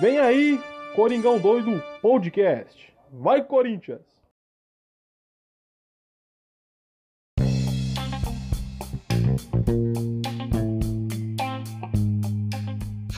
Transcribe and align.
Vem 0.00 0.18
aí, 0.18 0.60
Coringão 0.94 1.38
Doido 1.38 1.82
Podcast. 2.02 2.92
Vai, 3.10 3.42
Corinthians! 3.42 4.02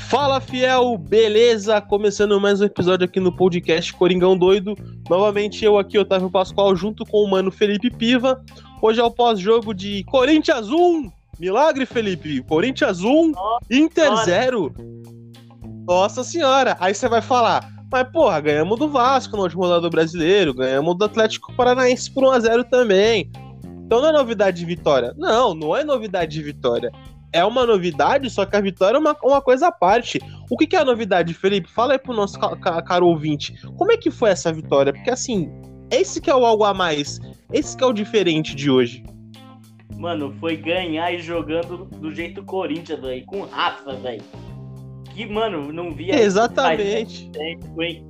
Fala 0.09 0.41
fiel, 0.41 0.97
beleza? 0.97 1.81
Começando 1.81 2.41
mais 2.41 2.61
um 2.61 2.65
episódio 2.65 3.05
aqui 3.05 3.19
no 3.19 3.35
podcast 3.35 3.93
Coringão 3.93 4.39
Doido. 4.39 4.77
Novamente 5.11 5.65
eu 5.65 5.77
aqui, 5.77 5.99
Otávio 5.99 6.31
Pascoal, 6.31 6.75
junto 6.77 7.05
com 7.05 7.19
o 7.25 7.29
mano 7.29 7.51
Felipe 7.51 7.91
Piva. 7.91 8.43
Hoje 8.81 9.01
é 9.01 9.05
o 9.05 9.11
pós-jogo 9.11 9.75
de 9.75 10.05
Corinthians 10.05 10.71
1. 10.71 11.11
Milagre, 11.39 11.85
Felipe. 11.85 12.43
Corinthians 12.43 13.03
1, 13.03 13.33
Inter 13.71 14.17
0. 14.25 14.73
Nossa 15.89 16.23
senhora. 16.23 16.77
Aí 16.79 16.95
você 16.95 17.09
vai 17.09 17.21
falar, 17.23 17.69
mas 17.91 18.09
porra, 18.13 18.41
ganhamos 18.41 18.79
do 18.79 18.89
Vasco 18.89 19.37
na 19.37 19.43
última 19.43 19.63
rodada 19.63 19.81
do 19.81 19.91
Brasileiro, 19.91 20.55
ganhamos 20.55 20.97
do 20.97 21.05
Atlético 21.05 21.53
Paranaense 21.55 22.13
por 22.13 22.23
1x0 22.23 22.65
também. 22.69 23.33
Então 23.87 24.01
não 24.01 24.11
é 24.11 24.13
novidade 24.13 24.59
de 24.59 24.67
vitória. 24.67 25.15
Não, 25.17 25.55
não 25.55 25.75
é 25.75 25.83
novidade 25.83 26.33
de 26.33 26.43
vitória 26.43 26.93
é 27.33 27.45
uma 27.45 27.67
novidade, 27.67 28.31
só 28.31 28.45
que 28.47 28.57
a 28.57 28.61
vitória 28.61 28.97
é 28.97 29.01
uma, 29.01 29.17
uma 29.23 29.41
coisa 29.41 29.69
à 29.69 29.73
parte. 29.73 30.21
O 30.51 30.57
que, 30.57 30.67
que 30.67 30.77
é 30.77 30.81
a 30.81 30.85
novidade, 30.85 31.35
Felipe? 31.35 31.69
Fala 31.71 31.93
aí 31.93 31.99
pro 31.99 32.15
nosso 32.15 32.39
ca 32.39 32.83
caro 32.83 33.07
ouvinte. 33.07 33.55
Como 33.77 33.93
é 33.93 33.97
que 33.97 34.11
foi 34.11 34.31
essa 34.31 34.53
vitória? 34.53 34.93
Porque 34.93 35.11
assim, 35.11 35.51
esse 35.91 36.21
que 36.21 36.31
é 36.31 36.35
o 36.35 36.45
algo 36.45 36.65
a 36.65 36.73
mais. 36.73 37.21
Esse 37.53 37.77
que 37.77 37.85
é 37.85 37.87
o 37.87 37.93
diferente 37.93 38.55
de 38.55 38.71
hoje. 38.71 39.05
Mano, 39.97 40.33
foi 40.39 40.57
ganhar 40.57 41.13
e 41.13 41.21
jogando 41.21 41.85
do 41.85 42.15
jeito 42.15 42.43
Corinthians, 42.45 43.01
velho. 43.01 43.27
Com 43.27 43.43
raça, 43.43 43.95
velho. 43.95 44.23
Que, 45.19 45.27
mano, 45.27 45.73
não 45.73 45.93
via. 45.93 46.15
Exatamente. 46.15 47.29
Tempo, 47.31 47.83
hein? 47.83 48.07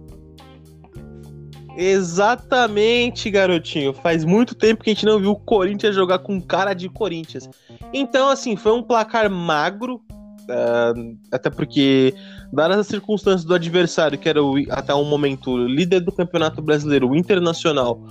Exatamente, 1.74 3.30
garotinho. 3.30 3.95
Faz 3.95 4.27
muito 4.27 4.55
tempo 4.55 4.85
que 4.85 4.91
a 4.91 4.93
gente 4.93 5.07
não 5.07 5.19
viu 5.19 5.30
o 5.30 5.37
Corinthians 5.37 5.95
jogar 5.95 6.19
com 6.19 6.38
cara 6.38 6.74
de 6.74 6.87
Corinthians. 6.91 7.49
Então, 7.95 8.29
assim, 8.29 8.57
foi 8.57 8.73
um 8.73 8.82
placar 8.82 9.30
magro. 9.30 10.02
Uh, 10.51 11.16
até 11.32 11.49
porque, 11.49 12.13
dadas 12.52 12.77
as 12.77 12.87
circunstâncias 12.88 13.45
do 13.47 13.54
adversário, 13.54 14.19
que 14.19 14.29
era 14.29 14.45
o, 14.45 14.57
até 14.69 14.95
um 14.95 15.04
momento 15.04 15.57
líder 15.57 16.01
do 16.01 16.13
Campeonato 16.13 16.60
Brasileiro, 16.60 17.09
o 17.09 17.16
Internacional, 17.16 18.02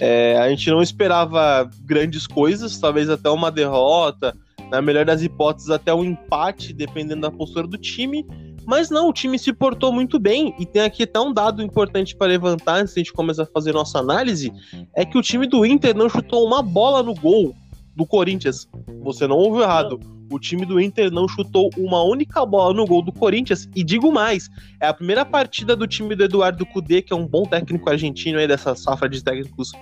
é, 0.00 0.36
a 0.36 0.48
gente 0.48 0.68
não 0.68 0.82
esperava 0.82 1.70
grandes 1.84 2.26
coisas, 2.26 2.76
talvez 2.76 3.08
até 3.08 3.30
uma 3.30 3.52
derrota, 3.52 4.36
na 4.72 4.80
melhor 4.80 5.04
das 5.04 5.22
hipóteses, 5.22 5.68
até 5.68 5.94
um 5.94 6.02
empate, 6.02 6.72
dependendo 6.72 7.20
da 7.20 7.30
postura 7.30 7.66
do 7.66 7.76
time. 7.76 8.26
Mas 8.64 8.88
não, 8.88 9.10
o 9.10 9.12
time 9.12 9.38
se 9.38 9.52
portou 9.52 9.92
muito 9.92 10.18
bem. 10.18 10.54
E 10.58 10.64
tem 10.64 10.80
aqui 10.80 11.02
até 11.02 11.20
um 11.20 11.30
dado 11.30 11.62
importante 11.62 12.16
para 12.16 12.28
levantar 12.28 12.76
antes 12.76 12.94
de 12.94 13.00
a 13.00 13.02
gente 13.02 13.12
começar 13.12 13.42
a 13.42 13.46
fazer 13.46 13.74
nossa 13.74 13.98
análise: 13.98 14.50
é 14.96 15.04
que 15.04 15.18
o 15.18 15.22
time 15.22 15.46
do 15.46 15.66
Inter 15.66 15.94
não 15.94 16.08
chutou 16.08 16.46
uma 16.46 16.62
bola 16.62 17.02
no 17.02 17.14
gol 17.14 17.54
do 17.94 18.06
Corinthians. 18.06 18.66
Você 19.02 19.26
não 19.26 19.36
ouviu 19.36 19.62
errado. 19.62 20.00
O 20.30 20.38
time 20.38 20.64
do 20.64 20.80
Inter 20.80 21.12
não 21.12 21.28
chutou 21.28 21.68
uma 21.76 22.02
única 22.02 22.46
bola 22.46 22.72
no 22.72 22.86
gol 22.86 23.02
do 23.02 23.12
Corinthians. 23.12 23.68
E 23.76 23.84
digo 23.84 24.10
mais: 24.10 24.48
é 24.80 24.86
a 24.86 24.94
primeira 24.94 25.26
partida 25.26 25.76
do 25.76 25.86
time 25.86 26.16
do 26.16 26.24
Eduardo 26.24 26.64
Cudê, 26.64 27.02
que 27.02 27.12
é 27.12 27.16
um 27.16 27.26
bom 27.26 27.42
técnico 27.42 27.90
argentino 27.90 28.38
aí 28.38 28.48
dessa 28.48 28.74
safra 28.74 29.06
de 29.06 29.22
técnicos 29.22 29.72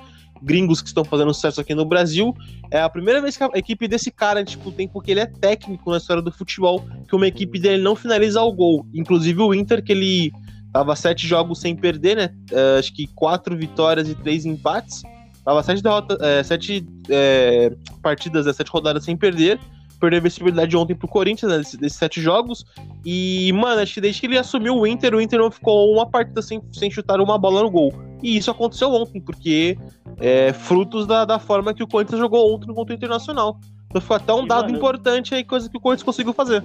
gringos 0.42 0.80
que 0.80 0.88
estão 0.88 1.04
fazendo 1.04 1.32
sucesso 1.34 1.60
aqui 1.60 1.74
no 1.74 1.84
Brasil. 1.84 2.34
É 2.70 2.80
a 2.80 2.88
primeira 2.88 3.20
vez 3.20 3.36
que 3.36 3.42
a 3.42 3.50
equipe 3.54 3.86
desse 3.88 4.10
cara, 4.10 4.44
tipo, 4.44 4.70
tem 4.70 4.88
porque 4.88 5.10
ele 5.10 5.20
é 5.20 5.26
técnico 5.26 5.90
na 5.90 5.96
história 5.96 6.22
do 6.22 6.32
futebol, 6.32 6.84
que 7.08 7.14
uma 7.14 7.26
equipe 7.26 7.58
dele 7.58 7.82
não 7.82 7.96
finaliza 7.96 8.40
o 8.42 8.52
gol. 8.52 8.86
Inclusive 8.94 9.40
o 9.40 9.54
Inter, 9.54 9.82
que 9.82 9.92
ele 9.92 10.32
tava 10.72 10.94
sete 10.94 11.26
jogos 11.26 11.60
sem 11.60 11.74
perder, 11.74 12.16
né? 12.16 12.30
Uh, 12.52 12.78
acho 12.78 12.94
que 12.94 13.06
quatro 13.08 13.56
vitórias 13.56 14.08
e 14.08 14.14
três 14.14 14.44
empates. 14.44 15.02
Tava 15.44 15.62
sete, 15.62 15.82
derrotas, 15.82 16.18
é, 16.20 16.42
sete 16.42 16.86
é, 17.08 17.74
partidas, 18.02 18.46
é, 18.46 18.52
sete 18.52 18.70
rodadas 18.70 19.04
sem 19.04 19.16
perder. 19.16 19.58
Perdeu 20.00 20.18
a 20.18 20.22
visibilidade 20.22 20.76
ontem 20.76 20.94
pro 20.94 21.06
Corinthians, 21.06 21.52
né, 21.52 21.58
desses, 21.58 21.78
desses, 21.78 21.98
sete 21.98 22.20
jogos. 22.20 22.64
E, 23.04 23.52
mano, 23.52 23.80
acho 23.80 23.94
que 23.94 24.00
desde 24.00 24.20
que 24.20 24.26
ele 24.26 24.38
assumiu 24.38 24.76
o 24.76 24.86
Inter, 24.86 25.14
o 25.14 25.20
Inter 25.20 25.38
não 25.38 25.50
ficou 25.50 25.92
uma 25.92 26.06
partida 26.06 26.40
sem, 26.40 26.60
sem 26.72 26.90
chutar 26.90 27.20
uma 27.20 27.36
bola 27.36 27.62
no 27.62 27.70
gol. 27.70 27.92
E 28.22 28.36
isso 28.36 28.50
aconteceu 28.50 28.90
ontem, 28.90 29.20
porque 29.20 29.78
é 30.18 30.52
frutos 30.52 31.06
da, 31.06 31.24
da 31.24 31.38
forma 31.38 31.74
que 31.74 31.82
o 31.82 31.86
Corinthians 31.86 32.18
jogou 32.18 32.54
ontem 32.54 32.72
contra 32.72 32.94
o 32.94 32.96
Internacional. 32.96 33.58
Então 33.88 34.00
foi 34.00 34.16
até 34.16 34.32
um 34.32 34.44
e, 34.44 34.48
dado 34.48 34.66
mano, 34.66 34.76
importante 34.76 35.34
aí, 35.34 35.44
coisa 35.44 35.68
que 35.68 35.76
o 35.76 35.80
Corinthians 35.80 36.04
conseguiu 36.04 36.32
fazer. 36.32 36.64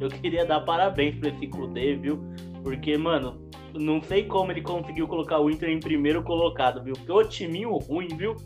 Eu 0.00 0.08
queria 0.08 0.46
dar 0.46 0.60
parabéns 0.60 1.16
pra 1.16 1.28
esse 1.30 1.46
Kudê, 1.48 1.96
viu? 1.96 2.20
Porque, 2.62 2.96
mano, 2.96 3.48
não 3.74 4.00
sei 4.00 4.24
como 4.24 4.52
ele 4.52 4.62
conseguiu 4.62 5.06
colocar 5.08 5.40
o 5.40 5.50
Inter 5.50 5.70
em 5.70 5.80
primeiro 5.80 6.22
colocado, 6.22 6.82
viu? 6.82 6.94
Porque 6.94 7.12
o 7.12 7.24
timinho 7.24 7.76
ruim, 7.76 8.08
viu? 8.08 8.36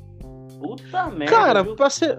Puta 0.62 1.10
merda. 1.10 1.34
Cara, 1.34 1.62
viu? 1.62 1.74
pra 1.74 1.90
ser. 1.90 2.18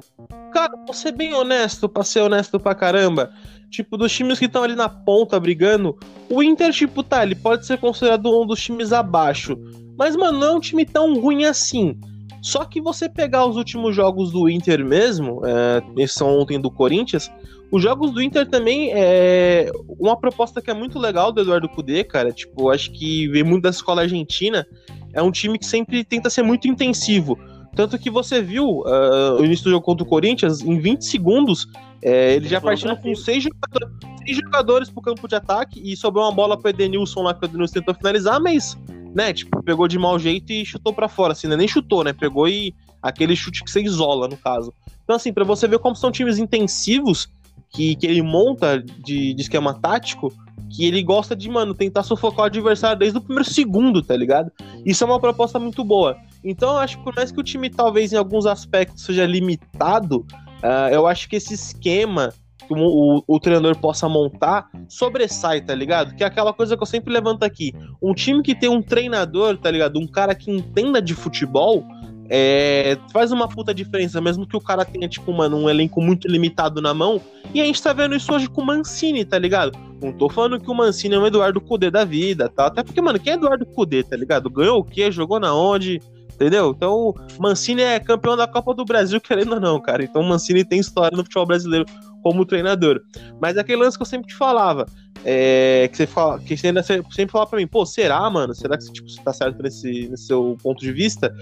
Cara, 0.52 0.78
pra 0.78 0.94
ser 0.94 1.12
bem 1.12 1.34
honesto, 1.34 1.90
pra 1.90 2.04
ser 2.04 2.22
honesto 2.22 2.60
pra 2.60 2.76
caramba. 2.76 3.32
Tipo, 3.70 3.98
dos 3.98 4.12
times 4.12 4.38
que 4.38 4.46
estão 4.46 4.64
ali 4.64 4.76
na 4.76 4.88
ponta 4.88 5.40
brigando, 5.40 5.98
o 6.30 6.44
Inter, 6.44 6.72
tipo, 6.72 7.02
tá, 7.02 7.24
ele 7.24 7.34
pode 7.34 7.66
ser 7.66 7.80
considerado 7.80 8.30
um 8.30 8.46
dos 8.46 8.62
times 8.62 8.94
abaixo. 8.94 9.58
Mas, 9.98 10.16
mano, 10.16 10.40
não 10.40 10.48
é 10.48 10.52
um 10.52 10.60
time 10.60 10.86
tão 10.86 11.20
ruim 11.20 11.46
assim. 11.46 12.00
Só 12.42 12.66
que 12.66 12.82
você 12.82 13.10
pegar 13.10 13.46
os 13.46 13.56
últimos 13.56 13.96
jogos 13.96 14.32
do 14.32 14.50
Inter 14.50 14.86
mesmo, 14.86 15.42
é, 15.46 16.08
são 16.08 16.38
ontem 16.38 16.60
do 16.60 16.70
Corinthians, 16.70 17.32
os 17.74 17.82
jogos 17.82 18.12
do 18.12 18.22
Inter 18.22 18.48
também 18.48 18.92
é 18.94 19.72
uma 19.98 20.16
proposta 20.16 20.62
que 20.62 20.70
é 20.70 20.76
muito 20.76 21.00
legal 21.00 21.32
do 21.32 21.42
Eduardo 21.42 21.68
Cudê, 21.68 22.04
cara. 22.04 22.32
Tipo, 22.32 22.70
acho 22.70 22.92
que 22.92 23.28
vem 23.30 23.44
muito 23.44 23.64
da 23.64 23.72
escola 23.72 24.04
argentina. 24.04 24.64
É 25.12 25.24
um 25.24 25.32
time 25.32 25.58
que 25.58 25.66
sempre 25.66 26.04
tenta 26.04 26.30
ser 26.30 26.44
muito 26.44 26.68
intensivo. 26.68 27.36
Tanto 27.76 27.98
que 27.98 28.10
você 28.10 28.42
viu 28.42 28.82
uh, 28.82 29.40
o 29.40 29.46
início 29.46 29.66
do 29.66 29.72
jogo 29.72 29.84
contra 29.84 30.04
o 30.04 30.08
Corinthians, 30.08 30.62
em 30.62 30.80
20 30.80 31.04
segundos, 31.04 31.68
é, 32.02 32.36
ele 32.36 32.48
já 32.48 32.62
partindo 32.62 32.96
com 32.98 33.16
seis 33.16 33.44
jogadores, 33.44 33.90
seis 34.26 34.38
jogadores 34.38 34.90
pro 34.90 35.02
campo 35.02 35.28
de 35.28 35.36
ataque 35.36 35.82
e 35.84 35.96
sobrou 35.96 36.24
uma 36.26 36.32
bola 36.32 36.58
pro 36.58 36.70
Edenilson 36.70 37.24
lá 37.24 37.34
que 37.34 37.44
o 37.44 37.48
Edenilson 37.48 37.74
tentou 37.74 37.96
finalizar, 37.96 38.40
mas, 38.40 38.78
né, 39.16 39.34
tipo, 39.34 39.64
pegou 39.64 39.88
de 39.88 39.98
mau 39.98 40.20
jeito 40.20 40.52
e 40.52 40.66
chutou 40.66 40.94
para 40.94 41.08
fora, 41.08 41.34
assim, 41.34 41.48
né? 41.48 41.56
Nem 41.56 41.68
chutou, 41.68 42.04
né? 42.04 42.14
Pegou 42.14 42.48
e 42.48 42.76
aquele 43.02 43.36
chute 43.36 43.64
que 43.64 43.72
você 43.72 43.82
isola, 43.82 44.28
no 44.28 44.38
caso. 44.38 44.74
Então, 45.04 45.16
assim, 45.16 45.34
para 45.34 45.44
você 45.44 45.68
ver 45.68 45.80
como 45.80 45.96
são 45.96 46.12
times 46.12 46.38
intensivos 46.38 47.28
que, 47.70 47.96
que 47.96 48.06
ele 48.06 48.22
monta 48.22 48.80
de, 48.80 49.34
de 49.34 49.42
esquema 49.42 49.74
tático, 49.74 50.32
que 50.70 50.86
ele 50.86 51.04
gosta 51.04 51.36
de, 51.36 51.50
mano, 51.50 51.74
tentar 51.74 52.04
sufocar 52.04 52.42
o 52.42 52.46
adversário 52.46 52.98
desde 52.98 53.18
o 53.18 53.22
primeiro 53.22 53.50
segundo, 53.50 54.02
tá 54.02 54.16
ligado? 54.16 54.52
Isso 54.86 55.04
é 55.04 55.08
uma 55.08 55.20
proposta 55.20 55.60
muito 55.60 55.84
boa. 55.84 56.18
Então, 56.44 56.72
eu 56.72 56.80
acho 56.80 56.98
que 56.98 57.04
por 57.04 57.16
mais 57.16 57.32
que 57.32 57.40
o 57.40 57.44
time 57.44 57.70
talvez 57.70 58.12
em 58.14 58.18
alguns 58.18 58.46
aspectos 58.46 59.04
seja 59.04 59.26
limitado, 59.26 60.26
uh, 60.62 60.90
eu 60.92 61.08
acho 61.08 61.30
que 61.30 61.36
esse 61.36 61.54
esquema 61.54 62.34
que 62.68 62.74
o, 62.74 62.78
o, 62.78 63.24
o, 63.28 63.40
treinador 63.40 63.78
possa 63.78 64.08
montar 64.08 64.70
sobressai, 64.88 65.62
tá 65.62 65.76
ligado? 65.76 66.16
Que 66.16 66.24
é 66.24 66.28
aquela 66.28 66.54
coisa 66.54 66.78
que 66.78 66.84
eu 66.84 66.88
sempre 66.88 67.14
levanto 67.14 67.44
aqui. 67.44 67.74
Um 68.02 68.14
time 68.14 68.42
que 68.42 68.56
tem 68.56 68.70
um 68.70 68.82
treinador, 68.82 69.58
tá 69.58 69.70
ligado? 69.70 70.00
Um 70.00 70.08
cara 70.08 70.34
que 70.34 70.50
entenda 70.50 71.02
de 71.02 71.14
futebol, 71.14 71.86
é, 72.30 72.98
faz 73.12 73.32
uma 73.32 73.48
puta 73.48 73.74
diferença, 73.74 74.22
mesmo 74.22 74.48
que 74.48 74.56
o 74.56 74.62
cara 74.62 74.86
tenha, 74.86 75.08
tipo, 75.08 75.32
mano, 75.34 75.58
um 75.58 75.70
elenco 75.70 76.02
muito 76.02 76.28
limitado 76.28 76.82
na 76.82 76.94
mão. 76.94 77.22
E 77.54 77.62
a 77.62 77.66
gente 77.66 77.82
tá 77.82 77.94
vendo 77.94 78.16
isso 78.16 78.34
hoje 78.34 78.48
com 78.48 78.62
o 78.62 78.66
Mancini, 78.66 79.26
tá 79.26 79.38
ligado? 79.38 79.78
Não 80.02 80.12
tô 80.12 80.30
falando 80.30 80.60
que 80.60 80.70
o 80.70 80.74
Mancini 80.74 81.16
é 81.16 81.20
um 81.20 81.28
Eduardo 81.28 81.62
Cudê 81.62 81.92
da 81.92 82.04
vida, 82.04 82.50
tá? 82.50 82.68
Até 82.68 82.84
porque, 82.84 83.02
mano, 83.02 83.20
quem 83.20 83.34
é 83.34 83.36
Eduardo 83.36 83.66
Cudê, 83.66 84.04
tá 84.04 84.16
ligado? 84.16 84.50
Ganhou 84.50 84.80
o 84.80 84.84
quê? 84.84 85.12
Jogou 85.12 85.40
na 85.40 85.54
onde? 85.54 86.02
Entendeu? 86.44 86.74
Então, 86.76 87.14
Mancini 87.40 87.84
é 87.84 88.00
campeão 88.02 88.36
da 88.36 88.46
Copa 88.46 88.74
do 88.74 88.84
Brasil, 88.84 89.20
querendo 89.22 89.54
ou 89.54 89.62
não, 89.62 89.80
cara. 89.80 90.04
Então, 90.04 90.22
Mancini 90.22 90.66
tem 90.66 90.78
história 90.78 91.16
no 91.16 91.24
futebol 91.24 91.46
brasileiro 91.46 91.86
como 92.22 92.46
treinador. 92.46 93.02
Mas 93.42 93.58
aquele 93.58 93.82
lance 93.82 93.98
que 93.98 94.02
eu 94.02 94.06
sempre 94.06 94.28
te 94.28 94.36
falava, 94.36 94.86
é, 95.24 95.88
que 95.90 95.96
você 95.96 96.06
fala, 96.06 96.40
que 96.40 96.58
você 96.58 96.68
ainda 96.68 96.84
sempre 96.84 97.30
fala 97.30 97.48
pra 97.48 97.58
mim, 97.58 97.68
pô, 97.68 97.86
será, 97.86 98.30
mano? 98.30 98.54
Será 98.54 98.78
que 98.78 98.92
tipo, 98.92 99.10
você 99.10 99.22
tá 99.24 99.32
certo 99.32 99.64
nesse, 99.64 100.10
nesse 100.10 100.26
seu 100.26 100.58
ponto 100.62 100.82
de 100.82 100.92
vista? 100.92 101.34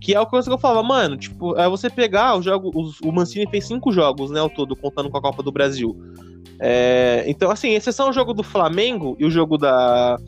Que 0.00 0.12
é 0.12 0.20
o 0.20 0.26
que 0.26 0.36
eu 0.36 0.58
falava, 0.58 0.82
mano, 0.82 1.16
tipo, 1.16 1.56
é 1.56 1.68
você 1.68 1.88
pegar 1.88 2.36
o 2.36 2.42
jogo. 2.42 2.72
o 3.04 3.12
Mancini 3.12 3.48
fez 3.48 3.64
cinco 3.64 3.92
jogos, 3.92 4.32
né, 4.32 4.40
ao 4.40 4.50
todo, 4.50 4.74
contando 4.74 5.08
com 5.08 5.18
a 5.18 5.22
Copa 5.22 5.40
do 5.40 5.52
Brasil. 5.52 5.96
É, 6.60 7.22
então, 7.28 7.48
assim, 7.48 7.74
exceção 7.74 8.10
o 8.10 8.12
jogo 8.12 8.34
do 8.34 8.42
Flamengo 8.42 9.16
e 9.20 9.24
o 9.24 9.30
jogo 9.30 9.56
da. 9.56 10.18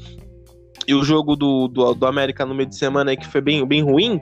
E 0.87 0.95
o 0.95 1.05
jogo 1.05 1.37
do, 1.37 1.69
do, 1.69 1.95
do 1.95 2.07
América 2.07 2.45
no 2.45 2.55
meio 2.55 2.69
de 2.69 2.77
semana 2.77 3.11
aí, 3.11 3.17
que 3.17 3.27
foi 3.27 3.41
bem, 3.41 3.67
bem 3.67 3.83
ruim. 3.83 4.21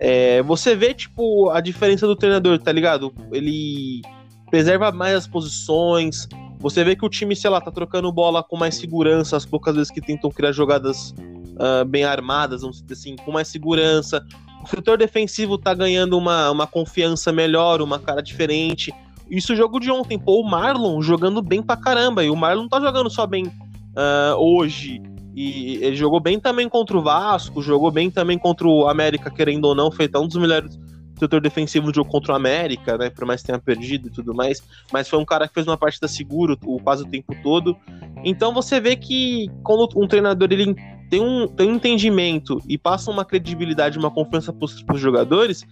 É, 0.00 0.42
você 0.42 0.74
vê, 0.74 0.94
tipo, 0.94 1.50
a 1.50 1.60
diferença 1.60 2.06
do 2.06 2.16
treinador, 2.16 2.58
tá 2.58 2.72
ligado? 2.72 3.12
Ele 3.32 4.02
preserva 4.50 4.90
mais 4.90 5.14
as 5.14 5.26
posições. 5.26 6.28
Você 6.58 6.82
vê 6.82 6.96
que 6.96 7.04
o 7.04 7.08
time, 7.08 7.36
sei 7.36 7.50
lá, 7.50 7.60
tá 7.60 7.70
trocando 7.70 8.10
bola 8.10 8.42
com 8.42 8.56
mais 8.56 8.74
segurança, 8.76 9.36
as 9.36 9.44
poucas 9.44 9.74
vezes 9.74 9.90
que 9.90 10.00
tentam 10.00 10.30
criar 10.30 10.52
jogadas 10.52 11.14
uh, 11.58 11.84
bem 11.84 12.04
armadas, 12.04 12.62
vamos 12.62 12.82
dizer 12.82 12.94
assim, 12.94 13.16
com 13.16 13.32
mais 13.32 13.48
segurança. 13.48 14.24
O 14.62 14.66
setor 14.66 14.98
defensivo 14.98 15.56
tá 15.56 15.72
ganhando 15.72 16.16
uma, 16.18 16.50
uma 16.50 16.66
confiança 16.66 17.32
melhor, 17.32 17.80
uma 17.80 17.98
cara 17.98 18.22
diferente. 18.22 18.92
Isso 19.30 19.52
o 19.52 19.56
jogo 19.56 19.78
de 19.78 19.90
ontem, 19.90 20.18
pô, 20.18 20.40
o 20.40 20.48
Marlon 20.48 21.00
jogando 21.02 21.42
bem 21.42 21.62
pra 21.62 21.76
caramba. 21.76 22.24
E 22.24 22.30
o 22.30 22.36
Marlon 22.36 22.66
tá 22.66 22.80
jogando 22.80 23.10
só 23.10 23.26
bem 23.26 23.46
uh, 23.46 24.34
hoje. 24.36 25.00
E 25.40 25.78
ele 25.84 25.94
jogou 25.94 26.18
bem 26.18 26.40
também 26.40 26.68
contra 26.68 26.98
o 26.98 27.00
Vasco, 27.00 27.62
jogou 27.62 27.92
bem 27.92 28.10
também 28.10 28.36
contra 28.36 28.66
o 28.66 28.88
América, 28.88 29.30
querendo 29.30 29.66
ou 29.66 29.74
não, 29.74 29.88
foi 29.88 30.10
um 30.16 30.26
dos 30.26 30.36
melhores 30.36 30.76
setor 31.16 31.40
defensivo 31.40 31.86
do 31.86 31.94
jogo 31.94 32.10
contra 32.10 32.32
o 32.32 32.36
América, 32.36 32.98
né? 32.98 33.08
Por 33.08 33.24
mais 33.24 33.40
que 33.40 33.46
tenha 33.46 33.58
perdido 33.60 34.08
e 34.08 34.10
tudo 34.10 34.34
mais. 34.34 34.60
Mas 34.92 35.08
foi 35.08 35.16
um 35.16 35.24
cara 35.24 35.46
que 35.46 35.54
fez 35.54 35.64
uma 35.64 35.76
partida 35.76 36.08
segura 36.08 36.56
o, 36.64 36.80
quase 36.80 37.04
o 37.04 37.06
tempo 37.06 37.32
todo. 37.40 37.76
Então 38.24 38.52
você 38.52 38.80
vê 38.80 38.96
que 38.96 39.48
quando 39.62 39.88
um 39.94 40.08
treinador 40.08 40.48
ele 40.50 40.74
tem 41.08 41.20
um, 41.20 41.46
tem 41.46 41.70
um 41.70 41.76
entendimento 41.76 42.60
e 42.68 42.76
passa 42.76 43.08
uma 43.08 43.24
credibilidade, 43.24 43.96
uma 43.96 44.10
confiança 44.10 44.52
para 44.52 44.94
os 44.96 45.00
jogadores, 45.00 45.64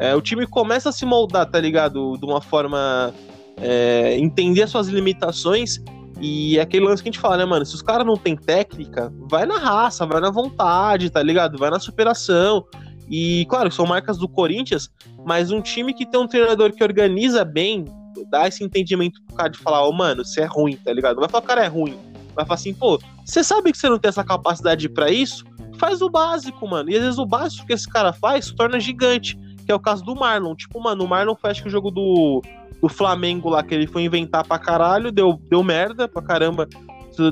é, 0.00 0.16
o 0.16 0.20
time 0.20 0.48
começa 0.48 0.88
a 0.88 0.92
se 0.92 1.06
moldar, 1.06 1.48
tá 1.48 1.60
ligado? 1.60 2.18
De 2.18 2.24
uma 2.24 2.40
forma. 2.40 3.14
É, 3.56 4.18
entender 4.18 4.62
as 4.62 4.70
suas 4.70 4.88
limitações 4.88 5.78
e 6.22 6.56
é 6.56 6.62
aquele 6.62 6.86
lance 6.86 7.02
que 7.02 7.08
a 7.08 7.12
gente 7.12 7.20
fala, 7.20 7.36
né, 7.36 7.44
mano? 7.44 7.66
Se 7.66 7.74
os 7.74 7.82
caras 7.82 8.06
não 8.06 8.16
têm 8.16 8.36
técnica, 8.36 9.12
vai 9.28 9.44
na 9.44 9.58
raça, 9.58 10.06
vai 10.06 10.20
na 10.20 10.30
vontade, 10.30 11.10
tá 11.10 11.20
ligado? 11.20 11.58
Vai 11.58 11.68
na 11.68 11.80
superação. 11.80 12.64
E, 13.10 13.44
claro, 13.46 13.72
são 13.72 13.84
marcas 13.84 14.16
do 14.16 14.28
Corinthians, 14.28 14.88
mas 15.26 15.50
um 15.50 15.60
time 15.60 15.92
que 15.92 16.06
tem 16.06 16.20
um 16.20 16.28
treinador 16.28 16.70
que 16.72 16.84
organiza 16.84 17.44
bem, 17.44 17.84
dá 18.30 18.46
esse 18.46 18.62
entendimento 18.62 19.20
pro 19.26 19.34
cara 19.36 19.48
de 19.48 19.58
falar, 19.58 19.84
ô, 19.84 19.90
oh, 19.90 19.92
mano, 19.92 20.24
você 20.24 20.42
é 20.42 20.44
ruim, 20.44 20.76
tá 20.76 20.92
ligado? 20.92 21.16
Não 21.16 21.22
vai 21.22 21.28
falar, 21.28 21.44
cara, 21.44 21.64
é 21.64 21.66
ruim. 21.66 21.98
Vai 22.36 22.46
falar 22.46 22.54
assim, 22.54 22.72
pô, 22.72 23.00
você 23.24 23.42
sabe 23.42 23.72
que 23.72 23.78
você 23.78 23.88
não 23.88 23.98
tem 23.98 24.08
essa 24.08 24.22
capacidade 24.22 24.88
para 24.88 25.10
isso? 25.10 25.44
Faz 25.76 26.00
o 26.00 26.08
básico, 26.08 26.68
mano. 26.68 26.88
E 26.88 26.94
às 26.94 27.02
vezes 27.02 27.18
o 27.18 27.26
básico 27.26 27.66
que 27.66 27.72
esse 27.72 27.88
cara 27.88 28.12
faz 28.12 28.44
se 28.44 28.54
torna 28.54 28.78
gigante, 28.78 29.36
que 29.66 29.72
é 29.72 29.74
o 29.74 29.80
caso 29.80 30.04
do 30.04 30.14
Marlon. 30.14 30.54
Tipo, 30.54 30.80
mano, 30.80 31.04
o 31.04 31.08
Marlon 31.08 31.34
acho 31.42 31.62
que 31.62 31.68
o 31.68 31.70
jogo 31.70 31.90
do, 31.90 32.40
do 32.82 32.88
Flamengo 32.88 33.48
lá, 33.48 33.62
que 33.62 33.72
ele 33.72 33.86
foi 33.86 34.02
inventar 34.02 34.44
pra 34.44 34.58
caralho, 34.58 35.12
deu, 35.12 35.40
deu 35.48 35.62
merda 35.62 36.08
pra 36.08 36.20
caramba 36.20 36.68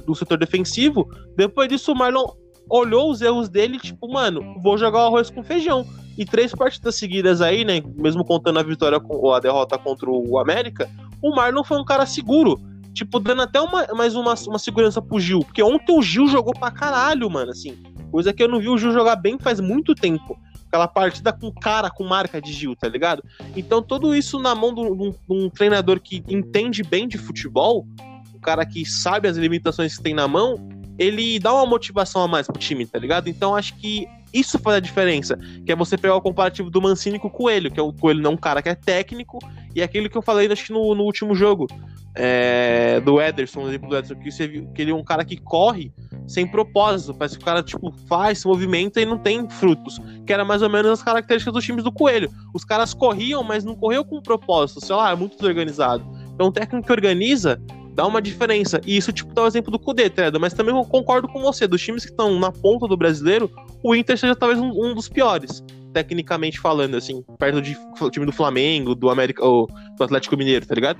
do 0.07 0.15
setor 0.15 0.39
defensivo. 0.39 1.09
Depois 1.37 1.69
disso, 1.69 1.91
o 1.91 1.95
Marlon 1.97 2.27
olhou 2.71 3.11
os 3.11 3.21
erros 3.21 3.49
dele, 3.49 3.79
tipo, 3.79 4.11
mano, 4.11 4.55
vou 4.63 4.79
jogar 4.79 4.99
o 4.99 5.07
arroz 5.07 5.29
com 5.29 5.43
feijão. 5.43 5.85
E 6.17 6.25
três 6.25 6.53
partidas 6.53 6.95
seguidas 6.95 7.41
aí, 7.41 7.65
né? 7.65 7.83
Mesmo 7.97 8.25
contando 8.25 8.59
a 8.59 8.63
vitória 8.63 9.01
ou 9.09 9.35
a 9.35 9.41
derrota 9.41 9.77
contra 9.77 10.09
o 10.09 10.39
América, 10.39 10.89
o 11.21 11.35
Marlon 11.35 11.65
foi 11.65 11.79
um 11.79 11.85
cara 11.85 12.07
seguro. 12.07 12.61
Tipo, 12.93 13.19
dando 13.19 13.43
até 13.43 13.61
uma, 13.61 13.87
mais 13.95 14.15
uma, 14.15 14.35
uma 14.47 14.59
segurança 14.59 15.01
pro 15.01 15.19
Gil. 15.19 15.41
Porque 15.41 15.63
ontem 15.63 15.97
o 15.97 16.03
Gil 16.03 16.29
jogou 16.29 16.53
pra 16.53 16.71
caralho, 16.71 17.29
mano, 17.31 17.51
assim. 17.51 17.77
Coisa 18.11 18.33
que 18.33 18.43
eu 18.43 18.49
não 18.49 18.61
vi 18.61 18.69
o 18.69 18.77
Gil 18.77 18.93
jogar 18.93 19.17
bem 19.17 19.39
faz 19.39 19.61
muito 19.61 19.95
tempo. 19.95 20.37
Aquela 20.71 20.87
partida 20.87 21.33
com 21.33 21.51
cara, 21.51 21.91
com 21.91 22.05
marca 22.05 22.41
de 22.41 22.53
Gil, 22.53 22.77
tá 22.77 22.87
ligado? 22.89 23.25
Então, 23.57 23.83
tudo 23.83 24.15
isso 24.15 24.39
na 24.39 24.55
mão 24.55 24.73
de 24.73 24.81
um, 24.81 25.11
de 25.11 25.17
um 25.29 25.51
treinador 25.51 25.99
que 26.01 26.23
entende 26.29 26.85
bem 26.85 27.09
de 27.09 27.19
futebol, 27.19 27.85
um 28.33 28.39
cara 28.39 28.65
que 28.65 28.87
sabe 28.87 29.27
as 29.27 29.37
limitações 29.37 29.97
que 29.97 30.03
tem 30.03 30.15
na 30.15 30.29
mão, 30.29 30.55
ele 30.97 31.41
dá 31.41 31.53
uma 31.53 31.67
motivação 31.67 32.23
a 32.23 32.29
mais 32.29 32.47
pro 32.47 32.57
time, 32.57 32.87
tá 32.87 32.99
ligado? 33.01 33.29
Então 33.29 33.57
acho 33.57 33.75
que 33.77 34.07
isso 34.33 34.59
faz 34.59 34.77
a 34.77 34.81
diferença, 34.81 35.39
que 35.65 35.73
é 35.73 35.77
você 35.77 35.97
pegar 35.97 36.17
o 36.17 36.21
comparativo 36.21 36.71
do 36.71 36.81
Mancini 36.81 37.19
com 37.19 37.29
o 37.29 37.31
Coelho, 37.31 37.71
que 37.71 37.81
é 37.81 37.83
o 37.83 37.93
Coelho 37.93 38.23
não 38.23 38.33
é 38.33 38.35
um 38.35 38.37
cara 38.37 38.63
que 38.63 38.69
é 38.69 38.75
técnico, 38.75 39.39
e 39.75 39.81
é 39.81 39.85
aquele 39.85 40.09
que 40.09 40.17
eu 40.17 40.23
falei 40.23 40.51
acho 40.51 40.73
no, 40.73 40.95
no 40.95 41.05
último 41.05 41.35
jogo, 41.35 41.67
é, 42.15 43.01
do 43.01 43.21
Ederson, 43.21 43.69
exemplo 43.69 43.89
do 43.89 43.97
Ederson, 43.97 44.17
que, 44.17 44.31
você 44.31 44.49
que 44.75 44.83
ele 44.83 44.91
é 44.91 44.95
um 44.95 45.05
cara 45.05 45.25
que 45.25 45.37
corre 45.37 45.93
sem 46.27 46.47
propósito, 46.47 47.15
parece 47.15 47.37
que 47.37 47.43
o 47.43 47.45
cara, 47.45 47.63
tipo, 47.63 47.93
faz, 48.09 48.39
se 48.39 48.47
movimenta 48.47 49.01
e 49.01 49.07
não 49.07 49.19
tem 49.19 49.49
frutos, 49.49 50.01
que 50.25 50.33
era 50.33 50.45
mais 50.45 50.63
ou 50.63 50.71
menos 50.71 50.93
as 50.93 51.03
características 51.03 51.53
dos 51.53 51.65
times 51.65 51.83
do 51.83 51.91
Coelho. 51.91 52.31
Os 52.55 52.65
caras 52.65 52.95
corriam, 52.95 53.43
mas 53.43 53.65
não 53.65 53.75
corriam 53.75 54.05
com 54.05 54.21
propósito, 54.21 54.85
sei 54.85 54.95
lá, 54.95 55.11
é 55.11 55.17
muito 55.17 55.37
desorganizado. 55.37 56.05
Então 56.33 56.49
o 56.49 56.53
técnico 56.53 56.87
que 56.87 56.93
organiza 56.93 57.61
dá 58.01 58.07
uma 58.07 58.23
diferença. 58.23 58.81
E 58.87 58.97
isso, 58.97 59.13
tipo, 59.13 59.35
dá 59.35 59.43
o 59.43 59.47
exemplo 59.47 59.71
do 59.71 59.79
Kudê, 59.79 60.09
tá 60.09 60.23
Mas 60.41 60.55
também 60.55 60.75
eu 60.75 60.83
concordo 60.85 61.29
com 61.29 61.43
você, 61.43 61.69
dos 61.69 61.83
times 61.83 62.03
que 62.03 62.11
estão 62.11 62.41
na 62.41 62.51
ponta 62.51 62.89
do 62.89 62.97
brasileiro, 62.97 63.51
o 63.83 63.95
Inter 63.95 64.17
seja 64.17 64.35
talvez 64.35 64.59
um, 64.59 64.71
um, 64.71 64.95
dos 64.95 65.07
piores, 65.07 65.63
tecnicamente 65.93 66.59
falando, 66.59 66.97
assim, 66.97 67.23
perto 67.39 67.61
de 67.61 67.77
time 68.11 68.25
do 68.25 68.33
Flamengo, 68.33 68.95
do 68.95 69.11
América, 69.11 69.45
ou 69.45 69.67
do 69.99 70.03
Atlético 70.03 70.35
Mineiro, 70.35 70.65
tá 70.65 70.75
ligado? 70.75 70.99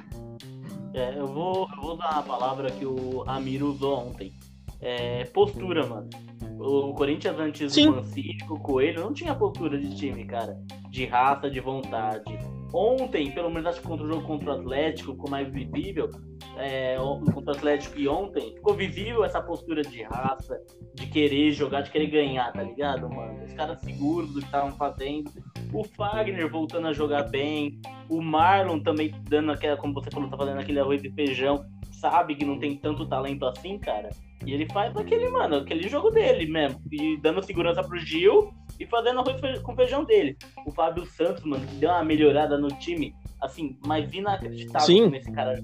É, 0.93 1.19
eu 1.19 1.27
vou, 1.27 1.67
eu 1.75 1.83
vou 1.83 1.95
usar 1.95 2.19
a 2.19 2.23
palavra 2.23 2.71
que 2.71 2.85
o 2.85 3.25
Amir 3.27 3.65
usou 3.65 4.09
ontem. 4.09 4.35
É, 4.79 5.25
postura, 5.25 5.87
mano. 5.87 6.11
O 6.59 6.93
Corinthians 6.93 7.39
antes 7.39 7.73
Sim. 7.73 7.87
do 7.87 7.97
Mancini, 7.97 8.37
o 8.51 8.59
Coelho, 8.59 9.01
não 9.01 9.15
tinha 9.15 9.35
postura 9.35 9.79
de 9.79 9.97
time, 9.97 10.27
cara. 10.27 10.59
De 10.91 11.07
raça, 11.07 11.51
de 11.51 11.61
vontade. 11.61 12.39
Ontem, 12.73 13.33
pelo 13.33 13.51
menos 13.51 13.67
acho 13.67 13.81
que 13.81 13.87
contra 13.87 14.07
o 14.07 14.09
jogo 14.09 14.27
contra 14.27 14.51
o 14.51 14.61
Atlético, 14.61 15.13
ficou 15.13 15.29
mais 15.29 15.51
visível, 15.53 16.09
é, 16.57 16.97
contra 17.33 17.53
o 17.53 17.57
Atlético 17.57 17.99
e 17.99 18.07
ontem, 18.07 18.55
ficou 18.55 18.75
visível 18.75 19.25
essa 19.25 19.41
postura 19.41 19.83
de 19.83 20.03
raça, 20.03 20.61
de 20.95 21.07
querer 21.07 21.51
jogar, 21.53 21.83
de 21.83 21.91
querer 21.91 22.07
ganhar, 22.07 22.53
tá 22.53 22.63
ligado, 22.63 23.09
mano? 23.09 23.45
Os 23.45 23.53
caras 23.55 23.81
seguros 23.81 24.33
do 24.33 24.41
que 24.41 24.47
estavam 24.47 24.73
fazendo. 24.73 25.31
O 25.73 25.85
Fagner 25.85 26.51
voltando 26.51 26.89
a 26.89 26.93
jogar 26.93 27.29
bem. 27.29 27.81
O 28.09 28.21
Marlon 28.21 28.81
também 28.81 29.15
dando 29.29 29.53
aquela, 29.53 29.77
como 29.77 29.95
você 29.95 30.11
falou, 30.11 30.29
tá 30.29 30.37
fazendo 30.37 30.61
aquele 30.61 30.81
arroz 30.81 31.03
e 31.03 31.11
feijão. 31.11 31.65
Sabe 31.93 32.35
que 32.35 32.45
não 32.45 32.59
tem 32.59 32.77
tanto 32.77 33.07
talento 33.07 33.45
assim, 33.45 33.79
cara. 33.79 34.11
E 34.47 34.53
ele 34.55 34.67
faz 34.73 34.97
aquele, 34.97 35.29
mano, 35.29 35.57
aquele 35.57 35.89
jogo 35.89 36.11
dele 36.11 36.51
mesmo. 36.51 36.81
E 36.91 37.17
dando 37.19 37.45
segurança 37.45 37.83
pro 37.83 37.99
Gil 37.99 38.53
e 38.79 38.87
fazendo 38.87 39.21
arroz 39.21 39.61
com 39.61 39.77
feijão 39.77 40.05
dele. 40.05 40.37
O 40.67 40.71
Fábio 40.71 41.05
Santos, 41.07 41.45
mano, 41.45 41.67
que 41.67 41.75
deu 41.75 41.91
uma 41.91 42.05
melhorada 42.05 42.57
no 42.57 42.69
time, 42.69 43.15
assim, 43.41 43.79
mas 43.87 44.13
inacreditável 44.13 44.87
Sim. 44.87 45.03
como 45.05 45.17
esse 45.17 45.31
cara 45.33 45.61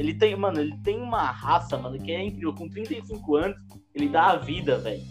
ele 0.00 0.14
tem, 0.14 0.34
mano, 0.34 0.58
ele 0.58 0.74
tem 0.78 0.98
uma 0.98 1.30
raça, 1.30 1.76
mano, 1.76 1.98
que 1.98 2.10
é 2.10 2.24
incrível. 2.24 2.54
Com 2.54 2.68
35 2.70 3.36
anos, 3.36 3.58
ele 3.94 4.08
dá 4.08 4.28
a 4.30 4.36
vida, 4.36 4.78
velho. 4.78 5.02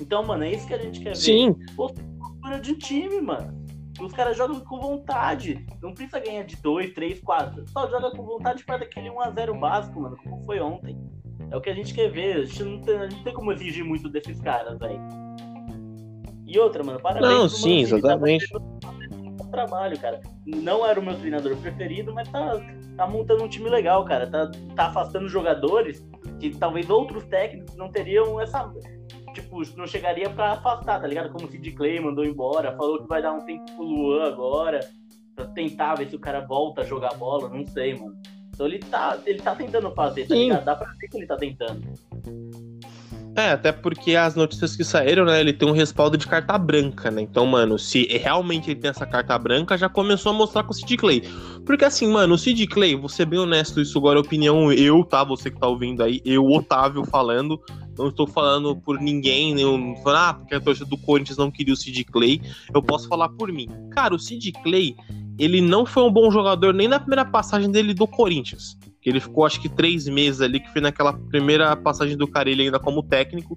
Então, 0.00 0.24
mano, 0.24 0.42
é 0.42 0.50
isso 0.50 0.66
que 0.66 0.74
a 0.74 0.78
gente 0.78 1.00
quer 1.00 1.14
Sim. 1.14 1.52
ver. 1.52 1.74
Postura 1.76 2.60
de 2.60 2.74
time, 2.76 3.20
mano. 3.20 3.64
Os 4.00 4.12
caras 4.12 4.36
jogam 4.36 4.58
com 4.60 4.80
vontade. 4.80 5.64
Não 5.80 5.94
precisa 5.94 6.18
ganhar 6.18 6.42
de 6.42 6.56
2, 6.56 6.92
3, 6.92 7.20
4. 7.20 7.68
Só 7.68 7.88
joga 7.88 8.10
com 8.10 8.24
vontade 8.24 8.64
para 8.64 8.78
daquele 8.78 9.10
1x0 9.10 9.58
básico, 9.60 10.00
mano, 10.00 10.16
como 10.16 10.44
foi 10.44 10.58
ontem. 10.58 10.98
É 11.50 11.56
o 11.56 11.60
que 11.60 11.70
a 11.70 11.74
gente 11.74 11.94
quer 11.94 12.10
ver. 12.10 12.36
A 12.36 12.44
gente 12.44 12.62
não 12.62 12.80
tem, 12.80 13.10
gente 13.10 13.24
tem 13.24 13.34
como 13.34 13.52
exigir 13.52 13.84
muito 13.84 14.08
desses 14.08 14.40
caras, 14.40 14.78
velho. 14.78 15.00
E 16.46 16.58
outra, 16.58 16.82
mano, 16.82 17.00
parabéns. 17.00 17.30
Não, 17.32 17.48
sim, 17.48 17.80
exatamente. 17.80 18.46
Tá 18.50 19.44
trabalho, 19.50 19.98
cara. 19.98 20.20
Não 20.46 20.86
era 20.86 20.98
o 21.00 21.02
meu 21.02 21.16
treinador 21.16 21.56
preferido, 21.56 22.12
mas 22.12 22.28
tá, 22.28 22.60
tá 22.96 23.06
montando 23.06 23.44
um 23.44 23.48
time 23.48 23.68
legal, 23.68 24.04
cara. 24.04 24.26
Tá, 24.26 24.50
tá 24.74 24.86
afastando 24.86 25.28
jogadores 25.28 26.06
que 26.38 26.50
talvez 26.56 26.90
outros 26.90 27.24
técnicos 27.24 27.74
não 27.76 27.90
teriam 27.90 28.40
essa. 28.40 28.72
Tipo, 29.34 29.62
não 29.76 29.86
chegaria 29.86 30.30
pra 30.30 30.52
afastar, 30.52 31.00
tá 31.00 31.06
ligado? 31.06 31.30
Como 31.30 31.46
o 31.46 31.50
Sid 31.50 31.72
Clay 31.72 32.00
mandou 32.00 32.24
embora, 32.24 32.76
falou 32.76 33.02
que 33.02 33.08
vai 33.08 33.20
dar 33.20 33.32
um 33.32 33.44
tempo 33.44 33.64
pro 33.76 33.84
Luan 33.84 34.26
agora, 34.26 34.80
pra 35.34 35.46
tentar 35.46 35.94
ver 35.96 36.08
se 36.08 36.16
o 36.16 36.20
cara 36.20 36.40
volta 36.40 36.80
a 36.80 36.84
jogar 36.84 37.14
bola, 37.14 37.48
não 37.48 37.66
sei, 37.66 37.94
mano. 37.94 38.16
Então 38.56 38.66
ele 38.66 38.78
tá, 38.78 39.18
ele 39.26 39.38
tá 39.38 39.54
tentando 39.54 39.90
fazer, 39.90 40.26
tá 40.26 40.34
ligado? 40.34 40.64
Dá 40.64 40.74
pra 40.74 40.90
ver 40.98 41.08
que 41.08 41.16
ele 41.18 41.26
tá 41.26 41.36
tentando. 41.36 41.82
É, 43.36 43.50
até 43.50 43.70
porque 43.70 44.16
as 44.16 44.34
notícias 44.34 44.74
que 44.74 44.82
saíram, 44.82 45.26
né, 45.26 45.38
ele 45.38 45.52
tem 45.52 45.68
um 45.68 45.72
respaldo 45.72 46.16
de 46.16 46.26
carta 46.26 46.56
branca, 46.56 47.10
né? 47.10 47.20
Então, 47.20 47.44
mano, 47.44 47.78
se 47.78 48.06
realmente 48.06 48.70
ele 48.70 48.80
tem 48.80 48.88
essa 48.88 49.04
carta 49.04 49.38
branca, 49.38 49.76
já 49.76 49.90
começou 49.90 50.32
a 50.32 50.34
mostrar 50.34 50.62
com 50.62 50.70
o 50.70 50.74
Sid 50.74 50.96
Clay. 50.96 51.22
Porque 51.66 51.84
assim, 51.84 52.08
mano, 52.08 52.34
o 52.34 52.38
Sid 52.38 52.66
Clay, 52.66 52.96
vou 52.96 53.10
ser 53.10 53.26
bem 53.26 53.38
honesto, 53.38 53.78
isso 53.78 53.98
agora 53.98 54.18
é 54.18 54.22
opinião 54.22 54.72
eu, 54.72 55.04
tá? 55.04 55.22
Você 55.22 55.50
que 55.50 55.60
tá 55.60 55.66
ouvindo 55.66 56.02
aí, 56.02 56.22
eu, 56.24 56.46
Otávio, 56.46 57.04
falando. 57.04 57.60
Não 57.98 58.08
estou 58.08 58.26
falando 58.26 58.74
por 58.74 58.98
ninguém, 58.98 59.54
nem 59.54 59.66
falando, 60.02 60.18
ah, 60.18 60.34
porque 60.34 60.54
a 60.54 60.60
torcida 60.60 60.88
do 60.88 60.96
Corinthians 60.96 61.36
não 61.36 61.50
queria 61.50 61.74
o 61.74 61.76
Sid 61.76 62.04
Clay. 62.04 62.40
Eu 62.74 62.82
posso 62.82 63.06
falar 63.06 63.28
por 63.28 63.52
mim. 63.52 63.68
Cara, 63.90 64.14
o 64.14 64.18
Sid 64.18 64.50
Clay, 64.62 64.96
ele 65.38 65.60
não 65.60 65.84
foi 65.84 66.02
um 66.02 66.12
bom 66.12 66.30
jogador 66.30 66.72
nem 66.72 66.88
na 66.88 66.98
primeira 66.98 67.24
passagem 67.24 67.70
dele 67.70 67.92
do 67.94 68.06
Corinthians 68.06 68.76
ele 69.08 69.20
ficou 69.20 69.46
acho 69.46 69.60
que 69.60 69.68
três 69.68 70.08
meses 70.08 70.40
ali, 70.40 70.58
que 70.58 70.70
foi 70.72 70.80
naquela 70.80 71.12
primeira 71.12 71.74
passagem 71.76 72.16
do 72.16 72.26
Carilli 72.26 72.64
ainda 72.64 72.78
como 72.78 73.02
técnico, 73.02 73.56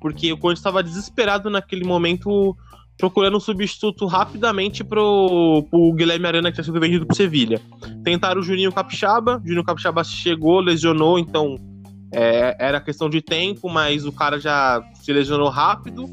porque 0.00 0.32
o 0.32 0.36
Corinthians 0.36 0.60
estava 0.60 0.82
desesperado 0.82 1.50
naquele 1.50 1.84
momento, 1.84 2.56
procurando 2.96 3.36
um 3.36 3.40
substituto 3.40 4.06
rapidamente 4.06 4.84
pro, 4.84 5.66
pro 5.68 5.92
Guilherme 5.94 6.26
Arana, 6.26 6.50
que 6.50 6.54
tinha 6.54 6.64
sido 6.64 6.78
vendido 6.78 7.06
pro 7.06 7.16
Sevilha. 7.16 7.60
Tentaram 8.04 8.40
o 8.40 8.44
Juninho 8.44 8.72
Capixaba, 8.72 9.38
o 9.38 9.46
Juninho 9.46 9.64
Capixaba 9.64 10.04
chegou, 10.04 10.60
lesionou, 10.60 11.18
então 11.18 11.56
é, 12.12 12.56
era 12.60 12.80
questão 12.80 13.10
de 13.10 13.20
tempo, 13.20 13.68
mas 13.68 14.06
o 14.06 14.12
cara 14.12 14.38
já 14.38 14.80
se 14.94 15.12
lesionou 15.12 15.48
rápido. 15.48 16.08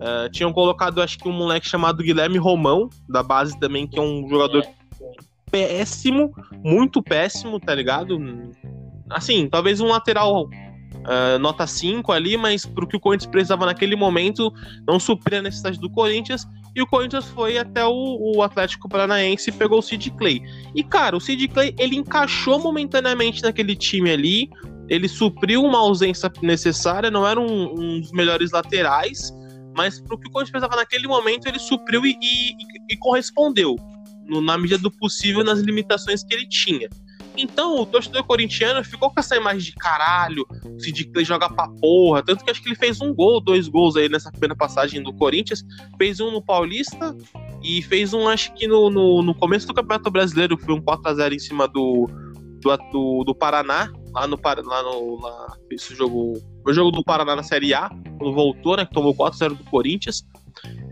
Uh, 0.00 0.30
tinham 0.30 0.50
colocado, 0.50 1.02
acho 1.02 1.18
que 1.18 1.28
um 1.28 1.32
moleque 1.32 1.68
chamado 1.68 2.02
Guilherme 2.02 2.38
Romão, 2.38 2.88
da 3.06 3.22
base 3.22 3.58
também, 3.60 3.86
que 3.86 3.98
é 3.98 4.02
um 4.02 4.26
jogador 4.28 4.66
péssimo, 5.50 6.32
muito 6.64 7.02
péssimo, 7.02 7.60
tá 7.60 7.74
ligado? 7.74 8.18
Assim, 9.10 9.46
talvez 9.46 9.78
um 9.80 9.88
lateral 9.88 10.44
uh, 10.44 11.38
nota 11.38 11.66
5 11.66 12.10
ali, 12.12 12.36
mas 12.36 12.64
pro 12.64 12.86
que 12.86 12.96
o 12.96 13.00
Corinthians 13.00 13.30
precisava 13.30 13.66
naquele 13.66 13.96
momento, 13.96 14.52
não 14.86 14.98
supria 14.98 15.40
a 15.40 15.42
necessidade 15.42 15.78
do 15.78 15.90
Corinthians. 15.90 16.46
E 16.74 16.80
o 16.80 16.86
Corinthians 16.86 17.26
foi 17.26 17.58
até 17.58 17.84
o, 17.84 18.36
o 18.36 18.42
Atlético 18.42 18.88
Paranaense 18.88 19.50
e 19.50 19.52
pegou 19.52 19.80
o 19.80 19.82
Sid 19.82 20.10
Clay. 20.12 20.40
E, 20.74 20.84
cara, 20.84 21.16
o 21.16 21.20
Sid 21.20 21.48
Clay, 21.48 21.74
ele 21.78 21.96
encaixou 21.96 22.60
momentaneamente 22.60 23.42
naquele 23.42 23.74
time 23.74 24.10
ali. 24.10 24.48
ele 24.88 25.08
supriu 25.08 25.64
uma 25.64 25.78
ausência 25.78 26.30
necessária, 26.42 27.10
não 27.10 27.26
era 27.26 27.40
um, 27.40 27.74
um 27.74 28.00
dos 28.00 28.12
melhores 28.12 28.52
laterais, 28.52 29.32
mas 29.76 30.00
pro 30.00 30.18
que 30.18 30.28
o 30.28 30.30
Corinthians 30.30 30.50
precisava 30.50 30.76
naquele 30.76 31.06
momento, 31.06 31.46
ele 31.46 31.58
supriu 31.58 32.04
e, 32.04 32.16
e, 32.20 32.54
e 32.90 32.96
correspondeu, 32.96 33.76
no, 34.26 34.40
na 34.40 34.56
medida 34.58 34.82
do 34.82 34.90
possível, 34.90 35.44
nas 35.44 35.60
limitações 35.60 36.22
que 36.22 36.34
ele 36.34 36.48
tinha. 36.48 36.88
Então, 37.36 37.80
o 37.80 37.86
torcedor 37.86 38.24
corintiano 38.24 38.84
ficou 38.84 39.10
com 39.10 39.20
essa 39.20 39.36
imagem 39.36 39.60
de 39.60 39.72
caralho, 39.72 40.44
o 40.64 40.80
Sid 40.80 41.04
Clay 41.06 41.24
joga 41.24 41.48
pra 41.48 41.68
porra. 41.80 42.22
Tanto 42.22 42.44
que 42.44 42.50
acho 42.50 42.62
que 42.62 42.68
ele 42.68 42.76
fez 42.76 43.00
um 43.00 43.14
gol, 43.14 43.40
dois 43.40 43.68
gols 43.68 43.96
aí 43.96 44.08
nessa 44.08 44.30
primeira 44.30 44.54
passagem 44.54 45.02
do 45.02 45.12
Corinthians. 45.12 45.64
Fez 45.96 46.20
um 46.20 46.30
no 46.30 46.42
Paulista 46.42 47.16
e 47.62 47.82
fez 47.82 48.12
um, 48.12 48.28
acho 48.28 48.52
que 48.54 48.66
no, 48.66 48.90
no, 48.90 49.22
no 49.22 49.34
começo 49.34 49.66
do 49.66 49.74
Campeonato 49.74 50.10
Brasileiro, 50.10 50.58
foi 50.58 50.74
um 50.74 50.82
4x0 50.82 51.32
em 51.32 51.38
cima 51.38 51.68
do, 51.68 52.08
do, 52.60 52.76
do, 52.92 53.24
do 53.24 53.34
Paraná, 53.34 53.90
lá 54.12 54.26
no, 54.26 54.38
lá 54.64 54.82
no 54.82 55.20
lá, 55.20 55.56
esse 55.70 55.94
jogo, 55.94 56.34
o 56.70 56.74
jogo 56.74 56.90
do 56.90 57.04
Paraná 57.04 57.36
na 57.36 57.42
Série 57.42 57.74
A, 57.74 57.88
quando 58.18 58.32
voltou, 58.32 58.76
né, 58.76 58.84
que 58.84 58.92
tomou 58.92 59.14
4x0 59.14 59.56
do 59.56 59.64
Corinthians. 59.64 60.24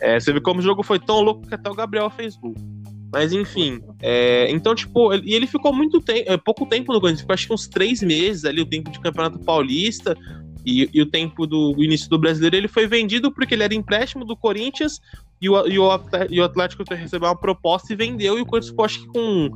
É, 0.01 0.19
você 0.19 0.33
vê 0.33 0.41
como 0.41 0.61
o 0.61 0.63
jogo 0.63 0.83
foi 0.83 0.99
tão 0.99 1.21
louco 1.21 1.47
que 1.47 1.55
até 1.55 1.71
o 1.71 1.75
Gabriel 1.75 2.11
fez 2.11 2.37
gol. 2.37 2.55
Mas 3.13 3.33
enfim, 3.33 3.81
é, 4.03 4.51
então, 4.51 4.75
tipo, 4.75 5.15
e 5.15 5.35
ele 5.35 5.47
ficou 5.47 5.73
muito 5.73 6.01
tempo, 6.01 6.31
é, 6.31 6.37
pouco 6.37 6.67
tempo 6.67 6.93
no 6.93 7.01
Corinthians, 7.01 7.27
acho 7.29 7.47
que 7.47 7.55
uns 7.55 7.67
três 7.67 8.03
meses 8.03 8.45
ali, 8.45 8.61
o 8.61 8.67
tempo 8.67 8.91
de 8.91 9.01
Campeonato 9.01 9.39
Paulista 9.39 10.17
e, 10.65 10.91
e 10.93 11.01
o 11.01 11.07
tempo 11.07 11.47
do 11.47 11.75
início 11.83 12.11
do 12.11 12.19
brasileiro. 12.19 12.57
Ele 12.57 12.69
foi 12.69 12.87
vendido 12.87 13.33
porque 13.33 13.55
ele 13.55 13.63
era 13.63 13.75
empréstimo 13.75 14.27
do 14.27 14.37
Corinthians 14.37 15.01
e 15.41 15.49
o, 15.49 15.67
e 15.67 15.79
o, 15.79 16.01
e 16.29 16.41
o 16.41 16.45
Atlético 16.45 16.85
recebeu 16.87 17.29
uma 17.29 17.37
proposta 17.37 17.93
e 17.93 17.97
vendeu, 17.97 18.39
e 18.39 18.43
o 18.43 18.47
Corinthians 18.47 18.71
ficou 18.71 18.85
acho 18.85 19.01
que 19.01 19.07
com, 19.07 19.51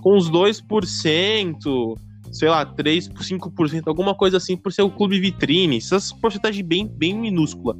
com 0.00 0.16
uns 0.16 0.30
2%, 0.30 1.98
sei 2.34 2.48
lá, 2.48 2.66
3, 2.66 3.08
5%, 3.08 3.82
alguma 3.86 4.14
coisa 4.14 4.38
assim, 4.38 4.56
por 4.56 4.72
ser 4.72 4.82
o 4.82 4.90
clube 4.90 5.20
vitrine. 5.20 5.76
Essas 5.76 6.12
porcentagens 6.12 6.66
bem, 6.66 6.86
bem 6.86 7.16
minúscula. 7.16 7.76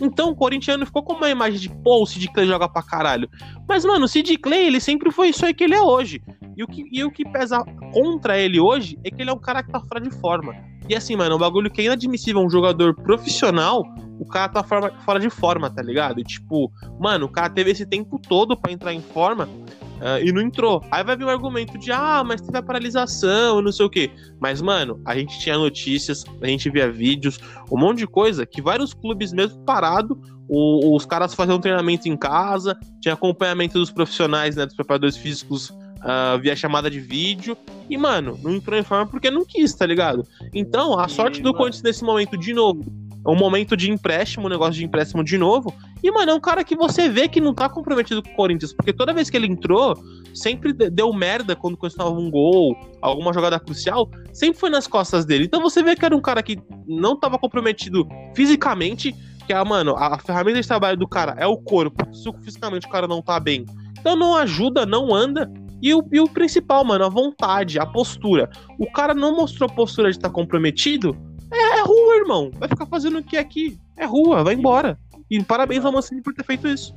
Então 0.00 0.30
o 0.30 0.36
corintiano 0.36 0.86
ficou 0.86 1.02
com 1.02 1.14
uma 1.14 1.28
imagem 1.28 1.58
de, 1.58 1.68
pô, 1.68 2.02
o 2.02 2.06
Sid 2.06 2.28
Clay 2.32 2.46
joga 2.46 2.68
pra 2.68 2.82
caralho. 2.82 3.28
Mas, 3.68 3.84
mano, 3.84 4.04
o 4.04 4.08
Sid 4.08 4.38
Clay, 4.38 4.66
ele 4.66 4.80
sempre 4.80 5.10
foi 5.10 5.30
isso 5.30 5.44
aí 5.44 5.52
que 5.52 5.64
ele 5.64 5.74
é 5.74 5.82
hoje. 5.82 6.22
E 6.56 6.62
o 6.62 6.68
que, 6.68 6.84
e 6.92 7.02
o 7.02 7.10
que 7.10 7.28
pesa 7.28 7.64
contra 7.92 8.38
ele 8.38 8.60
hoje 8.60 8.96
é 9.04 9.10
que 9.10 9.20
ele 9.20 9.30
é 9.30 9.32
um 9.32 9.38
cara 9.38 9.62
que 9.62 9.72
tá 9.72 9.80
fora 9.80 10.00
de 10.00 10.10
forma. 10.20 10.54
E 10.88 10.94
assim, 10.94 11.16
mano, 11.16 11.34
um 11.34 11.38
bagulho 11.38 11.70
que 11.70 11.80
é 11.80 11.84
inadmissível 11.84 12.40
um 12.40 12.48
jogador 12.48 12.94
profissional, 12.94 13.82
o 14.20 14.26
cara 14.26 14.48
tá 14.48 14.62
fora, 14.62 15.18
de 15.18 15.28
forma, 15.28 15.68
tá 15.68 15.82
ligado? 15.82 16.20
E, 16.20 16.24
tipo, 16.24 16.70
mano, 17.00 17.26
o 17.26 17.28
cara 17.28 17.50
teve 17.50 17.72
esse 17.72 17.84
tempo 17.84 18.20
todo 18.20 18.56
para 18.56 18.70
entrar 18.70 18.94
em 18.94 19.02
forma 19.02 19.48
Uh, 19.96 20.22
e 20.22 20.30
não 20.30 20.42
entrou. 20.42 20.84
Aí 20.90 21.02
vai 21.02 21.16
vir 21.16 21.24
o 21.24 21.26
um 21.26 21.30
argumento 21.30 21.78
de, 21.78 21.90
ah, 21.90 22.22
mas 22.24 22.40
teve 22.40 22.58
a 22.58 22.62
paralisação, 22.62 23.62
não 23.62 23.72
sei 23.72 23.86
o 23.86 23.90
quê. 23.90 24.10
Mas, 24.38 24.60
mano, 24.60 25.00
a 25.06 25.16
gente 25.16 25.38
tinha 25.40 25.56
notícias, 25.56 26.24
a 26.42 26.46
gente 26.46 26.68
via 26.68 26.90
vídeos, 26.90 27.40
um 27.70 27.78
monte 27.78 27.98
de 27.98 28.06
coisa 28.06 28.44
que 28.44 28.60
vários 28.60 28.92
clubes 28.92 29.32
mesmo 29.32 29.58
parado, 29.64 30.20
o, 30.48 30.94
os 30.94 31.06
caras 31.06 31.34
faziam 31.34 31.58
treinamento 31.58 32.08
em 32.08 32.16
casa, 32.16 32.78
tinha 33.00 33.14
acompanhamento 33.14 33.78
dos 33.78 33.90
profissionais, 33.90 34.54
né, 34.54 34.66
dos 34.66 34.74
preparadores 34.74 35.16
físicos 35.16 35.70
uh, 35.70 36.38
via 36.40 36.54
chamada 36.54 36.90
de 36.90 37.00
vídeo. 37.00 37.56
E, 37.88 37.96
mano, 37.96 38.38
não 38.42 38.52
entrou 38.52 38.78
em 38.78 38.82
forma 38.82 39.06
porque 39.06 39.30
não 39.30 39.44
quis, 39.44 39.74
tá 39.74 39.86
ligado? 39.86 40.26
Então, 40.54 40.98
a 40.98 41.08
sorte 41.08 41.40
do 41.40 41.54
Corinthians 41.54 41.82
nesse 41.82 42.04
momento, 42.04 42.36
de 42.36 42.52
novo, 42.52 42.84
um 43.26 43.36
momento 43.36 43.76
de 43.76 43.90
empréstimo, 43.90 44.46
um 44.46 44.50
negócio 44.50 44.74
de 44.74 44.84
empréstimo 44.84 45.24
de 45.24 45.36
novo. 45.36 45.74
E, 46.02 46.10
mano, 46.10 46.30
é 46.30 46.34
um 46.34 46.40
cara 46.40 46.62
que 46.62 46.76
você 46.76 47.08
vê 47.08 47.28
que 47.28 47.40
não 47.40 47.54
tá 47.54 47.68
comprometido 47.68 48.22
com 48.22 48.30
o 48.30 48.34
Corinthians, 48.34 48.72
porque 48.72 48.92
toda 48.92 49.12
vez 49.12 49.28
que 49.28 49.36
ele 49.36 49.46
entrou, 49.46 49.94
sempre 50.34 50.72
deu 50.72 51.12
merda 51.12 51.56
quando 51.56 51.76
custava 51.76 52.10
um 52.10 52.30
gol, 52.30 52.76
alguma 53.00 53.32
jogada 53.32 53.58
crucial, 53.58 54.10
sempre 54.32 54.58
foi 54.58 54.70
nas 54.70 54.86
costas 54.86 55.24
dele. 55.24 55.44
Então 55.44 55.60
você 55.60 55.82
vê 55.82 55.96
que 55.96 56.04
era 56.04 56.16
um 56.16 56.20
cara 56.20 56.42
que 56.42 56.58
não 56.86 57.18
tava 57.18 57.38
comprometido 57.38 58.06
fisicamente, 58.34 59.14
que 59.46 59.52
é, 59.52 59.64
mano, 59.64 59.96
a 59.96 60.18
ferramenta 60.18 60.60
de 60.60 60.66
trabalho 60.66 60.96
do 60.96 61.08
cara 61.08 61.34
é 61.38 61.46
o 61.46 61.56
corpo. 61.56 62.14
Se 62.14 62.30
fisicamente 62.42 62.86
o 62.86 62.90
cara 62.90 63.06
não 63.06 63.22
tá 63.22 63.38
bem, 63.40 63.64
então 63.98 64.14
não 64.14 64.36
ajuda, 64.36 64.86
não 64.86 65.14
anda. 65.14 65.50
E 65.82 65.94
o, 65.94 66.02
e 66.10 66.20
o 66.20 66.28
principal, 66.28 66.84
mano, 66.84 67.04
a 67.04 67.08
vontade, 67.08 67.78
a 67.78 67.84
postura. 67.84 68.48
O 68.78 68.90
cara 68.90 69.14
não 69.14 69.36
mostrou 69.36 69.68
postura 69.68 70.10
de 70.10 70.16
estar 70.16 70.28
tá 70.28 70.34
comprometido, 70.34 71.16
é, 71.52 71.78
é 71.78 71.82
rua, 71.82 72.16
irmão. 72.16 72.50
Vai 72.54 72.68
ficar 72.68 72.86
fazendo 72.86 73.18
o 73.18 73.22
que 73.22 73.36
aqui? 73.36 73.78
É 73.96 74.04
rua, 74.04 74.42
vai 74.42 74.54
embora. 74.54 74.98
E 75.30 75.42
parabéns 75.42 75.84
ao 75.84 75.92
Mancini 75.92 76.22
por 76.22 76.34
ter 76.34 76.44
feito 76.44 76.68
isso. 76.68 76.94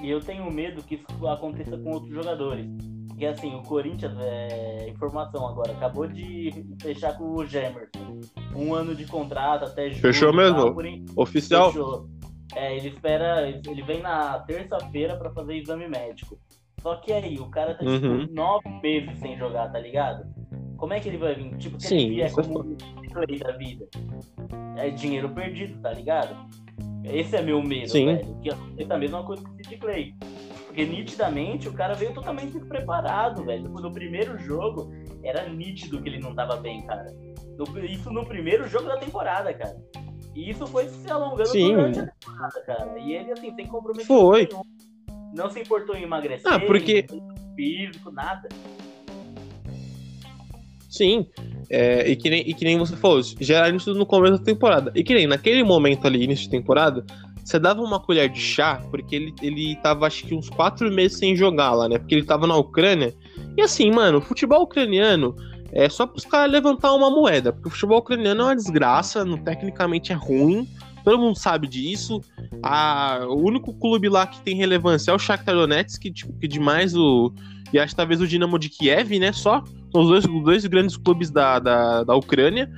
E 0.00 0.10
eu 0.10 0.20
tenho 0.20 0.50
medo 0.50 0.82
que 0.82 0.96
isso 0.96 1.26
aconteça 1.28 1.76
com 1.78 1.90
outros 1.92 2.12
jogadores. 2.12 2.66
Porque 3.08 3.26
assim, 3.26 3.54
o 3.54 3.62
Corinthians, 3.62 4.14
é, 4.18 4.88
informação 4.88 5.46
agora, 5.46 5.72
acabou 5.72 6.08
de 6.08 6.50
fechar 6.80 7.16
com 7.16 7.36
o 7.36 7.46
Gemerson. 7.46 8.20
Um 8.56 8.74
ano 8.74 8.94
de 8.94 9.06
contrato 9.06 9.64
até 9.64 9.90
julho. 9.90 10.00
Fechou 10.00 10.32
mesmo? 10.32 10.74
Oficial? 11.14 11.72
Fechou. 11.72 12.08
É, 12.54 12.76
ele 12.76 12.88
espera. 12.88 13.48
Ele 13.48 13.82
vem 13.82 14.02
na 14.02 14.40
terça-feira 14.40 15.16
para 15.16 15.30
fazer 15.30 15.56
exame 15.56 15.88
médico. 15.88 16.38
Só 16.80 16.96
que 16.96 17.12
aí, 17.12 17.38
o 17.38 17.48
cara 17.48 17.74
tá 17.74 17.84
tipo 17.84 18.06
uhum. 18.06 18.26
nove 18.32 18.68
meses 18.82 19.16
sem 19.20 19.38
jogar, 19.38 19.70
tá 19.70 19.78
ligado? 19.78 20.24
Como 20.82 20.94
é 20.94 20.98
que 20.98 21.08
ele 21.08 21.16
vai 21.16 21.32
vir? 21.36 21.56
Tipo, 21.58 21.80
se 21.80 21.86
Sim, 21.86 21.96
ele 21.98 22.14
vier 22.16 22.32
como 22.32 22.76
play 23.12 23.38
da 23.38 23.52
vida. 23.52 23.86
É 24.76 24.90
dinheiro 24.90 25.28
perdido, 25.28 25.80
tá 25.80 25.92
ligado? 25.92 26.34
Esse 27.04 27.36
é 27.36 27.40
meu 27.40 27.62
medo, 27.62 27.88
Sim. 27.88 28.06
velho. 28.06 28.40
Que 28.40 28.50
é 28.50 28.92
a 28.92 28.98
mesma 28.98 29.22
coisa 29.22 29.44
que 29.44 29.48
o 29.48 29.54
City 29.58 29.76
Clay. 29.76 30.12
Porque 30.66 30.84
nitidamente 30.84 31.68
o 31.68 31.72
cara 31.72 31.94
veio 31.94 32.12
totalmente 32.12 32.58
despreparado, 32.58 33.44
velho. 33.44 33.68
No 33.68 33.92
primeiro 33.92 34.36
jogo, 34.40 34.90
era 35.22 35.48
nítido 35.48 36.02
que 36.02 36.08
ele 36.08 36.18
não 36.18 36.34
tava 36.34 36.56
bem, 36.56 36.84
cara. 36.84 37.06
Isso 37.88 38.10
no 38.10 38.26
primeiro 38.26 38.68
jogo 38.68 38.88
da 38.88 38.96
temporada, 38.96 39.54
cara. 39.54 39.76
E 40.34 40.50
isso 40.50 40.66
foi 40.66 40.88
se 40.88 41.08
alongando 41.08 41.46
Sim. 41.46 41.76
durante 41.76 42.00
a 42.00 42.06
temporada, 42.08 42.60
cara. 42.66 42.98
E 42.98 43.12
ele, 43.12 43.30
assim, 43.30 43.54
sem 43.54 43.68
comprometimento 43.68 44.20
foi. 44.20 44.48
nenhum. 44.50 44.62
Não 45.32 45.48
se 45.48 45.60
importou 45.60 45.94
em 45.94 46.02
emagrecer, 46.02 46.52
ah, 46.52 46.58
porque... 46.58 47.06
físico, 47.54 48.10
nada. 48.10 48.48
Sim. 50.92 51.26
É, 51.70 52.06
e, 52.10 52.14
que 52.14 52.28
nem, 52.28 52.40
e 52.46 52.52
que 52.52 52.66
nem 52.66 52.78
você 52.78 52.94
falou, 52.94 53.18
era 53.48 53.74
isso 53.74 53.94
no 53.94 54.04
começo 54.04 54.36
da 54.36 54.44
temporada. 54.44 54.92
E 54.94 55.02
que 55.02 55.14
nem 55.14 55.26
naquele 55.26 55.64
momento 55.64 56.06
ali, 56.06 56.22
início 56.22 56.44
de 56.44 56.50
temporada, 56.50 57.02
você 57.42 57.58
dava 57.58 57.80
uma 57.80 57.98
colher 57.98 58.28
de 58.28 58.38
chá, 58.38 58.78
porque 58.90 59.16
ele, 59.16 59.34
ele 59.40 59.76
tava 59.76 60.06
acho 60.06 60.26
que 60.26 60.34
uns 60.34 60.50
quatro 60.50 60.92
meses 60.92 61.16
sem 61.16 61.34
jogar 61.34 61.72
lá, 61.72 61.88
né? 61.88 61.98
Porque 61.98 62.14
ele 62.14 62.26
tava 62.26 62.46
na 62.46 62.56
Ucrânia. 62.56 63.14
E 63.56 63.62
assim, 63.62 63.90
mano, 63.90 64.20
futebol 64.20 64.64
ucraniano 64.64 65.34
é 65.72 65.88
só 65.88 66.06
pros 66.06 66.26
caras 66.26 66.52
levantar 66.52 66.92
uma 66.92 67.10
moeda, 67.10 67.54
porque 67.54 67.68
o 67.68 67.70
futebol 67.70 67.98
ucraniano 67.98 68.42
é 68.42 68.44
uma 68.44 68.56
desgraça, 68.56 69.24
não, 69.24 69.38
tecnicamente 69.38 70.12
é 70.12 70.14
ruim. 70.14 70.68
Todo 71.02 71.18
mundo 71.18 71.38
sabe 71.38 71.66
disso. 71.66 72.20
A, 72.62 73.24
o 73.26 73.42
único 73.42 73.72
clube 73.72 74.10
lá 74.10 74.26
que 74.26 74.42
tem 74.42 74.54
relevância 74.54 75.10
é 75.10 75.14
o 75.14 75.18
Shakhtar 75.18 75.54
Donetsk, 75.54 76.02
que, 76.02 76.12
tipo, 76.12 76.38
que 76.38 76.46
demais 76.46 76.94
o. 76.94 77.32
E 77.72 77.78
acho 77.78 77.96
talvez 77.96 78.20
o 78.20 78.26
Dinamo 78.26 78.58
de 78.58 78.68
Kiev, 78.68 79.18
né? 79.18 79.32
Só. 79.32 79.64
São 79.92 80.02
os 80.02 80.08
dois, 80.08 80.42
dois 80.44 80.66
grandes 80.66 80.96
clubes 80.96 81.30
da, 81.30 81.58
da, 81.58 82.02
da 82.02 82.14
Ucrânia. 82.16 82.68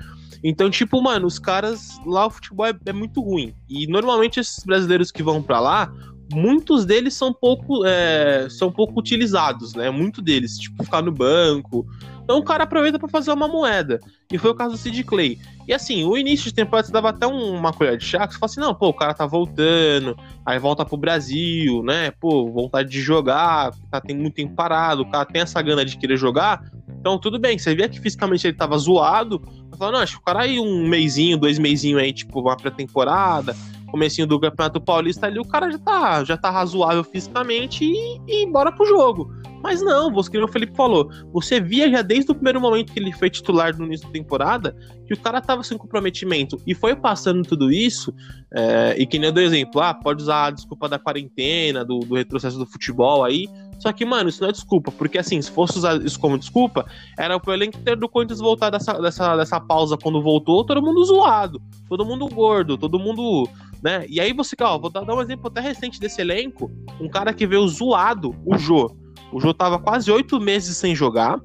Então, 0.43 0.69
tipo, 0.69 1.01
mano, 1.01 1.27
os 1.27 1.39
caras 1.39 1.99
lá 2.05 2.27
o 2.27 2.31
futebol 2.31 2.67
é, 2.67 2.75
é, 2.85 2.93
muito 2.93 3.23
ruim. 3.23 3.55
E 3.67 3.87
normalmente 3.87 4.39
esses 4.39 4.63
brasileiros 4.63 5.11
que 5.11 5.23
vão 5.23 5.43
para 5.43 5.59
lá, 5.59 5.91
muitos 6.31 6.85
deles 6.85 7.15
são 7.15 7.33
pouco, 7.33 7.85
é, 7.87 8.47
são 8.51 8.71
pouco 8.71 9.01
utilizados, 9.01 9.75
né? 9.75 9.91
Muito 9.91 10.21
deles, 10.21 10.59
tipo, 10.59 10.85
ficar 10.85 11.01
no 11.01 11.13
banco. 11.13 11.87
Então 12.25 12.39
o 12.39 12.43
cara 12.43 12.65
aproveita 12.65 12.99
para 12.99 13.09
fazer 13.09 13.31
uma 13.33 13.47
moeda. 13.47 14.01
E 14.33 14.39
foi 14.39 14.51
o 14.51 14.55
caso 14.55 14.73
do 14.73 14.79
Sid 14.79 15.05
Clay. 15.05 15.39
E 15.69 15.73
assim, 15.73 16.05
o 16.05 16.17
início 16.17 16.47
de 16.47 16.55
temporada 16.55 16.87
você 16.87 16.93
dava 16.93 17.11
até 17.11 17.27
uma 17.27 17.73
colher 17.73 17.97
de 17.97 18.05
chá, 18.05 18.27
que 18.27 18.35
você 18.35 18.39
fala 18.41 18.51
assim, 18.51 18.61
não, 18.61 18.75
pô, 18.75 18.89
o 18.89 18.95
cara 18.95 19.15
tá 19.15 19.27
voltando, 19.27 20.17
aí 20.45 20.59
volta 20.59 20.85
pro 20.85 20.97
Brasil, 20.97 21.83
né? 21.83 22.11
Pô, 22.13 22.51
vontade 22.51 22.91
de 22.91 23.01
jogar, 23.01 23.73
tá 23.91 24.01
tem 24.01 24.17
muito 24.17 24.35
tempo 24.35 24.55
parado, 24.55 25.03
o 25.03 25.11
cara 25.11 25.25
tem 25.25 25.43
essa 25.43 25.61
gana 25.63 25.85
de 25.85 25.97
querer 25.97 26.17
jogar. 26.17 26.63
Então, 26.99 27.19
tudo 27.19 27.39
bem, 27.39 27.59
você 27.59 27.75
via 27.75 27.89
que 27.89 28.01
fisicamente 28.01 28.47
ele 28.47 28.57
tava 28.57 28.77
zoado. 28.79 29.43
Eu 29.71 29.77
falava, 29.77 29.99
não, 29.99 30.03
acho 30.03 30.15
que 30.15 30.23
o 30.23 30.25
cara 30.25 30.43
aí 30.43 30.59
um 30.59 30.89
mêsinho, 30.89 31.37
dois 31.37 31.59
mêsinho 31.59 31.99
aí, 31.99 32.13
tipo, 32.13 32.41
uma 32.41 32.57
pré-temporada, 32.57 33.55
comecinho 33.95 34.27
do 34.27 34.41
Campeonato 34.41 34.81
Paulista 34.81 35.27
ali, 35.27 35.39
o 35.39 35.45
cara 35.45 35.71
já 35.71 35.79
tá, 35.79 36.25
já 36.25 36.37
tá 36.37 36.51
razoável 36.51 37.05
fisicamente 37.05 37.85
e, 37.85 38.21
e 38.27 38.51
bora 38.51 38.73
pro 38.73 38.85
jogo. 38.85 39.33
Mas 39.63 39.81
não, 39.81 40.13
você 40.13 40.33
que 40.33 40.37
o 40.37 40.49
Felipe 40.49 40.77
falou, 40.77 41.09
você 41.33 41.61
via 41.61 41.89
já 41.89 42.03
desde 42.03 42.33
o 42.33 42.35
primeiro 42.35 42.61
momento 42.61 42.93
que 42.93 42.99
ele 42.99 43.13
foi 43.13 43.31
titular 43.31 43.75
no 43.79 43.87
início 43.87 44.07
da 44.09 44.13
temporada 44.13 44.77
que 45.07 45.15
o 45.15 45.17
cara 45.17 45.41
tava 45.41 45.63
sem 45.63 45.79
comprometimento 45.79 46.61
e 46.67 46.75
foi 46.75 46.97
passando 46.97 47.43
tudo 47.45 47.71
isso. 47.71 48.13
É, 48.53 48.97
e 48.99 49.07
que 49.07 49.17
nem 49.17 49.29
eu 49.29 49.33
dou 49.33 49.43
exemplo, 49.43 49.81
ah, 49.81 49.95
pode 49.95 50.23
usar 50.23 50.47
a 50.47 50.51
desculpa 50.51 50.89
da 50.89 50.99
quarentena, 50.99 51.85
do, 51.85 52.01
do 52.01 52.17
retrocesso 52.17 52.59
do 52.59 52.67
futebol 52.67 53.25
aí. 53.25 53.47
Só 53.85 53.93
que, 53.93 54.03
mano, 54.03 54.31
isso 54.31 54.41
não 54.41 54.49
é 54.49 54.53
desculpa, 54.53 54.91
porque 54.91 55.19
assim, 55.19 55.43
se 55.43 55.51
fosse 55.51 55.77
usar 55.77 56.03
isso 56.03 56.19
como 56.19 56.39
desculpa, 56.39 56.87
era 57.19 57.39
pro 57.39 57.53
elenco 57.53 57.77
ter 57.81 57.95
do 57.95 58.09
Corinthians 58.09 58.41
voltar 58.41 58.71
dessa, 58.71 58.95
dessa, 58.95 59.37
dessa 59.37 59.61
pausa 59.61 59.99
quando 59.99 60.23
voltou, 60.23 60.65
todo 60.65 60.81
mundo 60.81 61.05
zoado, 61.05 61.61
todo 61.87 62.03
mundo 62.03 62.27
gordo, 62.27 62.79
todo 62.79 62.99
mundo 62.99 63.47
né? 63.83 64.07
E 64.09 64.19
aí 64.19 64.33
você, 64.33 64.57
ó, 64.63 64.79
vou 64.79 64.89
dar 64.89 65.03
um 65.03 65.21
exemplo 65.21 65.49
até 65.49 65.61
recente 65.61 66.01
desse 66.01 66.19
elenco, 66.19 66.73
um 66.99 67.11
cara 67.11 67.35
que 67.35 67.47
veio 67.47 67.69
zoado, 67.69 68.35
o 68.47 68.57
Jô. 68.57 68.91
O 69.31 69.39
Jô 69.39 69.53
tava 69.53 69.79
quase 69.79 70.11
oito 70.11 70.41
meses 70.41 70.79
sem 70.79 70.95
jogar. 70.95 71.39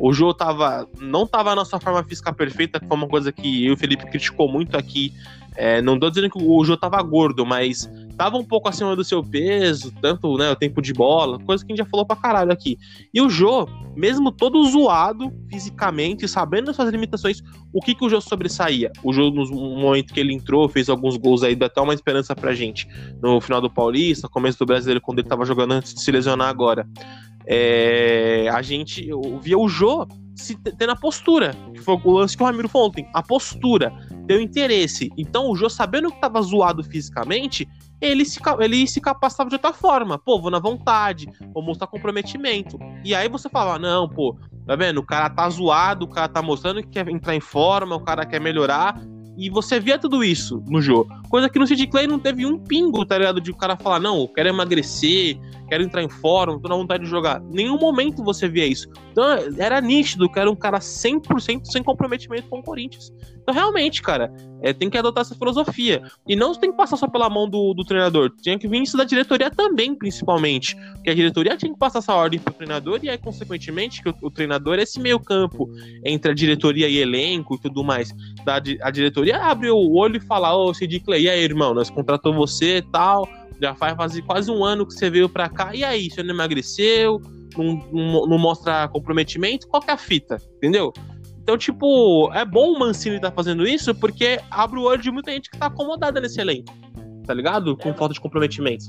O 0.00 0.14
Jô 0.14 0.32
tava, 0.32 0.88
não 0.98 1.26
tava 1.26 1.54
na 1.54 1.66
sua 1.66 1.78
forma 1.78 2.02
física 2.04 2.32
perfeita, 2.32 2.80
que 2.80 2.86
foi 2.86 2.96
uma 2.96 3.06
coisa 3.06 3.30
que 3.30 3.66
eu 3.66 3.72
e 3.72 3.74
o 3.74 3.76
Felipe 3.76 4.06
criticou 4.06 4.50
muito 4.50 4.78
aqui. 4.78 5.12
É, 5.54 5.82
não 5.82 5.98
tô 5.98 6.08
dizendo 6.08 6.30
que 6.30 6.42
o 6.42 6.64
Jô 6.64 6.74
tava 6.78 7.02
gordo, 7.02 7.44
mas 7.44 7.86
tava 8.16 8.36
um 8.36 8.44
pouco 8.44 8.68
acima 8.68 8.94
do 8.94 9.04
seu 9.04 9.22
peso, 9.22 9.92
tanto 10.00 10.36
né, 10.36 10.50
o 10.50 10.56
tempo 10.56 10.80
de 10.80 10.92
bola, 10.92 11.38
coisa 11.40 11.64
que 11.64 11.72
a 11.72 11.76
gente 11.76 11.84
já 11.84 11.90
falou 11.90 12.06
pra 12.06 12.16
caralho 12.16 12.52
aqui. 12.52 12.78
E 13.12 13.20
o 13.20 13.28
Jô, 13.28 13.68
mesmo 13.96 14.30
todo 14.30 14.64
zoado 14.66 15.32
fisicamente, 15.50 16.28
sabendo 16.28 16.66
das 16.66 16.76
suas 16.76 16.90
limitações, 16.90 17.42
o 17.72 17.80
que, 17.80 17.94
que 17.94 18.04
o 18.04 18.08
Jô 18.08 18.20
sobressaía? 18.20 18.90
O 19.02 19.12
Jô, 19.12 19.30
no 19.30 19.46
momento 19.76 20.12
que 20.12 20.20
ele 20.20 20.32
entrou, 20.32 20.68
fez 20.68 20.88
alguns 20.88 21.16
gols 21.16 21.42
aí, 21.42 21.54
deu 21.54 21.66
até 21.66 21.80
uma 21.80 21.94
esperança 21.94 22.34
pra 22.34 22.54
gente 22.54 22.86
no 23.22 23.40
final 23.40 23.60
do 23.60 23.70
Paulista, 23.70 24.28
começo 24.28 24.58
do 24.58 24.66
Brasileiro, 24.66 25.00
quando 25.00 25.18
ele 25.20 25.28
tava 25.28 25.44
jogando 25.44 25.72
antes 25.72 25.94
de 25.94 26.00
se 26.00 26.10
lesionar 26.10 26.48
agora. 26.48 26.86
É, 27.46 28.48
a 28.52 28.62
gente 28.62 29.10
via 29.40 29.58
o 29.58 29.68
Jô 29.68 30.06
se 30.34 30.56
tendo 30.56 30.92
a 30.92 30.96
postura, 30.96 31.54
que 31.74 31.80
foi 31.80 31.98
o 32.02 32.10
lance 32.12 32.36
que 32.36 32.42
o 32.42 32.46
Ramiro 32.46 32.68
falou 32.68 32.88
ontem, 32.88 33.08
a 33.12 33.22
postura, 33.22 33.92
ter 34.26 34.36
o 34.36 34.40
interesse. 34.40 35.10
Então 35.16 35.50
o 35.50 35.56
Jô, 35.56 35.68
sabendo 35.68 36.10
que 36.10 36.20
tava 36.20 36.40
zoado 36.42 36.82
fisicamente, 36.82 37.68
ele 38.00 38.24
se, 38.24 38.40
ele 38.60 38.86
se 38.86 39.00
capacitava 39.00 39.48
de 39.48 39.56
outra 39.56 39.72
forma. 39.72 40.18
Pô, 40.18 40.40
vou 40.40 40.50
na 40.50 40.58
vontade, 40.58 41.28
vou 41.54 41.62
mostrar 41.62 41.86
comprometimento. 41.86 42.78
E 43.04 43.14
aí 43.14 43.28
você 43.28 43.48
fala, 43.48 43.78
não, 43.78 44.08
pô, 44.08 44.36
tá 44.66 44.74
vendo? 44.74 44.98
O 44.98 45.06
cara 45.06 45.30
tá 45.30 45.48
zoado, 45.48 46.04
o 46.04 46.08
cara 46.08 46.28
tá 46.28 46.42
mostrando 46.42 46.82
que 46.82 46.88
quer 46.88 47.08
entrar 47.08 47.36
em 47.36 47.40
forma, 47.40 47.94
o 47.94 48.00
cara 48.00 48.26
quer 48.26 48.40
melhorar. 48.40 49.00
E 49.36 49.48
você 49.48 49.80
via 49.80 49.98
tudo 49.98 50.22
isso 50.22 50.62
no 50.68 50.82
jogo. 50.82 51.10
Coisa 51.30 51.48
que 51.48 51.58
no 51.58 51.66
Cid 51.66 51.86
Clay 51.86 52.06
não 52.06 52.18
teve 52.18 52.44
um 52.44 52.58
pingo, 52.58 53.04
tá 53.04 53.16
ligado? 53.16 53.40
De 53.40 53.50
o 53.50 53.56
cara 53.56 53.76
falar, 53.76 53.98
não, 53.98 54.20
eu 54.20 54.28
quero 54.28 54.48
emagrecer, 54.48 55.38
quero 55.72 55.84
entrar 55.84 56.02
em 56.02 56.08
fórum, 56.10 56.58
tô 56.60 56.68
na 56.68 56.74
vontade 56.74 57.04
de 57.04 57.08
jogar. 57.08 57.40
Nenhum 57.40 57.78
momento 57.78 58.22
você 58.22 58.46
via 58.46 58.66
isso. 58.66 58.90
Então 59.10 59.24
era 59.56 59.80
nítido 59.80 60.30
que 60.30 60.38
era 60.38 60.50
um 60.50 60.54
cara 60.54 60.78
100% 60.78 61.64
sem 61.64 61.82
comprometimento 61.82 62.46
com 62.50 62.58
o 62.58 62.62
Corinthians. 62.62 63.10
Então 63.40 63.54
realmente, 63.54 64.02
cara, 64.02 64.30
é, 64.60 64.74
tem 64.74 64.90
que 64.90 64.98
adotar 64.98 65.22
essa 65.22 65.34
filosofia. 65.34 66.02
E 66.28 66.36
não 66.36 66.54
tem 66.54 66.70
que 66.70 66.76
passar 66.76 66.98
só 66.98 67.08
pela 67.08 67.30
mão 67.30 67.48
do, 67.48 67.72
do 67.72 67.84
treinador. 67.84 68.30
Tinha 68.42 68.58
que 68.58 68.68
vir 68.68 68.82
isso 68.82 68.98
da 68.98 69.04
diretoria 69.04 69.50
também, 69.50 69.94
principalmente. 69.94 70.76
Porque 70.92 71.08
a 71.08 71.14
diretoria 71.14 71.56
tinha 71.56 71.72
que 71.72 71.78
passar 71.78 72.00
essa 72.00 72.14
ordem 72.14 72.38
pro 72.38 72.52
treinador 72.52 73.00
e 73.02 73.08
aí, 73.08 73.16
consequentemente, 73.16 74.02
que 74.02 74.10
o, 74.10 74.14
o 74.20 74.30
treinador 74.30 74.78
é 74.78 74.82
esse 74.82 75.00
meio 75.00 75.18
campo 75.18 75.70
entre 76.04 76.32
a 76.32 76.34
diretoria 76.34 76.86
e 76.86 76.98
elenco 76.98 77.54
e 77.54 77.60
tudo 77.62 77.82
mais. 77.82 78.14
Da, 78.44 78.56
a 78.82 78.90
diretoria 78.90 79.38
abre 79.38 79.70
o 79.70 79.94
olho 79.94 80.18
e 80.18 80.20
fala, 80.20 80.54
ô, 80.54 80.68
oh, 80.68 80.74
Sid 80.74 81.00
Clay, 81.00 81.22
e 81.22 81.30
aí, 81.30 81.42
irmão, 81.42 81.72
nós 81.72 81.88
contratou 81.88 82.34
você 82.34 82.76
e 82.76 82.82
tal 82.82 83.26
já 83.62 83.74
faz 83.74 84.20
quase 84.20 84.50
um 84.50 84.64
ano 84.64 84.86
que 84.86 84.92
você 84.92 85.08
veio 85.08 85.28
pra 85.28 85.48
cá. 85.48 85.74
E 85.74 85.84
aí, 85.84 86.10
você 86.10 86.22
não 86.22 86.34
emagreceu? 86.34 87.20
Não, 87.56 87.76
não, 87.92 88.26
não 88.26 88.38
mostra 88.38 88.88
comprometimento? 88.88 89.68
Qual 89.68 89.80
que 89.80 89.90
é 89.90 89.94
a 89.94 89.98
fita? 89.98 90.36
Entendeu? 90.56 90.92
Então, 91.42 91.56
tipo, 91.56 92.32
é 92.32 92.44
bom 92.44 92.72
o 92.72 92.78
Mancini 92.78 93.16
estar 93.16 93.30
tá 93.30 93.34
fazendo 93.34 93.66
isso 93.66 93.94
porque 93.94 94.40
abre 94.50 94.78
o 94.78 94.82
olho 94.82 95.02
de 95.02 95.10
muita 95.10 95.32
gente 95.32 95.50
que 95.50 95.58
tá 95.58 95.66
acomodada 95.66 96.20
nesse 96.20 96.40
elenco. 96.40 96.72
Tá 97.26 97.34
ligado? 97.34 97.76
Com 97.76 97.90
é, 97.90 97.94
falta 97.94 98.14
de 98.14 98.20
comprometimento. 98.20 98.84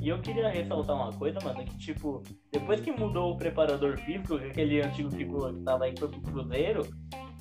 E 0.00 0.08
eu 0.08 0.18
queria 0.20 0.48
ressaltar 0.48 0.94
uma 0.94 1.12
coisa, 1.12 1.38
mano, 1.42 1.64
que 1.64 1.76
tipo, 1.78 2.22
depois 2.52 2.80
que 2.80 2.92
mudou 2.92 3.32
o 3.32 3.36
preparador 3.36 3.96
físico, 3.98 4.34
aquele 4.36 4.80
antigo 4.80 5.08
que 5.10 5.24
tava 5.64 5.84
aí 5.84 5.94
foi 5.98 6.08
pro 6.08 6.20
Cruzeiro, 6.20 6.86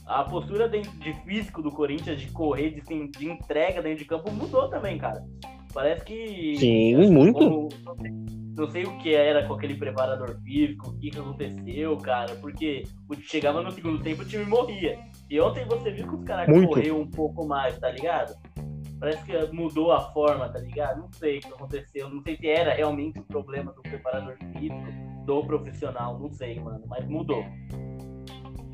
a 0.08 0.24
postura 0.24 0.68
de, 0.68 0.82
de 0.82 1.14
físico 1.26 1.62
do 1.62 1.70
Corinthians 1.70 2.20
de 2.20 2.32
correr, 2.32 2.72
de, 2.72 3.08
de 3.10 3.30
entrega 3.30 3.82
dentro 3.82 4.00
de 4.00 4.06
campo 4.06 4.32
mudou 4.32 4.68
também, 4.70 4.98
cara. 4.98 5.24
Parece 5.78 6.04
que. 6.06 6.56
Sim, 6.58 6.96
muito. 7.12 7.38
Como, 7.38 7.70
não 8.58 8.68
sei 8.72 8.84
o 8.86 8.98
que 8.98 9.14
era 9.14 9.46
com 9.46 9.54
aquele 9.54 9.76
preparador 9.76 10.36
físico, 10.42 10.90
o 10.90 10.98
que, 10.98 11.12
que 11.12 11.20
aconteceu, 11.20 11.96
cara, 11.98 12.34
porque 12.42 12.82
chegava 13.22 13.62
no 13.62 13.70
segundo 13.72 14.02
tempo 14.02 14.24
o 14.24 14.26
time 14.26 14.44
morria. 14.44 14.98
E 15.30 15.40
ontem 15.40 15.64
você 15.66 15.92
viu 15.92 16.08
que 16.08 16.16
os 16.16 16.24
caras 16.24 16.48
correram 16.48 17.02
um 17.02 17.08
pouco 17.08 17.46
mais, 17.46 17.78
tá 17.78 17.92
ligado? 17.92 18.36
Parece 19.00 19.24
que 19.24 19.54
mudou 19.54 19.92
a 19.92 20.12
forma, 20.14 20.50
tá 20.50 20.58
ligado? 20.58 21.02
Não 21.02 21.12
sei 21.12 21.38
o 21.38 21.42
que 21.42 21.48
aconteceu. 21.50 22.10
Não 22.10 22.24
sei 22.24 22.36
se 22.38 22.48
era 22.48 22.74
realmente 22.74 23.20
o 23.20 23.24
problema 23.26 23.72
do 23.72 23.84
preparador 23.84 24.36
físico, 24.54 24.84
do 25.28 25.44
profissional, 25.46 26.18
não 26.18 26.34
sei, 26.34 26.60
mano, 26.60 26.82
mas 26.88 27.08
mudou. 27.08 27.46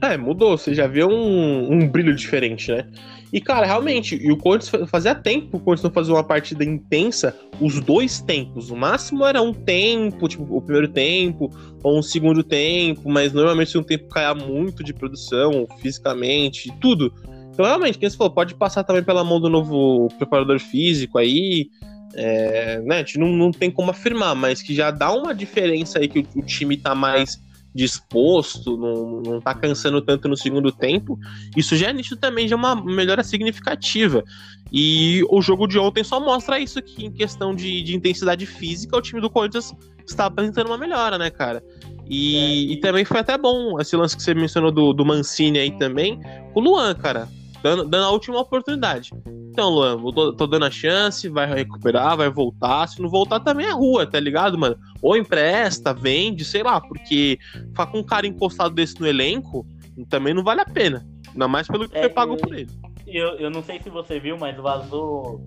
É, 0.01 0.15
mudou. 0.15 0.57
Você 0.57 0.73
já 0.73 0.87
vê 0.87 1.03
um, 1.03 1.69
um 1.69 1.85
brilho 1.85 2.15
diferente, 2.15 2.71
né? 2.71 2.89
E, 3.33 3.41
cara, 3.41 3.65
realmente, 3.65 4.15
e 4.15 4.31
o 4.31 4.37
Corinthians 4.37 4.87
fazia 4.91 5.15
tempo 5.15 5.57
o 5.57 5.59
Corinthians 5.59 5.85
não 5.85 5.91
fazia 5.91 6.13
uma 6.13 6.23
partida 6.23 6.63
intensa, 6.63 7.35
os 7.59 7.81
dois 7.81 8.21
tempos. 8.21 8.69
O 8.69 8.75
máximo 8.75 9.25
era 9.25 9.41
um 9.41 9.51
tempo, 9.51 10.27
tipo, 10.29 10.45
o 10.55 10.61
primeiro 10.61 10.87
tempo, 10.87 11.49
ou 11.81 11.97
um 11.97 12.03
segundo 12.03 12.43
tempo, 12.43 13.09
mas 13.09 13.33
normalmente 13.33 13.75
um 13.75 13.81
tempo 13.81 14.07
caia 14.07 14.35
muito 14.35 14.83
de 14.83 14.93
produção, 14.93 15.65
fisicamente, 15.79 16.71
tudo. 16.79 17.11
Então, 17.51 17.65
realmente, 17.65 17.97
quem 17.97 18.07
você 18.07 18.15
falou, 18.15 18.31
pode 18.31 18.53
passar 18.53 18.83
também 18.83 19.03
pela 19.03 19.23
mão 19.23 19.41
do 19.41 19.49
novo 19.49 20.09
preparador 20.19 20.59
físico 20.59 21.17
aí. 21.17 21.71
É, 22.13 22.81
né, 22.81 22.97
a 22.97 22.99
gente 22.99 23.17
não, 23.17 23.29
não 23.29 23.49
tem 23.49 23.71
como 23.71 23.89
afirmar, 23.89 24.35
mas 24.35 24.61
que 24.61 24.75
já 24.75 24.91
dá 24.91 25.11
uma 25.11 25.33
diferença 25.33 25.97
aí 25.97 26.07
que 26.07 26.19
o, 26.19 26.27
o 26.35 26.41
time 26.43 26.77
tá 26.77 26.93
mais 26.93 27.41
disposto, 27.73 28.77
não, 28.77 29.21
não 29.21 29.41
tá 29.41 29.53
cansando 29.53 30.01
tanto 30.01 30.27
no 30.27 30.37
segundo 30.37 30.71
tempo, 30.71 31.19
isso 31.57 31.75
já 31.75 31.89
é 31.89 31.93
nítido 31.93 32.17
também, 32.17 32.47
já 32.47 32.55
é 32.55 32.57
uma 32.57 32.75
melhora 32.75 33.23
significativa. 33.23 34.23
E 34.71 35.23
o 35.29 35.41
jogo 35.41 35.67
de 35.67 35.77
ontem 35.79 36.03
só 36.03 36.19
mostra 36.19 36.59
isso 36.59 36.81
que 36.81 37.05
em 37.05 37.11
questão 37.11 37.55
de, 37.55 37.81
de 37.81 37.95
intensidade 37.95 38.45
física, 38.45 38.97
o 38.97 39.01
time 39.01 39.21
do 39.21 39.29
Corinthians 39.29 39.73
está 40.05 40.25
apresentando 40.25 40.67
uma 40.67 40.77
melhora, 40.77 41.17
né, 41.17 41.29
cara? 41.29 41.63
E, 42.07 42.35
é. 42.35 42.73
e, 42.73 42.77
também 42.77 43.05
foi 43.05 43.19
até 43.19 43.37
bom 43.37 43.79
esse 43.79 43.95
lance 43.95 44.15
que 44.15 44.21
você 44.21 44.33
mencionou 44.33 44.71
do, 44.71 44.93
do 44.93 45.05
Mancini 45.05 45.59
aí 45.59 45.71
também, 45.77 46.19
o 46.53 46.59
Luan, 46.59 46.93
cara, 46.95 47.29
dando, 47.63 47.85
dando 47.85 48.05
a 48.05 48.11
última 48.11 48.39
oportunidade. 48.39 49.11
Então, 49.49 49.69
Luan, 49.69 50.01
eu 50.03 50.11
tô, 50.11 50.33
tô, 50.33 50.47
dando 50.47 50.65
a 50.65 50.71
chance, 50.71 51.29
vai 51.29 51.47
recuperar, 51.47 52.17
vai 52.17 52.29
voltar. 52.29 52.87
Se 52.87 53.01
não 53.01 53.09
voltar, 53.09 53.39
também 53.39 53.65
é 53.65 53.71
rua, 53.71 54.05
tá 54.05 54.19
ligado, 54.19 54.57
mano? 54.57 54.75
Ou 55.01 55.15
empresta, 55.15 55.93
vende, 55.93 56.43
sei 56.43 56.61
lá, 56.61 56.81
porque 56.81 57.39
ficar 57.69 57.85
com 57.87 57.99
um 57.99 58.03
cara 58.03 58.27
encostado 58.27 58.75
desse 58.75 58.99
no 58.99 59.07
elenco 59.07 59.65
também 60.09 60.33
não 60.33 60.43
vale 60.43 60.61
a 60.61 60.65
pena. 60.65 61.05
Ainda 61.31 61.47
mais 61.47 61.67
pelo 61.67 61.87
que 61.87 61.97
é, 61.97 62.01
foi 62.01 62.09
pago 62.09 62.35
por 62.35 62.53
ele. 62.53 62.69
Eu, 63.07 63.37
eu 63.37 63.49
não 63.49 63.63
sei 63.63 63.81
se 63.81 63.89
você 63.89 64.19
viu, 64.19 64.37
mas 64.37 64.57
vazou 64.57 65.41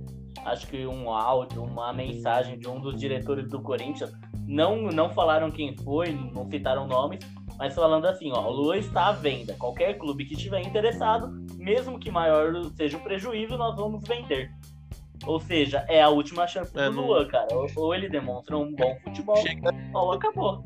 acho 0.45 0.67
que 0.69 0.87
um 0.87 1.11
áudio, 1.11 1.63
uma 1.63 1.93
mensagem 1.93 2.59
de 2.59 2.69
um 2.69 2.81
dos 2.81 2.97
diretores 2.99 3.49
do 3.49 3.61
Corinthians. 3.61 4.13
Não, 4.47 4.83
não 4.83 5.11
falaram 5.11 5.51
quem 5.51 5.77
foi, 5.79 6.13
não 6.13 6.49
citaram 6.49 6.87
nomes, 6.87 7.19
mas 7.59 7.75
falando 7.75 8.07
assim, 8.07 8.31
ó, 8.33 8.49
o 8.49 8.53
Lua 8.53 8.77
está 8.77 9.07
à 9.07 9.13
venda. 9.13 9.55
Qualquer 9.59 9.99
clube 9.99 10.25
que 10.25 10.35
estiver 10.35 10.61
interessado, 10.61 11.29
mesmo 11.57 11.99
que 11.99 12.11
maior 12.11 12.53
seja 12.77 12.97
o 12.97 13.01
prejuízo, 13.03 13.57
nós 13.57 13.77
vamos 13.77 14.03
vender. 14.07 14.51
Ou 15.25 15.41
seja, 15.41 15.85
é 15.89 16.03
a 16.03 16.09
última 16.09 16.47
chance 16.47 16.71
é, 16.79 16.91
do. 16.91 17.01
Luan, 17.01 17.27
cara. 17.27 17.49
Ou, 17.53 17.67
ou, 17.77 17.95
ele 17.95 18.09
demonstra 18.09 18.57
um 18.57 18.75
bom 18.75 18.97
futebol, 19.03 19.37
Chega... 19.39 19.71
ou 19.95 20.13
acabou. 20.13 20.65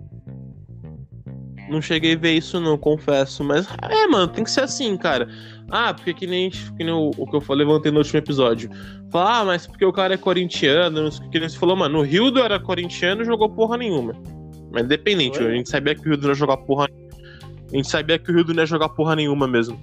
Não 1.69 1.81
cheguei 1.81 2.15
a 2.15 2.19
ver 2.19 2.33
isso, 2.33 2.59
não, 2.59 2.77
confesso. 2.77 3.45
Mas 3.45 3.69
é, 3.89 4.07
mano, 4.09 4.27
tem 4.27 4.43
que 4.43 4.51
ser 4.51 4.63
assim, 4.63 4.97
cara. 4.97 5.29
Ah, 5.71 5.95
porque 5.95 6.13
que 6.13 6.27
nem, 6.27 6.51
que 6.51 6.83
nem 6.83 6.93
o, 6.93 7.11
o 7.17 7.27
que 7.27 7.37
eu 7.37 7.41
falei, 7.41 7.65
levantei 7.65 7.93
no 7.93 7.99
último 7.99 8.19
episódio. 8.19 8.69
Falar, 9.11 9.39
ah, 9.39 9.45
mas 9.45 9.69
porque 9.69 9.85
o 9.85 9.93
cara 9.93 10.15
é 10.15 10.17
corintiano, 10.17 11.09
que 11.31 11.39
nem 11.39 11.49
você 11.49 11.57
falou, 11.57 11.77
mano, 11.77 12.01
o 12.01 12.03
Rildo 12.03 12.41
era 12.41 12.59
corintiano 12.59 13.23
e 13.23 13.25
jogou 13.25 13.49
porra 13.49 13.77
nenhuma. 13.77 14.15
Mas 14.71 14.85
independente, 14.85 15.39
Oi? 15.43 15.47
a 15.47 15.55
gente 15.57 15.69
sabia 15.69 15.95
que 15.95 16.03
o 16.03 16.05
Rildo 16.05 16.23
não 16.23 16.31
ia 16.31 16.35
jogar 16.35 16.57
porra 16.59 16.89
A 17.73 17.77
gente 17.77 17.89
sabia 17.89 18.19
que 18.19 18.31
o 18.31 18.35
Rildo 18.35 18.55
não 18.55 18.63
ia 18.63 18.67
jogar 18.67 18.89
porra 18.91 19.17
nenhuma 19.17 19.47
mesmo. 19.47 19.79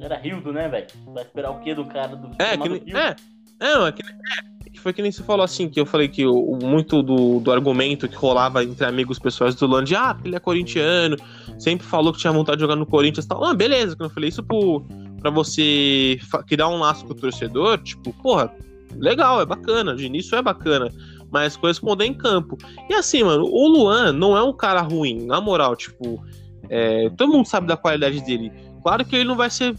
Era 0.00 0.16
Rildo, 0.16 0.52
né, 0.52 0.68
velho? 0.68 0.86
Vai 1.14 1.22
esperar 1.22 1.50
o 1.50 1.60
quê 1.60 1.74
do 1.74 1.84
cara 1.84 2.16
do. 2.16 2.30
É, 2.38 2.56
que 2.56 2.68
nem, 2.68 2.82
é, 2.92 3.14
é, 3.60 3.88
é, 3.88 3.92
que, 3.92 4.02
é, 4.02 4.52
foi 4.82 4.92
que 4.92 5.00
nem 5.00 5.12
você 5.12 5.22
falou 5.22 5.44
assim, 5.44 5.68
que 5.68 5.78
eu 5.78 5.86
falei 5.86 6.08
que 6.08 6.26
o, 6.26 6.58
muito 6.60 7.02
do, 7.04 7.38
do 7.38 7.52
argumento 7.52 8.08
que 8.08 8.16
rolava 8.16 8.64
entre 8.64 8.84
amigos 8.84 9.18
pessoais 9.18 9.54
do 9.54 9.66
Land, 9.66 9.94
ah, 9.94 10.16
ele 10.24 10.34
é 10.34 10.40
corintiano, 10.40 11.16
sempre 11.56 11.86
falou 11.86 12.12
que 12.12 12.18
tinha 12.18 12.32
vontade 12.32 12.56
de 12.56 12.62
jogar 12.62 12.74
no 12.74 12.84
Corinthians 12.84 13.24
e 13.24 13.28
tal. 13.28 13.44
Ah, 13.44 13.54
beleza, 13.54 13.94
quando 13.94 14.10
eu 14.10 14.14
falei 14.14 14.28
isso 14.28 14.42
pro, 14.42 14.84
pra 15.20 15.30
você 15.30 16.18
criar 16.48 16.68
um 16.68 16.78
laço 16.78 17.06
com 17.06 17.12
o 17.12 17.16
torcedor, 17.16 17.78
tipo, 17.78 18.12
porra, 18.14 18.52
legal, 18.96 19.40
é 19.40 19.46
bacana, 19.46 19.94
de 19.94 20.04
início 20.04 20.36
é 20.36 20.42
bacana 20.42 20.90
mas 21.32 21.56
corresponder 21.56 22.04
em 22.04 22.14
campo. 22.14 22.58
E 22.88 22.94
assim, 22.94 23.24
mano, 23.24 23.44
o 23.44 23.66
Luan 23.66 24.12
não 24.12 24.36
é 24.36 24.42
um 24.42 24.52
cara 24.52 24.82
ruim, 24.82 25.24
na 25.24 25.40
moral, 25.40 25.74
tipo, 25.74 26.22
é, 26.68 27.08
todo 27.16 27.32
mundo 27.32 27.46
sabe 27.46 27.66
da 27.66 27.76
qualidade 27.76 28.20
dele. 28.24 28.52
Claro 28.82 29.04
que 29.04 29.16
ele 29.16 29.24
não 29.24 29.36
vai 29.36 29.48
ser 29.48 29.74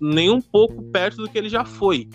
nem 0.00 0.30
um 0.30 0.40
pouco 0.40 0.82
perto 0.90 1.18
do 1.18 1.28
que 1.28 1.38
ele 1.38 1.48
já 1.48 1.64
foi. 1.64 2.08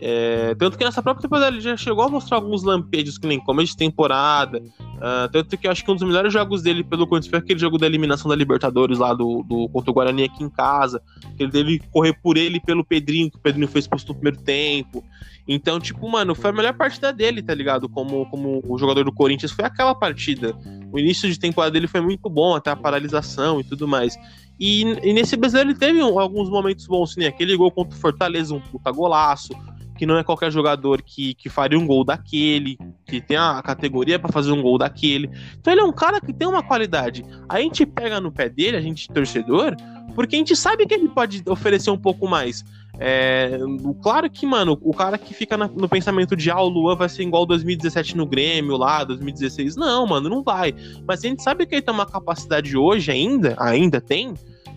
É, 0.00 0.54
tanto 0.56 0.76
que 0.76 0.84
nessa 0.84 1.02
própria 1.02 1.22
temporada 1.22 1.48
ele 1.48 1.60
já 1.60 1.76
chegou 1.76 2.04
a 2.04 2.08
mostrar 2.08 2.36
alguns 2.36 2.62
lampejos, 2.62 3.18
que 3.18 3.26
nem 3.26 3.38
começo 3.38 3.72
de 3.72 3.78
temporada, 3.78 4.62
Uh, 5.02 5.28
tanto 5.32 5.58
que 5.58 5.66
eu 5.66 5.72
acho 5.72 5.84
que 5.84 5.90
um 5.90 5.96
dos 5.96 6.06
melhores 6.06 6.32
jogos 6.32 6.62
dele 6.62 6.84
pelo 6.84 7.08
Corinthians 7.08 7.28
foi 7.28 7.40
aquele 7.40 7.58
jogo 7.58 7.76
da 7.76 7.86
eliminação 7.86 8.28
da 8.28 8.36
Libertadores 8.36 9.00
lá 9.00 9.12
do, 9.12 9.42
do 9.42 9.68
contra 9.70 9.90
o 9.90 9.94
Guarani 9.94 10.22
aqui 10.22 10.44
em 10.44 10.48
casa. 10.48 11.02
Que 11.36 11.42
ele 11.42 11.50
teve 11.50 11.78
que 11.80 11.88
correr 11.88 12.12
por 12.22 12.36
ele 12.36 12.60
pelo 12.60 12.84
Pedrinho, 12.84 13.28
que 13.28 13.36
o 13.36 13.40
Pedrinho 13.40 13.66
foi 13.66 13.80
exposto 13.80 14.10
no 14.10 14.14
primeiro 14.14 14.40
tempo. 14.42 15.02
Então, 15.48 15.80
tipo, 15.80 16.08
mano, 16.08 16.36
foi 16.36 16.50
a 16.50 16.52
melhor 16.52 16.74
partida 16.74 17.12
dele, 17.12 17.42
tá 17.42 17.52
ligado? 17.52 17.88
Como, 17.88 18.26
como 18.26 18.62
o 18.64 18.78
jogador 18.78 19.04
do 19.04 19.12
Corinthians, 19.12 19.50
foi 19.50 19.64
aquela 19.64 19.92
partida. 19.92 20.56
O 20.92 21.00
início 21.00 21.28
de 21.28 21.36
temporada 21.36 21.72
dele 21.72 21.88
foi 21.88 22.00
muito 22.00 22.30
bom, 22.30 22.54
até 22.54 22.70
a 22.70 22.76
paralisação 22.76 23.58
e 23.58 23.64
tudo 23.64 23.88
mais. 23.88 24.16
E, 24.60 24.82
e 25.02 25.12
nesse 25.12 25.36
brasileiro 25.36 25.70
ele 25.70 25.78
teve 25.78 26.00
alguns 26.00 26.48
momentos 26.48 26.86
bons, 26.86 27.16
né? 27.16 27.26
Aquele 27.26 27.56
gol 27.56 27.72
contra 27.72 27.98
o 27.98 28.00
Fortaleza, 28.00 28.54
um 28.54 28.60
puta 28.60 28.92
golaço 28.92 29.52
que 29.96 30.06
não 30.06 30.16
é 30.16 30.24
qualquer 30.24 30.50
jogador 30.50 31.02
que, 31.02 31.34
que 31.34 31.48
faria 31.48 31.78
um 31.78 31.86
gol 31.86 32.04
daquele, 32.04 32.78
que 33.06 33.20
tem 33.20 33.36
a 33.36 33.60
categoria 33.62 34.18
para 34.18 34.32
fazer 34.32 34.52
um 34.52 34.62
gol 34.62 34.78
daquele. 34.78 35.30
Então 35.58 35.72
ele 35.72 35.82
é 35.82 35.84
um 35.84 35.92
cara 35.92 36.20
que 36.20 36.32
tem 36.32 36.48
uma 36.48 36.62
qualidade. 36.62 37.24
A 37.48 37.60
gente 37.60 37.84
pega 37.86 38.20
no 38.20 38.32
pé 38.32 38.48
dele, 38.48 38.76
a 38.76 38.80
gente 38.80 39.08
torcedor, 39.08 39.76
porque 40.14 40.36
a 40.36 40.38
gente 40.38 40.56
sabe 40.56 40.86
que 40.86 40.94
ele 40.94 41.08
pode 41.08 41.42
oferecer 41.46 41.90
um 41.90 41.98
pouco 41.98 42.28
mais. 42.28 42.64
É, 42.98 43.58
claro 44.02 44.28
que, 44.30 44.44
mano, 44.44 44.78
o 44.82 44.92
cara 44.92 45.16
que 45.16 45.32
fica 45.32 45.56
na, 45.56 45.66
no 45.66 45.88
pensamento 45.88 46.36
de 46.36 46.50
ah, 46.50 46.60
o 46.60 46.68
Luan 46.68 46.94
vai 46.94 47.08
ser 47.08 47.22
igual 47.22 47.46
2017 47.46 48.16
no 48.16 48.26
Grêmio 48.26 48.76
lá, 48.76 49.02
2016. 49.04 49.76
Não, 49.76 50.06
mano, 50.06 50.28
não 50.28 50.42
vai. 50.42 50.74
Mas 51.06 51.24
a 51.24 51.28
gente 51.28 51.42
sabe 51.42 51.66
que 51.66 51.74
ele 51.74 51.82
tem 51.82 51.94
uma 51.94 52.06
capacidade 52.06 52.76
hoje 52.76 53.10
ainda, 53.10 53.56
ainda 53.58 54.00
tem, 54.00 54.34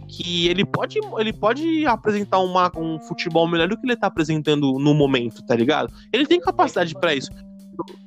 que 0.08 0.48
ele 0.48 0.66
pode, 0.66 1.00
ele 1.18 1.34
pode 1.34 1.86
apresentar 1.86 2.40
uma, 2.40 2.72
um 2.78 3.00
futebol 3.00 3.48
melhor 3.48 3.68
do 3.68 3.78
que 3.78 3.86
ele 3.86 3.96
tá 3.96 4.08
apresentando 4.08 4.74
no 4.80 4.94
momento, 4.94 5.44
tá 5.46 5.56
ligado? 5.56 5.94
Ele 6.12 6.26
tem 6.26 6.40
capacidade 6.40 6.94
para 6.94 7.16
isso. 7.16 7.30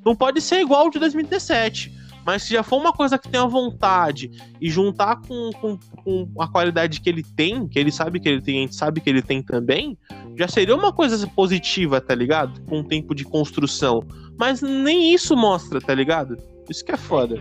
Não 0.04 0.14
pode 0.14 0.40
ser 0.40 0.60
igual 0.60 0.82
ao 0.82 0.90
de 0.90 0.98
2017. 0.98 2.08
Mas 2.28 2.42
se 2.42 2.52
já 2.52 2.62
for 2.62 2.78
uma 2.78 2.92
coisa 2.92 3.16
que 3.16 3.26
tem 3.26 3.40
a 3.40 3.46
vontade 3.46 4.30
e 4.60 4.68
juntar 4.68 5.16
com, 5.16 5.50
com, 5.58 5.78
com, 6.04 6.28
a 6.38 6.46
qualidade 6.46 7.00
que 7.00 7.08
ele 7.08 7.22
tem, 7.22 7.66
que 7.66 7.78
ele 7.78 7.90
sabe 7.90 8.20
que 8.20 8.28
ele 8.28 8.42
tem, 8.42 8.58
a 8.58 8.60
gente 8.60 8.76
sabe 8.76 9.00
que 9.00 9.08
ele 9.08 9.22
tem 9.22 9.42
também, 9.42 9.96
já 10.36 10.46
seria 10.46 10.76
uma 10.76 10.92
coisa 10.92 11.26
positiva, 11.28 12.02
tá 12.02 12.14
ligado? 12.14 12.60
Com 12.66 12.80
um 12.80 12.84
tempo 12.84 13.14
de 13.14 13.24
construção. 13.24 14.04
Mas 14.38 14.60
nem 14.60 15.14
isso 15.14 15.34
mostra, 15.34 15.80
tá 15.80 15.94
ligado? 15.94 16.36
Isso 16.68 16.84
que 16.84 16.92
é 16.92 16.98
foda. 16.98 17.40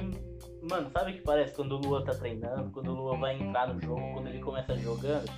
Mano, 0.69 0.89
sabe 0.91 1.11
o 1.11 1.13
que 1.15 1.21
parece 1.21 1.55
quando 1.55 1.73
o 1.73 1.77
Lua 1.77 2.03
tá 2.03 2.13
treinando, 2.13 2.69
quando 2.71 2.89
o 2.89 2.93
Lua 2.93 3.17
vai 3.17 3.35
entrar 3.35 3.73
no 3.73 3.79
jogo, 3.79 4.01
quando 4.13 4.27
ele 4.27 4.39
começa 4.39 4.75
jogando? 4.75 5.31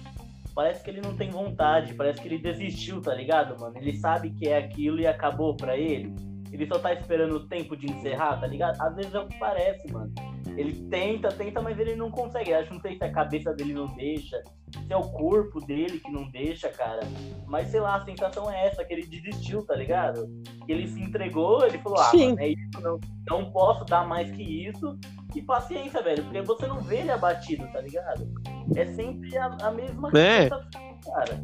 Parece 0.55 0.83
que 0.83 0.89
ele 0.89 1.01
não 1.01 1.15
tem 1.15 1.29
vontade, 1.29 1.93
parece 1.93 2.19
que 2.19 2.27
ele 2.27 2.39
desistiu, 2.39 3.01
tá 3.01 3.13
ligado, 3.13 3.59
mano? 3.59 3.77
Ele 3.77 3.93
sabe 3.93 4.31
que 4.31 4.47
é 4.47 4.57
aquilo 4.57 4.99
e 4.99 5.05
acabou 5.05 5.55
pra 5.55 5.77
ele. 5.77 6.13
Ele 6.51 6.65
só 6.67 6.79
tá 6.79 6.93
esperando 6.93 7.35
o 7.35 7.47
tempo 7.47 7.75
de 7.77 7.85
encerrar, 7.85 8.39
tá 8.39 8.47
ligado? 8.47 8.81
Às 8.81 8.95
vezes 8.95 9.13
é 9.13 9.19
o 9.19 9.27
que 9.27 9.37
parece, 9.37 9.91
mano. 9.91 10.11
Ele 10.57 10.73
tenta, 10.89 11.29
tenta, 11.29 11.61
mas 11.61 11.79
ele 11.79 11.95
não 11.95 12.09
consegue. 12.09 12.53
Acho 12.53 12.69
que 12.69 12.73
não 12.73 12.81
sei 12.81 12.97
se 12.97 13.03
a 13.03 13.11
cabeça 13.11 13.53
dele 13.53 13.73
não 13.73 13.87
deixa, 13.87 14.41
se 14.71 14.91
é 14.91 14.97
o 14.97 15.09
corpo 15.11 15.59
dele 15.65 15.99
que 15.99 16.11
não 16.11 16.29
deixa, 16.29 16.69
cara. 16.69 17.01
Mas 17.47 17.69
sei 17.69 17.79
lá, 17.79 17.95
a 17.95 18.05
sensação 18.05 18.49
é 18.51 18.67
essa, 18.67 18.83
que 18.83 18.93
ele 18.93 19.05
desistiu, 19.05 19.65
tá 19.65 19.75
ligado? 19.75 20.27
Que 20.65 20.71
ele 20.71 20.87
se 20.87 21.01
entregou, 21.01 21.65
ele 21.65 21.77
falou, 21.79 21.99
ah, 21.99 22.11
mano, 22.13 22.39
é 22.39 22.49
isso, 22.49 22.81
não, 22.81 22.99
não 23.27 23.51
posso 23.51 23.85
dar 23.85 24.07
mais 24.07 24.31
que 24.31 24.43
isso. 24.43 24.97
E 25.35 25.41
paciência, 25.41 26.01
velho, 26.01 26.23
porque 26.23 26.41
você 26.41 26.67
não 26.67 26.81
vê 26.81 26.97
ele 26.97 27.11
abatido, 27.11 27.67
tá 27.71 27.81
ligado? 27.81 28.27
É 28.75 28.85
sempre 28.87 29.37
a, 29.37 29.45
a 29.61 29.71
mesma 29.71 30.09
é. 30.17 30.49
cara. 30.49 31.43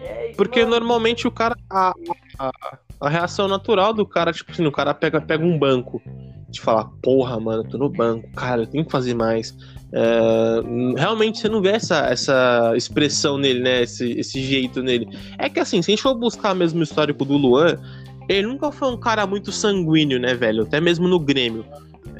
É, 0.00 0.32
porque 0.36 0.60
mano... 0.60 0.70
normalmente 0.70 1.26
o 1.26 1.30
cara. 1.30 1.56
A, 1.68 1.92
a, 2.38 2.78
a, 3.00 3.08
reação 3.08 3.48
natural 3.48 3.92
do 3.92 4.06
cara, 4.06 4.32
tipo 4.32 4.52
assim, 4.52 4.66
o 4.66 4.72
cara 4.72 4.94
pega, 4.94 5.20
pega 5.20 5.44
um 5.44 5.58
banco. 5.58 6.02
De 6.50 6.62
falar, 6.62 6.86
porra, 7.02 7.38
mano, 7.38 7.62
tô 7.62 7.76
no 7.76 7.90
banco, 7.90 8.26
cara, 8.32 8.62
eu 8.62 8.66
tenho 8.66 8.82
que 8.82 8.90
fazer 8.90 9.12
mais. 9.12 9.54
É, 9.92 10.62
realmente 10.96 11.38
você 11.38 11.48
não 11.48 11.60
vê 11.60 11.72
essa, 11.72 12.06
essa 12.06 12.72
expressão 12.74 13.36
nele, 13.36 13.60
né? 13.60 13.82
Esse, 13.82 14.12
esse 14.12 14.42
jeito 14.42 14.82
nele. 14.82 15.08
É 15.36 15.50
que 15.50 15.60
assim, 15.60 15.82
se 15.82 15.90
a 15.90 15.92
gente 15.92 16.02
for 16.02 16.14
buscar 16.14 16.54
mesmo 16.54 16.80
o 16.80 16.82
histórico 16.82 17.22
do 17.22 17.36
Luan, 17.36 17.78
ele 18.28 18.46
nunca 18.46 18.72
foi 18.72 18.90
um 18.90 18.96
cara 18.96 19.26
muito 19.26 19.52
sanguíneo, 19.52 20.18
né, 20.18 20.34
velho? 20.34 20.62
Até 20.62 20.80
mesmo 20.80 21.06
no 21.06 21.18
Grêmio. 21.18 21.66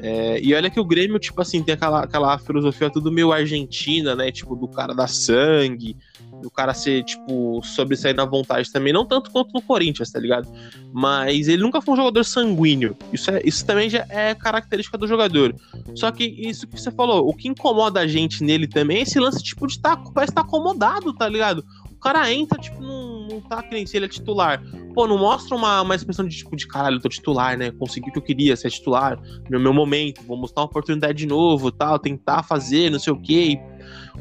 É, 0.01 0.39
e 0.41 0.53
olha 0.53 0.69
que 0.69 0.79
o 0.79 0.85
Grêmio, 0.85 1.19
tipo 1.19 1.41
assim, 1.41 1.61
tem 1.61 1.73
aquela, 1.73 2.03
aquela 2.03 2.37
filosofia 2.37 2.89
tudo 2.89 3.11
meio 3.11 3.31
argentina, 3.31 4.15
né? 4.15 4.31
Tipo, 4.31 4.55
do 4.55 4.67
cara 4.67 4.93
da 4.93 5.07
sangue, 5.07 5.95
do 6.41 6.49
cara 6.49 6.73
ser, 6.73 7.03
tipo, 7.03 7.61
sobressair 7.63 8.15
na 8.15 8.25
vontade 8.25 8.71
também. 8.71 8.93
Não 8.93 9.05
tanto 9.05 9.29
quanto 9.29 9.53
no 9.53 9.61
Corinthians, 9.61 10.09
tá 10.09 10.19
ligado? 10.19 10.47
Mas 10.93 11.47
ele 11.47 11.61
nunca 11.61 11.81
foi 11.81 11.93
um 11.93 11.97
jogador 11.97 12.23
sanguíneo. 12.23 12.95
Isso, 13.11 13.29
é, 13.29 13.41
isso 13.43 13.65
também 13.65 13.89
já 13.89 14.05
é 14.09 14.33
característica 14.33 14.97
do 14.97 15.07
jogador. 15.07 15.53
Só 15.95 16.11
que 16.11 16.23
isso 16.23 16.65
que 16.67 16.79
você 16.79 16.91
falou, 16.91 17.27
o 17.27 17.33
que 17.33 17.49
incomoda 17.49 17.99
a 17.99 18.07
gente 18.07 18.43
nele 18.43 18.67
também 18.67 18.99
é 18.99 19.01
esse 19.01 19.19
lance, 19.19 19.43
tipo, 19.43 19.67
de 19.67 19.73
estar, 19.73 19.97
tá, 19.97 20.11
parece 20.13 20.31
estar 20.31 20.43
tá 20.43 20.47
acomodado, 20.47 21.13
tá 21.13 21.27
ligado? 21.27 21.63
O 21.99 22.01
cara 22.01 22.31
entra, 22.31 22.57
tipo, 22.57 22.81
não, 22.81 23.27
não 23.27 23.41
tá 23.41 23.61
que 23.61 23.73
nem 23.73 23.85
se 23.85 23.97
ele 23.97 24.05
é 24.05 24.07
titular. 24.07 24.63
Pô, 24.93 25.05
não 25.05 25.17
mostra 25.17 25.53
uma, 25.53 25.81
uma 25.81 25.93
expressão 25.93 26.25
de 26.25 26.33
tipo 26.33 26.55
de 26.55 26.65
caralho, 26.65 26.95
eu 26.95 27.01
tô 27.01 27.09
titular, 27.09 27.57
né? 27.57 27.71
Consegui 27.71 28.09
o 28.09 28.13
que 28.13 28.19
eu 28.19 28.23
queria, 28.23 28.55
ser 28.55 28.71
titular, 28.71 29.19
meu, 29.49 29.59
meu 29.59 29.73
momento, 29.73 30.21
vou 30.23 30.37
mostrar 30.37 30.61
uma 30.61 30.67
oportunidade 30.67 31.17
de 31.17 31.25
novo, 31.25 31.69
tal, 31.73 31.99
tentar 31.99 32.41
fazer, 32.43 32.89
não 32.89 32.99
sei 32.99 33.11
o 33.11 33.21
quê. 33.21 33.59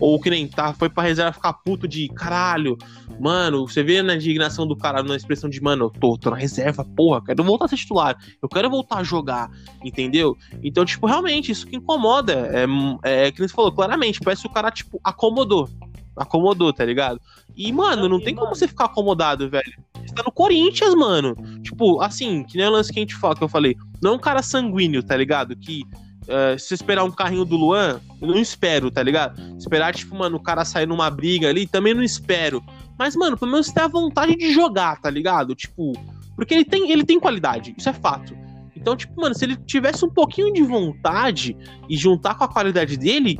Ou 0.00 0.20
que 0.20 0.28
nem 0.28 0.48
tá, 0.48 0.72
foi 0.72 0.90
pra 0.90 1.04
reserva 1.04 1.32
ficar 1.32 1.52
puto 1.52 1.86
de 1.86 2.08
caralho. 2.08 2.76
Mano, 3.20 3.68
você 3.68 3.80
vê 3.80 4.02
na 4.02 4.16
indignação 4.16 4.66
do 4.66 4.74
cara, 4.74 5.00
na 5.04 5.14
expressão 5.14 5.48
de, 5.48 5.62
mano, 5.62 5.84
eu 5.84 5.90
tô, 5.90 6.18
tô 6.18 6.30
na 6.30 6.36
reserva, 6.36 6.84
porra, 6.84 7.22
quero 7.24 7.44
voltar 7.44 7.66
a 7.66 7.68
ser 7.68 7.76
titular, 7.76 8.16
eu 8.42 8.48
quero 8.48 8.68
voltar 8.68 8.98
a 8.98 9.04
jogar, 9.04 9.50
entendeu? 9.84 10.36
Então, 10.64 10.84
tipo, 10.84 11.06
realmente, 11.06 11.52
isso 11.52 11.64
que 11.64 11.76
incomoda. 11.76 12.50
É, 13.04 13.26
é 13.26 13.30
que 13.30 13.38
você 13.38 13.54
falou, 13.54 13.70
claramente, 13.70 14.18
parece 14.18 14.42
que 14.42 14.48
o 14.48 14.52
cara, 14.52 14.68
tipo, 14.72 15.00
acomodou 15.04 15.68
acomodou, 16.18 16.72
tá 16.72 16.85
ligado? 16.85 17.20
E, 17.57 17.72
mano, 17.72 18.09
não 18.09 18.20
tem 18.20 18.35
como 18.35 18.54
você 18.54 18.68
ficar 18.68 18.87
acomodado, 18.87 19.48
velho. 19.48 19.72
Você 19.94 20.14
tá 20.14 20.22
no 20.22 20.33
Corinthians, 20.33 20.94
mano. 20.94 21.37
Tipo, 21.62 22.00
assim, 22.00 22.44
que 22.44 22.57
nem 22.57 22.66
o 22.66 22.70
lance 22.70 22.92
que 22.92 22.98
a 22.98 23.02
gente 23.02 23.16
fala, 23.16 23.35
que 23.35 23.42
eu 23.42 23.48
falei. 23.48 23.76
Não 24.00 24.12
é 24.12 24.14
um 24.14 24.18
cara 24.18 24.42
sanguíneo, 24.42 25.02
tá 25.02 25.16
ligado? 25.16 25.57
Que 25.57 25.83
uh, 26.28 26.59
se 26.59 26.74
esperar 26.74 27.04
um 27.04 27.11
carrinho 27.11 27.44
do 27.44 27.57
Luan, 27.57 28.00
eu 28.20 28.28
não 28.28 28.38
espero, 28.38 28.90
tá 28.90 29.02
ligado? 29.02 29.40
Esperar, 29.57 29.94
tipo, 29.94 30.14
mano, 30.14 30.37
o 30.37 30.42
cara 30.42 30.64
sair 30.64 30.87
numa 30.87 31.11
briga 31.11 31.48
ali, 31.48 31.66
também 31.66 31.94
não 31.94 32.02
espero. 32.02 32.62
Mas, 32.98 33.16
mano, 33.16 33.37
pelo 33.37 33.50
menos 33.50 33.66
você 33.66 33.74
tem 33.74 33.85
a 33.85 33.88
vontade 33.88 34.37
de 34.37 34.52
jogar, 34.52 35.00
tá 35.00 35.11
ligado? 35.11 35.54
Tipo, 35.54 35.92
porque 36.37 36.54
ele 36.54 36.64
tem, 36.64 36.90
ele 36.90 37.04
tem 37.04 37.18
qualidade, 37.18 37.74
isso 37.76 37.88
é 37.88 37.92
fato. 37.92 38.37
Então, 38.76 38.96
tipo, 38.96 39.20
mano, 39.20 39.35
se 39.35 39.44
ele 39.44 39.57
tivesse 39.57 40.04
um 40.04 40.09
pouquinho 40.09 40.52
de 40.52 40.62
vontade 40.62 41.57
e 41.88 41.96
juntar 41.96 42.37
com 42.37 42.44
a 42.44 42.48
qualidade 42.48 42.96
dele, 42.96 43.38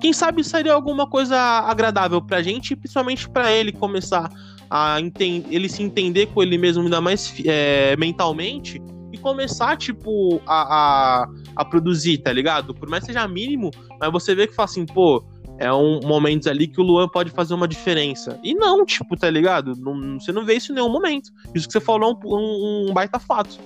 quem 0.00 0.12
sabe 0.12 0.44
seria 0.44 0.72
alguma 0.72 1.06
coisa 1.08 1.38
agradável 1.38 2.20
pra 2.20 2.42
gente, 2.42 2.76
principalmente 2.76 3.28
para 3.28 3.52
ele 3.52 3.72
começar 3.72 4.30
a 4.70 4.98
ele 5.00 5.68
se 5.68 5.82
entender 5.82 6.26
com 6.26 6.42
ele 6.42 6.58
mesmo 6.58 6.82
ainda 6.82 7.00
mais 7.00 7.32
é, 7.44 7.96
mentalmente 7.96 8.82
e 9.12 9.18
começar, 9.18 9.76
tipo, 9.76 10.40
a, 10.46 11.22
a, 11.22 11.28
a, 11.54 11.64
produzir, 11.64 12.18
tá 12.18 12.32
ligado? 12.32 12.74
Por 12.74 12.88
mais 12.88 13.04
que 13.04 13.12
seja 13.12 13.26
mínimo, 13.28 13.70
mas 14.00 14.10
você 14.10 14.34
vê 14.34 14.46
que 14.46 14.54
fala 14.54 14.68
assim, 14.68 14.84
pô, 14.84 15.24
é 15.58 15.72
um 15.72 16.00
momento 16.00 16.50
ali 16.50 16.66
que 16.66 16.80
o 16.80 16.84
Luan 16.84 17.08
pode 17.08 17.30
fazer 17.30 17.54
uma 17.54 17.66
diferença. 17.66 18.38
E 18.42 18.54
não, 18.54 18.84
tipo, 18.84 19.16
tá 19.16 19.30
ligado? 19.30 19.72
Não, 19.78 20.20
você 20.20 20.32
não 20.32 20.44
vê 20.44 20.54
isso 20.54 20.72
em 20.72 20.74
nenhum 20.74 20.90
momento. 20.90 21.30
Isso 21.54 21.66
que 21.66 21.72
você 21.72 21.80
falou 21.80 22.10
é 22.10 22.12
um, 22.12 22.34
um, 22.34 22.90
um 22.90 22.94
baita 22.94 23.18
fato. 23.18 23.58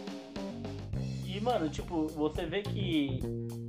E, 1.40 1.42
mano, 1.42 1.70
tipo, 1.70 2.07
você 2.09 2.44
vê 2.44 2.61
que 2.61 3.18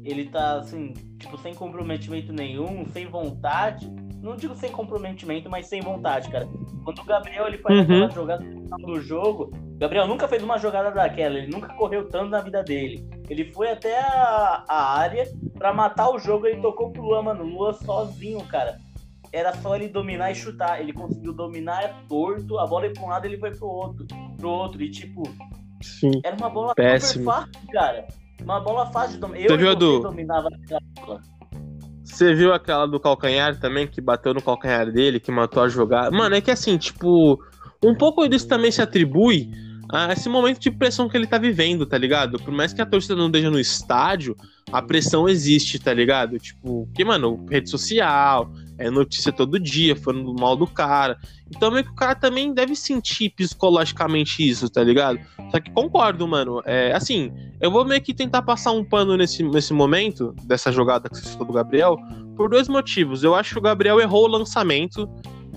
ele 0.04 0.26
tá 0.26 0.58
assim, 0.58 0.94
tipo, 1.18 1.38
sem 1.38 1.56
comprometimento 1.56 2.34
nenhum, 2.34 2.86
sem 2.92 3.08
vontade. 3.08 3.90
Não 4.22 4.36
digo 4.36 4.54
sem 4.56 4.72
comprometimento, 4.72 5.50
mas 5.50 5.68
sem 5.68 5.82
vontade, 5.82 6.30
cara. 6.30 6.48
Quando 6.84 7.00
o 7.00 7.06
Gabriel 7.06 7.48
ele 7.48 7.58
faz 7.60 7.78
uhum. 7.78 7.84
aquela 7.84 8.10
jogada 8.10 8.44
do 8.44 9.02
jogo, 9.02 9.52
Gabriel 9.78 10.06
nunca 10.06 10.28
fez 10.28 10.44
uma 10.44 10.58
jogada 10.58 10.92
daquela, 10.92 11.38
ele 11.38 11.48
nunca 11.48 11.74
correu 11.74 12.08
tanto 12.10 12.30
na 12.30 12.42
vida 12.42 12.62
dele. 12.62 13.08
Ele 13.30 13.46
foi 13.52 13.72
até 13.72 14.00
a, 14.00 14.66
a 14.68 15.00
área 15.00 15.26
para 15.58 15.74
matar 15.74 16.10
o 16.10 16.20
jogo, 16.20 16.48
ele 16.48 16.62
tocou 16.62 16.92
pro 16.92 17.02
Luan, 17.02 17.24
mano. 17.24 17.44
Luan 17.44 17.74
sozinho, 17.74 18.42
cara. 18.48 18.78
Era 19.32 19.56
só 19.56 19.76
ele 19.78 19.88
dominar 19.88 20.30
e 20.32 20.36
chutar. 20.36 20.82
Ele 20.82 20.92
conseguiu 20.92 21.32
dominar 21.32 21.84
é 21.84 21.96
torto, 22.10 22.60
a 22.60 22.68
bola 22.68 22.88
ia 22.88 22.94
pra 22.94 23.04
um 23.04 23.08
lado, 23.08 23.26
ele 23.26 23.38
foi 23.38 23.52
pro 23.52 23.68
outro. 23.68 24.06
Pro 24.38 24.50
outro. 24.50 24.84
E 24.84 24.92
tipo, 24.92 25.24
Sim. 25.82 26.12
era 26.24 26.36
uma 26.36 26.50
bola 26.50 26.76
Péssimo. 26.76 27.26
super 27.26 27.36
fácil, 27.36 27.68
cara. 27.72 28.08
Uma 28.44 28.60
bola 28.60 28.86
fácil 28.92 29.14
de 29.14 29.20
dominar. 29.20 29.50
Eu 29.50 29.58
viu 29.58 29.76
do... 29.76 30.00
dominava 30.00 30.50
bola. 30.96 31.22
Você 32.04 32.34
viu 32.34 32.54
aquela 32.54 32.86
do 32.86 33.00
calcanhar 33.00 33.60
também, 33.60 33.88
que 33.88 34.02
bateu 34.02 34.34
no 34.34 34.42
calcanhar 34.42 34.92
dele, 34.92 35.20
que 35.20 35.32
matou 35.32 35.64
a 35.64 35.70
jogada? 35.70 36.12
Mano, 36.12 36.36
é 36.36 36.42
que 36.42 36.52
assim, 36.52 36.78
tipo, 36.78 37.40
um 37.84 37.96
pouco 37.96 38.28
disso 38.28 38.48
também 38.48 38.72
se 38.72 38.82
atribui 38.82 39.50
a 39.92 40.14
esse 40.14 40.30
momento 40.30 40.60
de 40.60 40.72
pressão 40.72 41.10
que 41.10 41.18
ele 41.18 41.28
tá 41.28 41.38
vivendo, 41.38 41.86
tá 41.86 41.98
ligado? 41.98 42.38
Por 42.40 42.52
mais 42.52 42.74
que 42.74 42.82
a 42.82 42.86
torcida 42.86 43.16
não 43.16 43.28
esteja 43.28 43.50
no 43.50 43.60
estádio, 43.60 44.36
a 44.72 44.82
pressão 44.82 45.28
existe, 45.28 45.78
tá 45.80 45.94
ligado? 45.94 46.38
Tipo, 46.38 46.88
que, 46.96 47.04
mano, 47.04 47.46
rede 47.50 47.70
social, 47.70 48.50
é 48.82 48.90
notícia 48.90 49.32
todo 49.32 49.60
dia, 49.60 49.96
falando 49.96 50.34
mal 50.34 50.56
do 50.56 50.66
cara. 50.66 51.18
Então 51.56 51.72
meio 51.72 51.84
que 51.86 51.92
o 51.92 51.96
cara 51.96 52.16
também 52.16 52.54
deve 52.54 52.76
sentir 52.76 53.30
psicologicamente 53.30 54.48
isso, 54.48 54.70
tá 54.70 54.84
ligado? 54.84 55.20
Só 55.52 55.60
que 55.60 55.72
concordo, 55.72 56.28
mano. 56.28 56.62
É, 56.66 56.92
assim, 56.94 57.32
eu 57.60 57.70
vou 57.70 57.86
meio 57.86 58.02
que 58.02 58.14
tentar 58.14 58.42
passar 58.42 58.72
um 58.72 58.84
pano 58.84 59.16
nesse, 59.16 59.44
nesse 59.44 59.74
momento, 59.74 60.34
dessa 60.44 60.72
jogada 60.72 61.10
que 61.10 61.18
você 61.18 61.28
citou 61.28 61.46
do 61.46 61.54
Gabriel, 61.54 61.98
por 62.36 62.50
dois 62.50 62.68
motivos. 62.68 63.24
Eu 63.24 63.36
acho 63.36 63.54
que 63.54 63.60
o 63.60 63.62
Gabriel 63.62 64.00
errou 64.00 64.26
o 64.26 64.28
lançamento. 64.28 65.08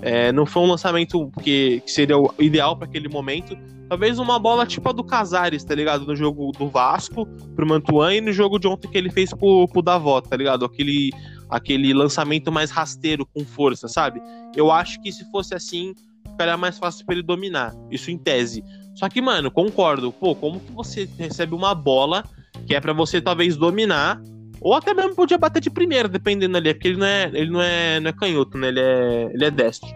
É, 0.01 0.31
não 0.31 0.45
foi 0.45 0.61
um 0.61 0.67
lançamento 0.67 1.31
que, 1.41 1.81
que 1.81 1.91
seria 1.91 2.17
o 2.17 2.31
ideal 2.39 2.77
para 2.77 2.87
aquele 2.87 3.09
momento. 3.09 3.57
Talvez 3.87 4.17
uma 4.17 4.39
bola 4.39 4.65
tipo 4.65 4.89
a 4.89 4.91
do 4.91 5.03
Casares, 5.03 5.63
tá 5.63 5.75
ligado? 5.75 6.05
No 6.05 6.15
jogo 6.15 6.51
do 6.51 6.67
Vasco 6.67 7.25
pro 7.55 7.67
Mantuan 7.67 8.15
e 8.15 8.21
no 8.21 8.31
jogo 8.31 8.59
de 8.59 8.67
ontem 8.67 8.87
que 8.87 8.97
ele 8.97 9.11
fez 9.11 9.31
pro, 9.31 9.67
pro 9.67 9.81
Davó, 9.81 10.19
tá 10.21 10.35
ligado? 10.35 10.65
Aquele 10.65 11.11
aquele 11.49 11.93
lançamento 11.93 12.51
mais 12.51 12.71
rasteiro, 12.71 13.25
com 13.25 13.45
força, 13.45 13.87
sabe? 13.87 14.21
Eu 14.55 14.71
acho 14.71 15.01
que 15.01 15.11
se 15.11 15.29
fosse 15.31 15.53
assim, 15.53 15.93
ficaria 16.31 16.57
mais 16.57 16.77
fácil 16.77 17.05
para 17.05 17.15
ele 17.15 17.23
dominar. 17.23 17.73
Isso 17.91 18.11
em 18.11 18.17
tese. 18.17 18.63
Só 18.95 19.09
que, 19.09 19.21
mano, 19.21 19.51
concordo. 19.51 20.11
Pô, 20.11 20.35
como 20.35 20.59
que 20.59 20.71
você 20.71 21.07
recebe 21.17 21.53
uma 21.53 21.75
bola 21.75 22.23
que 22.65 22.73
é 22.73 22.79
para 22.79 22.93
você 22.93 23.21
talvez 23.21 23.57
dominar, 23.57 24.21
ou 24.61 24.73
até 24.73 24.93
mesmo 24.93 25.15
podia 25.15 25.37
bater 25.37 25.61
de 25.61 25.69
primeira, 25.69 26.07
dependendo 26.07 26.57
ali, 26.57 26.73
porque 26.73 26.87
ele 26.87 26.97
não 26.97 27.05
é, 27.05 27.31
ele 27.33 27.51
não 27.51 27.61
é, 27.61 27.99
não 27.99 28.09
é 28.09 28.13
canhoto, 28.13 28.57
né? 28.57 28.69
Ele 28.69 28.79
é, 28.79 29.29
ele 29.33 29.45
é 29.45 29.51
destro. 29.51 29.89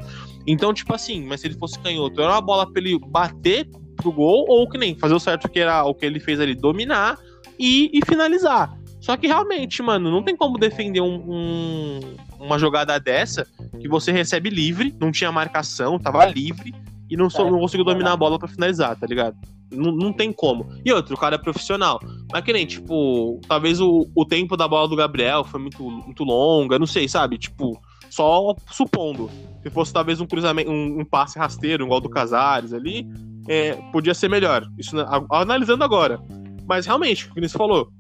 Então, 0.46 0.74
tipo 0.74 0.94
assim, 0.94 1.26
mas 1.26 1.42
se 1.42 1.48
ele 1.48 1.56
fosse 1.56 1.80
canhoto, 1.80 2.22
era 2.22 2.32
uma 2.34 2.42
bola 2.42 2.72
pra 2.72 2.82
ele 2.82 3.00
bater 3.00 3.68
pro 3.96 4.12
gol, 4.12 4.46
ou 4.48 4.70
que 4.70 4.78
nem 4.78 4.98
fazer 4.98 5.14
o 5.14 5.20
certo 5.20 5.50
que 5.50 5.60
era 5.60 5.84
o 5.84 5.94
que 5.94 6.06
ele 6.06 6.20
fez 6.20 6.40
ali, 6.40 6.56
dominar 6.56 7.18
e, 7.58 7.90
e 7.94 8.06
finalizar. 8.06 8.74
Só 9.00 9.16
que 9.16 9.28
realmente, 9.28 9.82
mano, 9.82 10.12
não 10.12 10.22
tem 10.22 10.36
como 10.36 10.58
defender 10.58 11.02
um, 11.02 11.24
um, 11.28 12.00
uma 12.40 12.60
jogada 12.60 13.00
dessa 13.00 13.48
que 13.80 13.88
você 13.88 14.12
recebe 14.12 14.50
livre, 14.50 14.94
não 15.00 15.12
tinha 15.12 15.32
marcação, 15.32 15.98
tava 15.98 16.26
livre 16.26 16.74
e 17.10 17.18
não, 17.18 17.30
só, 17.30 17.50
não 17.50 17.60
conseguiu 17.60 17.86
dominar 17.86 18.14
a 18.14 18.18
bola 18.18 18.38
para 18.38 18.48
finalizar, 18.48 18.96
tá 18.96 19.08
ligado? 19.08 19.36
Não, 19.72 19.92
não 19.92 20.14
tem 20.14 20.32
como. 20.32 20.68
E 20.84 20.92
outro, 20.92 21.16
o 21.16 21.18
cara 21.18 21.36
é 21.36 21.38
profissional. 21.38 22.00
Mas 22.32 22.44
que 22.44 22.54
nem, 22.54 22.66
tipo, 22.66 23.40
talvez 23.48 23.80
o, 23.80 24.08
o 24.14 24.26
tempo 24.26 24.58
da 24.58 24.68
bola 24.68 24.88
do 24.88 24.96
Gabriel 24.96 25.44
foi 25.44 25.60
muito, 25.60 25.84
muito 25.84 26.24
longa, 26.24 26.78
não 26.78 26.86
sei, 26.86 27.08
sabe? 27.08 27.38
Tipo, 27.38 27.82
só 28.10 28.56
supondo. 28.72 29.30
Se 29.64 29.70
fosse 29.70 29.94
talvez 29.94 30.20
um 30.22 30.26
cruzamento, 30.26 30.70
um, 30.70 31.00
um 31.00 31.06
passe 31.06 31.40
rasteiro, 31.40 31.86
igual 31.86 32.00
do 32.00 32.10
Casares 32.10 32.74
ali, 32.74 33.08
é, 33.48 33.74
podia 33.92 34.14
ser 34.14 34.30
melhor. 34.30 34.68
Isso 34.78 34.96
analisando 35.32 35.84
agora. 35.84 36.20
Mas 36.68 36.86
realmente, 36.86 37.28
o 37.28 37.34
que 37.34 37.42
você 37.42 37.58
falou, 37.58 37.92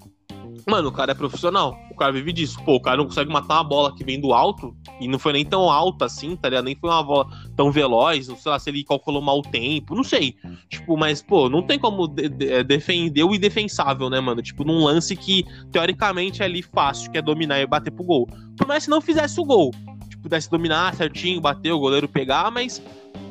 Mano, 0.67 0.89
o 0.89 0.91
cara 0.91 1.11
é 1.11 1.15
profissional. 1.15 1.77
O 1.91 1.95
cara 1.95 2.11
vive 2.11 2.31
disso. 2.31 2.61
Pô, 2.63 2.75
o 2.75 2.81
cara 2.81 2.97
não 2.97 3.05
consegue 3.05 3.31
matar 3.31 3.55
uma 3.55 3.63
bola 3.63 3.95
que 3.95 4.03
vem 4.03 4.19
do 4.19 4.33
alto. 4.33 4.75
E 4.99 5.07
não 5.07 5.19
foi 5.19 5.33
nem 5.33 5.45
tão 5.45 5.69
alta 5.69 6.05
assim, 6.05 6.35
tá 6.35 6.49
ligado? 6.49 6.65
Nem 6.65 6.75
foi 6.75 6.89
uma 6.89 7.03
bola 7.03 7.27
tão 7.55 7.71
veloz. 7.71 8.27
Não 8.27 8.35
sei 8.35 8.51
lá 8.51 8.59
se 8.59 8.69
ele 8.69 8.83
calculou 8.83 9.21
mal 9.21 9.39
o 9.39 9.41
tempo. 9.41 9.95
Não 9.95 10.03
sei. 10.03 10.35
Tipo, 10.69 10.97
mas, 10.97 11.21
pô, 11.21 11.49
não 11.49 11.61
tem 11.61 11.77
como 11.77 12.07
de 12.07 12.29
de 12.29 12.51
é, 12.51 12.63
defender 12.63 13.23
o 13.23 13.35
indefensável, 13.35 14.09
né, 14.09 14.19
mano? 14.19 14.41
Tipo, 14.41 14.63
num 14.63 14.83
lance 14.83 15.15
que, 15.15 15.45
teoricamente, 15.71 16.41
é 16.41 16.45
ali 16.45 16.61
fácil, 16.61 17.11
que 17.11 17.17
é 17.17 17.21
dominar 17.21 17.59
e 17.59 17.65
bater 17.65 17.91
pro 17.91 18.03
gol. 18.03 18.27
Por 18.57 18.67
mais 18.67 18.85
que 18.85 18.89
não 18.89 19.01
fizesse 19.01 19.39
o 19.39 19.45
gol. 19.45 19.71
Tipo, 20.09 20.23
pudesse 20.23 20.49
dominar 20.49 20.95
certinho, 20.95 21.41
bater, 21.41 21.71
o 21.71 21.79
goleiro 21.79 22.07
pegar, 22.07 22.51
mas 22.51 22.81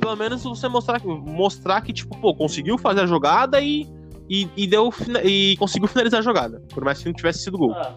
pelo 0.01 0.17
menos 0.17 0.43
você 0.43 0.69
mostrar, 0.69 1.05
mostrar 1.05 1.81
que, 1.83 1.93
tipo, 1.93 2.17
pô, 2.19 2.35
conseguiu 2.35 2.79
fazer 2.79 3.03
a 3.03 3.07
jogada 3.07 3.61
e 3.61 3.87
e, 4.29 4.49
e, 4.57 4.67
deu, 4.67 4.91
e 5.25 5.57
conseguiu 5.59 5.89
finalizar 5.89 6.21
a 6.21 6.23
jogada, 6.23 6.63
por 6.73 6.85
mais 6.85 6.99
que 6.99 7.07
não 7.07 7.15
tivesse 7.15 7.41
sido 7.41 7.59
gol. 7.59 7.73
Ah, 7.73 7.97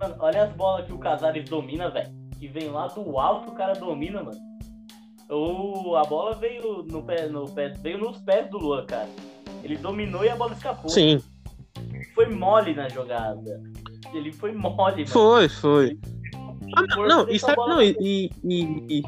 mano, 0.00 0.16
olha 0.18 0.44
as 0.44 0.52
bolas 0.54 0.86
que 0.86 0.92
o 0.92 0.98
Casares 0.98 1.48
domina, 1.48 1.90
velho. 1.90 2.10
Que 2.38 2.48
vem 2.48 2.70
lá 2.70 2.88
do 2.88 3.18
alto, 3.18 3.50
o 3.50 3.54
cara 3.54 3.74
domina, 3.74 4.22
mano. 4.22 4.38
O, 5.30 5.96
a 5.96 6.02
bola 6.02 6.34
veio 6.34 6.82
no 6.82 7.02
pé, 7.04 7.28
no 7.28 7.48
pé, 7.48 7.68
veio 7.68 7.98
nos 7.98 8.18
pés 8.18 8.50
do 8.50 8.58
Luan, 8.58 8.84
cara. 8.84 9.08
Ele 9.62 9.76
dominou 9.76 10.24
e 10.24 10.28
a 10.28 10.36
bola 10.36 10.52
escapou. 10.52 10.90
Sim. 10.90 11.22
Foi 12.14 12.26
mole 12.26 12.74
na 12.74 12.88
jogada. 12.88 13.62
Ele 14.12 14.32
foi 14.32 14.52
mole, 14.52 15.06
Foi, 15.06 15.48
foi. 15.48 15.98
Ah, 16.74 16.82
não, 16.96 17.06
não, 17.06 17.28
isso 17.28 17.50
é, 17.50 17.56
não, 17.56 17.82
e, 17.82 17.96
e, 18.00 18.30
e, 18.44 19.02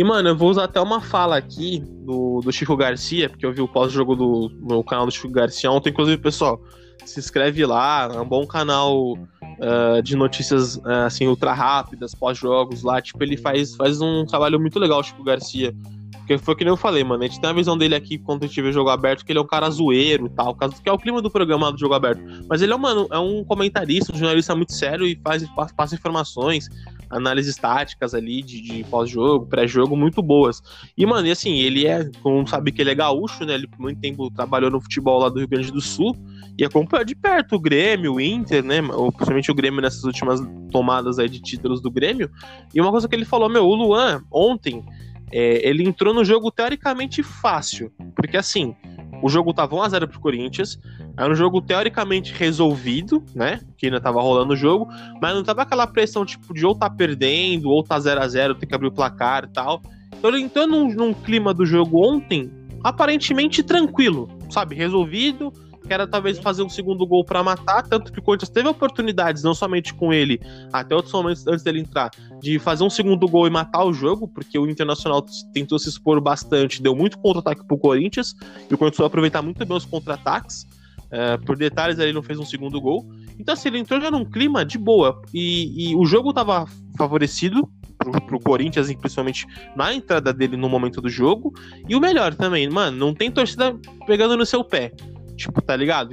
e, 0.00 0.04
mano, 0.04 0.30
eu 0.30 0.34
vou 0.34 0.48
usar 0.48 0.64
até 0.64 0.80
uma 0.80 0.98
fala 0.98 1.36
aqui 1.36 1.84
do, 2.06 2.40
do 2.40 2.50
Chico 2.50 2.74
Garcia, 2.74 3.28
porque 3.28 3.44
eu 3.44 3.52
vi 3.52 3.60
o 3.60 3.68
pós-jogo 3.68 4.16
do, 4.16 4.50
no 4.58 4.82
canal 4.82 5.04
do 5.04 5.12
Chico 5.12 5.28
Garcia 5.28 5.70
ontem. 5.70 5.90
Inclusive, 5.90 6.16
pessoal, 6.16 6.58
se 7.04 7.20
inscreve 7.20 7.66
lá, 7.66 8.10
é 8.10 8.18
um 8.18 8.26
bom 8.26 8.46
canal 8.46 9.12
uh, 9.12 10.02
de 10.02 10.16
notícias, 10.16 10.76
uh, 10.76 11.04
assim, 11.04 11.26
ultra 11.26 11.52
rápidas, 11.52 12.14
pós-jogos 12.14 12.82
lá. 12.82 13.02
Tipo, 13.02 13.22
ele 13.22 13.36
faz, 13.36 13.76
faz 13.76 14.00
um 14.00 14.24
trabalho 14.24 14.58
muito 14.58 14.78
legal, 14.78 15.00
o 15.00 15.02
Chico 15.02 15.22
Garcia. 15.22 15.74
Porque 16.20 16.38
foi 16.38 16.56
que 16.56 16.64
nem 16.64 16.72
eu 16.72 16.78
falei, 16.78 17.04
mano. 17.04 17.22
A 17.22 17.26
gente 17.26 17.38
tem 17.38 17.50
a 17.50 17.52
visão 17.52 17.76
dele 17.76 17.94
aqui 17.94 18.16
quando 18.16 18.44
a 18.44 18.46
gente 18.46 18.62
vê 18.62 18.72
jogo 18.72 18.88
aberto, 18.88 19.22
que 19.22 19.32
ele 19.32 19.38
é 19.38 19.42
um 19.42 19.46
cara 19.46 19.68
zoeiro 19.68 20.28
e 20.28 20.30
tal, 20.30 20.54
que 20.54 20.88
é 20.88 20.92
o 20.92 20.98
clima 20.98 21.20
do 21.20 21.30
programa 21.30 21.70
do 21.70 21.78
jogo 21.78 21.92
aberto. 21.92 22.22
Mas 22.48 22.62
ele 22.62 22.72
é, 22.72 22.76
mano, 22.78 23.06
é 23.10 23.18
um 23.18 23.44
comentarista, 23.44 24.14
um 24.14 24.18
jornalista 24.18 24.56
muito 24.56 24.72
sério 24.72 25.06
e 25.06 25.20
faz, 25.22 25.44
passa 25.76 25.94
informações, 25.94 26.70
análises 27.10 27.56
táticas 27.56 28.14
ali 28.14 28.40
de, 28.40 28.60
de 28.60 28.84
pós-jogo, 28.84 29.46
pré-jogo, 29.46 29.96
muito 29.96 30.22
boas. 30.22 30.62
E, 30.96 31.04
mano, 31.04 31.26
e 31.26 31.30
assim, 31.32 31.58
ele 31.58 31.86
é, 31.86 32.08
como 32.22 32.46
sabe 32.46 32.70
que 32.70 32.80
ele 32.80 32.90
é 32.90 32.94
gaúcho, 32.94 33.44
né? 33.44 33.54
Ele 33.54 33.66
por 33.66 33.80
muito 33.80 34.00
tempo 34.00 34.30
trabalhou 34.30 34.70
no 34.70 34.80
futebol 34.80 35.20
lá 35.20 35.28
do 35.28 35.38
Rio 35.38 35.48
Grande 35.48 35.72
do 35.72 35.80
Sul 35.80 36.16
e 36.56 36.64
acompanhou 36.64 37.04
de 37.04 37.16
perto 37.16 37.56
o 37.56 37.60
Grêmio, 37.60 38.14
o 38.14 38.20
Inter, 38.20 38.62
né? 38.62 38.80
Ou 38.80 39.10
principalmente 39.10 39.50
o 39.50 39.54
Grêmio 39.54 39.80
nessas 39.80 40.04
últimas 40.04 40.40
tomadas 40.70 41.18
aí 41.18 41.28
de 41.28 41.40
títulos 41.40 41.82
do 41.82 41.90
Grêmio. 41.90 42.30
E 42.72 42.80
uma 42.80 42.90
coisa 42.90 43.08
que 43.08 43.14
ele 43.14 43.24
falou, 43.24 43.48
meu, 43.48 43.66
o 43.66 43.74
Luan, 43.74 44.22
ontem, 44.30 44.84
é, 45.32 45.68
ele 45.68 45.82
entrou 45.82 46.14
no 46.14 46.24
jogo 46.24 46.50
teoricamente 46.50 47.22
fácil. 47.22 47.92
Porque 48.14 48.36
assim, 48.36 48.74
o 49.22 49.28
jogo 49.28 49.52
tava 49.52 49.76
1x0 49.76 50.08
pro 50.08 50.20
Corinthians. 50.20 50.78
Era 51.20 51.30
um 51.30 51.36
jogo 51.36 51.60
teoricamente 51.60 52.32
resolvido, 52.32 53.22
né? 53.34 53.60
Que 53.76 53.86
ainda 53.86 54.00
tava 54.00 54.22
rolando 54.22 54.54
o 54.54 54.56
jogo, 54.56 54.88
mas 55.20 55.34
não 55.34 55.44
tava 55.44 55.60
aquela 55.60 55.86
pressão, 55.86 56.24
tipo, 56.24 56.54
de 56.54 56.64
ou 56.64 56.74
tá 56.74 56.88
perdendo, 56.88 57.68
ou 57.68 57.84
tá 57.84 58.00
0 58.00 58.22
a 58.22 58.26
0 58.26 58.54
tem 58.54 58.66
que 58.66 58.74
abrir 58.74 58.88
o 58.88 58.92
placar 58.92 59.44
e 59.44 59.48
tal. 59.48 59.82
Então 60.16 60.30
ele 60.30 60.40
entrou 60.40 60.66
num, 60.66 60.88
num 60.88 61.12
clima 61.12 61.52
do 61.52 61.66
jogo 61.66 62.02
ontem, 62.02 62.50
aparentemente 62.82 63.62
tranquilo, 63.62 64.30
sabe? 64.48 64.74
Resolvido 64.74 65.52
que 65.86 65.92
era 65.92 66.06
talvez 66.06 66.38
fazer 66.38 66.62
um 66.62 66.68
segundo 66.68 67.06
gol 67.06 67.22
para 67.24 67.42
matar, 67.42 67.82
tanto 67.82 68.12
que 68.12 68.18
o 68.18 68.22
Corinthians 68.22 68.48
teve 68.48 68.68
oportunidades, 68.68 69.42
não 69.42 69.54
somente 69.54 69.92
com 69.92 70.12
ele, 70.12 70.40
até 70.72 70.94
outros 70.94 71.12
momentos 71.12 71.46
antes 71.46 71.64
dele 71.64 71.80
entrar, 71.80 72.10
de 72.40 72.58
fazer 72.58 72.84
um 72.84 72.90
segundo 72.90 73.26
gol 73.26 73.46
e 73.46 73.50
matar 73.50 73.84
o 73.84 73.92
jogo, 73.92 74.28
porque 74.28 74.58
o 74.58 74.70
Internacional 74.70 75.24
tentou 75.52 75.78
se 75.78 75.88
expor 75.88 76.20
bastante, 76.20 76.80
deu 76.80 76.94
muito 76.94 77.18
contra-ataque 77.18 77.66
pro 77.66 77.76
Corinthians, 77.76 78.34
e 78.70 78.74
o 78.74 78.78
Corinthians 78.78 79.04
aproveitar 79.04 79.42
muito 79.42 79.66
bem 79.66 79.76
os 79.76 79.84
contra-ataques. 79.84 80.66
É, 81.10 81.36
por 81.38 81.56
detalhes, 81.56 81.98
ele 81.98 82.12
não 82.12 82.22
fez 82.22 82.38
um 82.38 82.44
segundo 82.44 82.80
gol. 82.80 83.10
Então, 83.38 83.54
assim, 83.54 83.68
ele 83.68 83.78
entrou 83.78 84.00
já 84.00 84.10
num 84.10 84.24
clima 84.24 84.64
de 84.64 84.78
boa. 84.78 85.20
E, 85.34 85.90
e 85.90 85.96
o 85.96 86.04
jogo 86.04 86.32
tava 86.32 86.66
favorecido 86.96 87.68
pro, 87.98 88.20
pro 88.22 88.40
Corinthians, 88.40 88.92
principalmente 88.94 89.46
na 89.74 89.92
entrada 89.92 90.32
dele 90.32 90.56
no 90.56 90.68
momento 90.68 91.00
do 91.00 91.08
jogo. 91.08 91.52
E 91.88 91.96
o 91.96 92.00
melhor 92.00 92.34
também, 92.34 92.68
mano, 92.68 92.96
não 92.96 93.14
tem 93.14 93.30
torcida 93.30 93.76
pegando 94.06 94.36
no 94.36 94.46
seu 94.46 94.62
pé. 94.62 94.92
Tipo, 95.36 95.62
tá 95.62 95.74
ligado? 95.74 96.12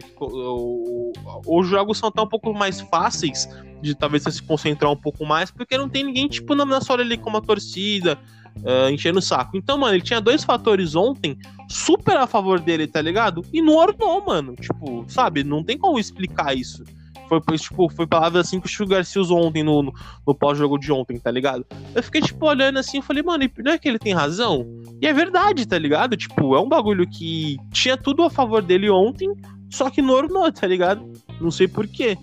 Os 1.46 1.68
jogos 1.68 1.98
são 1.98 2.10
até 2.10 2.22
um 2.22 2.28
pouco 2.28 2.54
mais 2.54 2.80
fáceis 2.80 3.48
de 3.82 3.94
talvez 3.94 4.24
você 4.24 4.32
se 4.32 4.44
concentrar 4.44 4.92
um 4.92 4.96
pouco 4.96 5.26
mais, 5.26 5.52
porque 5.52 5.78
não 5.78 5.88
tem 5.88 6.04
ninguém, 6.04 6.28
tipo, 6.28 6.56
na 6.56 6.82
sua 6.82 7.00
ali 7.00 7.18
como 7.18 7.38
a 7.38 7.42
torcida, 7.42 8.18
uh, 8.64 8.90
enchendo 8.90 9.20
o 9.20 9.22
saco. 9.22 9.58
Então, 9.58 9.78
mano, 9.78 9.96
ele 9.96 10.04
tinha 10.04 10.22
dois 10.22 10.44
fatores 10.44 10.96
ontem 10.96 11.38
super 11.70 12.18
a 12.18 12.28
favor 12.28 12.60
dele, 12.60 12.88
tá 12.88 13.02
ligado? 13.02 13.44
E 13.52 13.62
não 13.62 13.76
ornou, 13.76 14.24
mano. 14.26 14.56
Tipo, 14.56 15.06
sabe? 15.08 15.44
Não 15.44 15.64
tem 15.64 15.78
como 15.78 16.00
explicar 16.00 16.56
isso. 16.56 16.84
Foi, 17.28 17.58
tipo, 17.58 17.90
foi 17.90 18.08
palavras 18.08 18.48
assim 18.48 18.60
que 18.60 18.68
o 18.68 18.70
Chico 18.70 18.88
Garcia 18.88 19.22
usou 19.22 19.46
ontem 19.46 19.62
no, 19.62 19.84
no, 19.84 19.94
no 20.26 20.36
pós-jogo 20.36 20.78
de 20.78 20.92
ontem, 20.92 21.20
tá 21.20 21.30
ligado? 21.30 21.66
Eu 21.94 22.02
fiquei, 22.02 22.22
tipo, 22.22 22.46
olhando 22.46 22.80
assim, 22.80 22.98
eu 22.98 23.04
falei, 23.04 23.22
mano, 23.22 23.44
não 23.58 23.72
é 23.74 23.78
que 23.78 23.88
ele 23.88 24.00
tem 24.00 24.14
razão? 24.14 24.66
E 25.02 25.08
é 25.08 25.14
verdade, 25.14 25.68
tá 25.68 25.78
ligado? 25.78 26.16
Tipo, 26.16 26.56
é 26.56 26.62
um 26.62 26.70
bagulho 26.70 27.08
que 27.08 27.58
tinha 27.72 27.98
tudo 27.98 28.24
a 28.24 28.30
favor 28.30 28.62
dele 28.62 28.90
ontem, 28.90 29.30
só 29.70 29.90
que 29.90 30.02
normal, 30.02 30.52
tá 30.54 30.66
ligado? 30.66 31.12
Não 31.42 31.52
sei 31.52 31.68
porquê. 31.68 32.18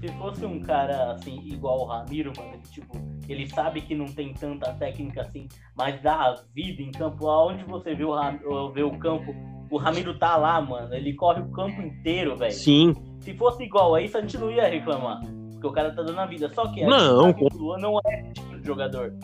Se 0.00 0.08
fosse 0.12 0.46
um 0.46 0.60
cara, 0.60 1.12
assim, 1.12 1.38
igual 1.44 1.80
o 1.80 1.84
Ramiro, 1.84 2.32
mano, 2.34 2.54
ele, 2.54 2.62
tipo, 2.62 2.96
ele 3.28 3.46
sabe 3.46 3.82
que 3.82 3.94
não 3.94 4.06
tem 4.06 4.32
tanta 4.32 4.72
técnica 4.72 5.20
assim, 5.20 5.46
mas 5.76 6.00
dá 6.00 6.14
a 6.14 6.34
vida 6.54 6.80
em 6.80 6.90
campo. 6.90 7.28
Aonde 7.28 7.64
você 7.64 7.94
vê 7.94 8.04
o, 8.04 8.14
Ram... 8.14 8.38
vê 8.72 8.82
o 8.82 8.98
campo, 8.98 9.34
o 9.70 9.76
Ramiro 9.76 10.18
tá 10.18 10.36
lá, 10.36 10.58
mano. 10.58 10.94
Ele 10.94 11.12
corre 11.12 11.42
o 11.42 11.50
campo 11.50 11.82
inteiro, 11.82 12.34
velho. 12.34 12.52
Sim. 12.52 12.94
Se 13.20 13.34
fosse 13.34 13.62
igual 13.62 13.94
a 13.94 14.00
isso, 14.00 14.16
a 14.16 14.22
gente 14.22 14.38
não 14.38 14.50
ia 14.50 14.68
reclamar. 14.68 15.20
Porque 15.52 15.66
o 15.66 15.72
cara 15.72 15.94
tá 15.94 16.02
dando 16.02 16.18
a 16.18 16.24
vida. 16.26 16.50
Só 16.54 16.66
que 16.68 16.82
não, 16.82 17.30
o 17.30 17.48
Luan 17.54 17.78
não 17.78 18.00
é 18.06 18.20
esse 18.20 18.32
tipo 18.32 18.58
de 18.58 18.66
jogador. 18.66 19.14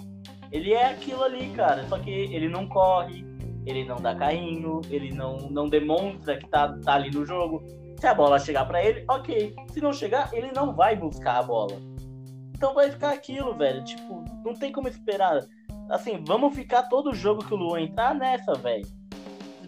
Ele 0.53 0.75
é 0.75 0.91
aquilo 0.91 1.25
ali, 1.25 1.49
cara. 1.51 1.87
Só 1.89 1.99
que 1.99 2.11
ele 2.11 2.51
não 2.51 2.69
corre, 2.69 3.25
ele 3.66 3.85
não 3.85 3.96
dá 3.96 4.14
carrinho, 4.14 4.81
ele 4.88 5.12
não, 5.12 5.37
não 5.50 5.68
demonstra 5.68 6.38
que 6.38 6.48
tá, 6.48 6.79
tá 6.79 6.94
ali 6.94 7.11
no 7.11 7.26
jogo. 7.26 7.62
Se 7.98 8.07
a 8.07 8.14
bola 8.14 8.38
chegar 8.38 8.64
para 8.64 8.83
ele, 8.83 9.05
ok. 9.09 9.55
Se 9.72 9.81
não 9.81 9.92
chegar, 9.92 10.33
ele 10.33 10.52
não 10.52 10.72
vai 10.72 10.94
buscar 10.94 11.38
a 11.38 11.42
bola. 11.42 11.76
Então 12.55 12.72
vai 12.74 12.90
ficar 12.90 13.11
aquilo, 13.11 13.55
velho. 13.55 13.83
Tipo, 13.85 14.24
não 14.44 14.55
tem 14.55 14.70
como 14.70 14.88
esperar. 14.88 15.44
Assim, 15.90 16.22
vamos 16.24 16.55
ficar 16.55 16.85
todo 16.85 17.14
jogo 17.14 17.44
que 17.44 17.52
o 17.52 17.57
Luan 17.57 17.83
entrar 17.83 18.14
nessa, 18.14 18.55
velho. 18.55 18.87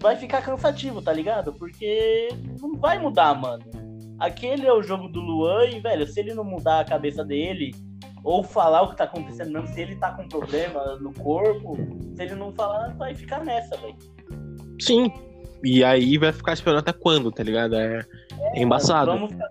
Vai 0.00 0.16
ficar 0.16 0.42
cansativo, 0.42 1.02
tá 1.02 1.12
ligado? 1.12 1.52
Porque 1.52 2.28
não 2.60 2.74
vai 2.74 2.98
mudar, 2.98 3.34
mano. 3.34 3.64
Aquele 4.18 4.66
é 4.66 4.72
o 4.72 4.82
jogo 4.82 5.08
do 5.08 5.20
Luan 5.20 5.66
e, 5.66 5.80
velho, 5.80 6.06
se 6.06 6.20
ele 6.20 6.34
não 6.34 6.44
mudar 6.44 6.80
a 6.80 6.84
cabeça 6.84 7.24
dele, 7.24 7.72
ou 8.24 8.42
falar 8.42 8.82
o 8.82 8.90
que 8.90 8.96
tá 8.96 9.04
acontecendo 9.04 9.52
mesmo, 9.52 9.68
se 9.68 9.80
ele 9.80 9.96
tá 9.96 10.12
com 10.12 10.28
problema 10.28 10.96
no 10.96 11.12
corpo, 11.14 11.76
se 12.14 12.22
ele 12.22 12.34
não 12.34 12.52
falar, 12.52 12.94
vai 12.96 13.14
ficar 13.14 13.44
nessa, 13.44 13.76
velho. 13.76 13.96
Sim. 14.80 15.12
E 15.64 15.82
aí 15.82 16.16
vai 16.18 16.32
ficar 16.32 16.52
esperando 16.52 16.78
até 16.78 16.92
quando, 16.92 17.32
tá 17.32 17.42
ligado? 17.42 17.74
É, 17.74 18.04
é 18.54 18.62
embaçado. 18.62 19.10
Vamos 19.10 19.32
ficar, 19.32 19.48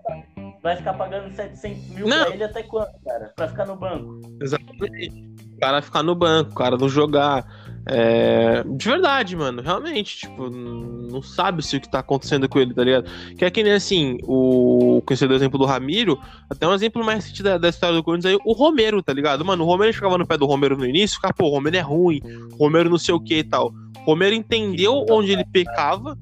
vai 0.62 0.76
ficar 0.76 0.94
pagando 0.94 1.34
700 1.34 1.88
mil 1.90 2.08
não. 2.08 2.24
pra 2.24 2.34
ele 2.34 2.44
até 2.44 2.62
quando, 2.62 2.92
cara? 3.04 3.32
Pra 3.36 3.48
ficar 3.48 3.66
no 3.66 3.76
banco. 3.76 4.20
Exatamente. 4.40 5.28
O 5.54 5.60
cara 5.60 5.82
ficar 5.82 6.02
no 6.02 6.14
banco, 6.14 6.52
o 6.52 6.54
cara 6.54 6.76
não 6.76 6.88
jogar. 6.88 7.44
É... 7.86 8.62
De 8.64 8.88
verdade, 8.88 9.36
mano, 9.36 9.62
realmente, 9.62 10.18
tipo, 10.18 10.50
não 10.50 11.22
sabe 11.22 11.62
se 11.64 11.76
o 11.76 11.80
que 11.80 11.90
tá 11.90 12.00
acontecendo 12.00 12.48
com 12.48 12.58
ele, 12.58 12.74
tá 12.74 12.84
ligado? 12.84 13.10
Que 13.36 13.44
é 13.44 13.50
que 13.50 13.62
nem 13.62 13.72
assim, 13.72 14.18
o 14.22 15.02
conhecido 15.06 15.34
exemplo 15.34 15.58
do 15.58 15.64
Ramiro, 15.64 16.18
até 16.50 16.66
um 16.66 16.74
exemplo 16.74 17.04
mais 17.04 17.24
recente 17.24 17.42
da, 17.42 17.58
da, 17.58 17.68
história 17.68 17.96
do 17.96 18.02
Corinthians 18.02 18.34
aí, 18.34 18.40
o 18.44 18.52
Romero, 18.52 19.02
tá 19.02 19.12
ligado? 19.12 19.44
Mano, 19.44 19.64
o 19.64 19.66
Romero 19.66 19.92
ficava 19.92 20.18
no 20.18 20.26
pé 20.26 20.36
do 20.36 20.46
Romero 20.46 20.76
no 20.76 20.84
início, 20.84 21.16
ficava, 21.16 21.34
pô, 21.34 21.46
o 21.46 21.50
Romero 21.50 21.76
é 21.76 21.80
ruim, 21.80 22.20
Romero 22.58 22.90
não 22.90 22.98
sei 22.98 23.14
o 23.14 23.20
que 23.20 23.38
e 23.38 23.44
tal. 23.44 23.72
O 24.02 24.12
Romero 24.12 24.34
entendeu 24.34 25.04
onde 25.10 25.32
ele 25.32 25.44
pecava 25.44 26.16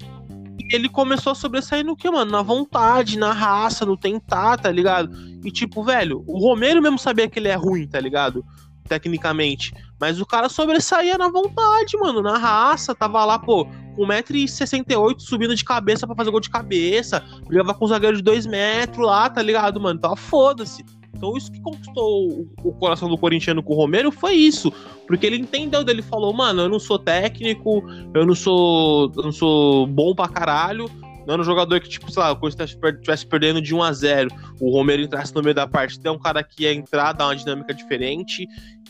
e 0.58 0.74
ele 0.74 0.88
começou 0.88 1.32
a 1.32 1.34
sobressair 1.34 1.84
no 1.84 1.96
que, 1.96 2.10
mano? 2.10 2.30
Na 2.30 2.42
vontade, 2.42 3.18
na 3.18 3.32
raça, 3.32 3.84
no 3.84 3.96
tentar, 3.96 4.58
tá 4.58 4.70
ligado? 4.70 5.10
E 5.44 5.50
tipo, 5.50 5.82
velho, 5.84 6.24
o 6.26 6.38
Romero 6.38 6.82
mesmo 6.82 6.98
sabia 6.98 7.28
que 7.28 7.38
ele 7.38 7.48
é 7.48 7.54
ruim, 7.54 7.86
tá 7.86 8.00
ligado? 8.00 8.44
Tecnicamente. 8.88 9.72
Mas 10.00 10.20
o 10.20 10.26
cara 10.26 10.48
sobressaía 10.48 11.16
na 11.16 11.28
vontade, 11.28 11.96
mano, 11.98 12.20
na 12.20 12.36
raça. 12.36 12.94
Tava 12.94 13.24
lá, 13.24 13.38
pô, 13.38 13.64
com 13.94 14.06
1,68m 14.06 15.18
subindo 15.18 15.54
de 15.54 15.64
cabeça 15.64 16.06
para 16.06 16.16
fazer 16.16 16.30
gol 16.30 16.40
de 16.40 16.50
cabeça. 16.50 17.24
Brigava 17.46 17.74
com 17.74 17.84
um 17.84 17.88
zagueiro 17.88 18.16
de 18.16 18.22
2 18.22 18.46
metros 18.46 19.06
lá, 19.06 19.28
tá 19.30 19.42
ligado, 19.42 19.80
mano? 19.80 19.98
Tava 19.98 20.16
foda-se. 20.16 20.84
Então 21.16 21.34
isso 21.34 21.50
que 21.50 21.60
conquistou 21.62 22.46
o 22.62 22.72
coração 22.74 23.08
do 23.08 23.16
corintiano 23.16 23.62
com 23.62 23.72
o 23.72 23.76
Romero 23.76 24.12
foi 24.12 24.34
isso. 24.34 24.70
Porque 25.06 25.24
ele 25.26 25.38
entendeu, 25.38 25.82
ele 25.88 26.02
falou, 26.02 26.32
mano, 26.32 26.62
eu 26.62 26.68
não 26.68 26.78
sou 26.78 26.98
técnico, 26.98 27.82
eu 28.12 28.26
não 28.26 28.34
sou, 28.34 29.10
eu 29.16 29.22
não 29.22 29.32
sou 29.32 29.86
bom 29.86 30.14
pra 30.14 30.28
caralho, 30.28 30.90
não 31.26 31.34
era 31.34 31.42
um 31.42 31.44
jogador 31.44 31.80
que, 31.80 31.88
tipo, 31.88 32.10
sei 32.10 32.22
lá, 32.22 32.32
o 32.32 32.36
Corinthians 32.36 32.70
estivesse 32.70 33.26
perdendo 33.26 33.60
de 33.60 33.74
1 33.74 33.82
a 33.82 33.92
0 33.92 34.30
o 34.60 34.70
Romero 34.70 35.02
entrasse 35.02 35.34
no 35.34 35.42
meio 35.42 35.54
da 35.54 35.66
partida, 35.66 36.08
é 36.08 36.12
um 36.12 36.18
cara 36.18 36.42
que 36.42 36.62
ia 36.64 36.72
entrar, 36.72 37.12
dar 37.12 37.26
uma 37.26 37.36
dinâmica 37.36 37.74
diferente 37.74 38.46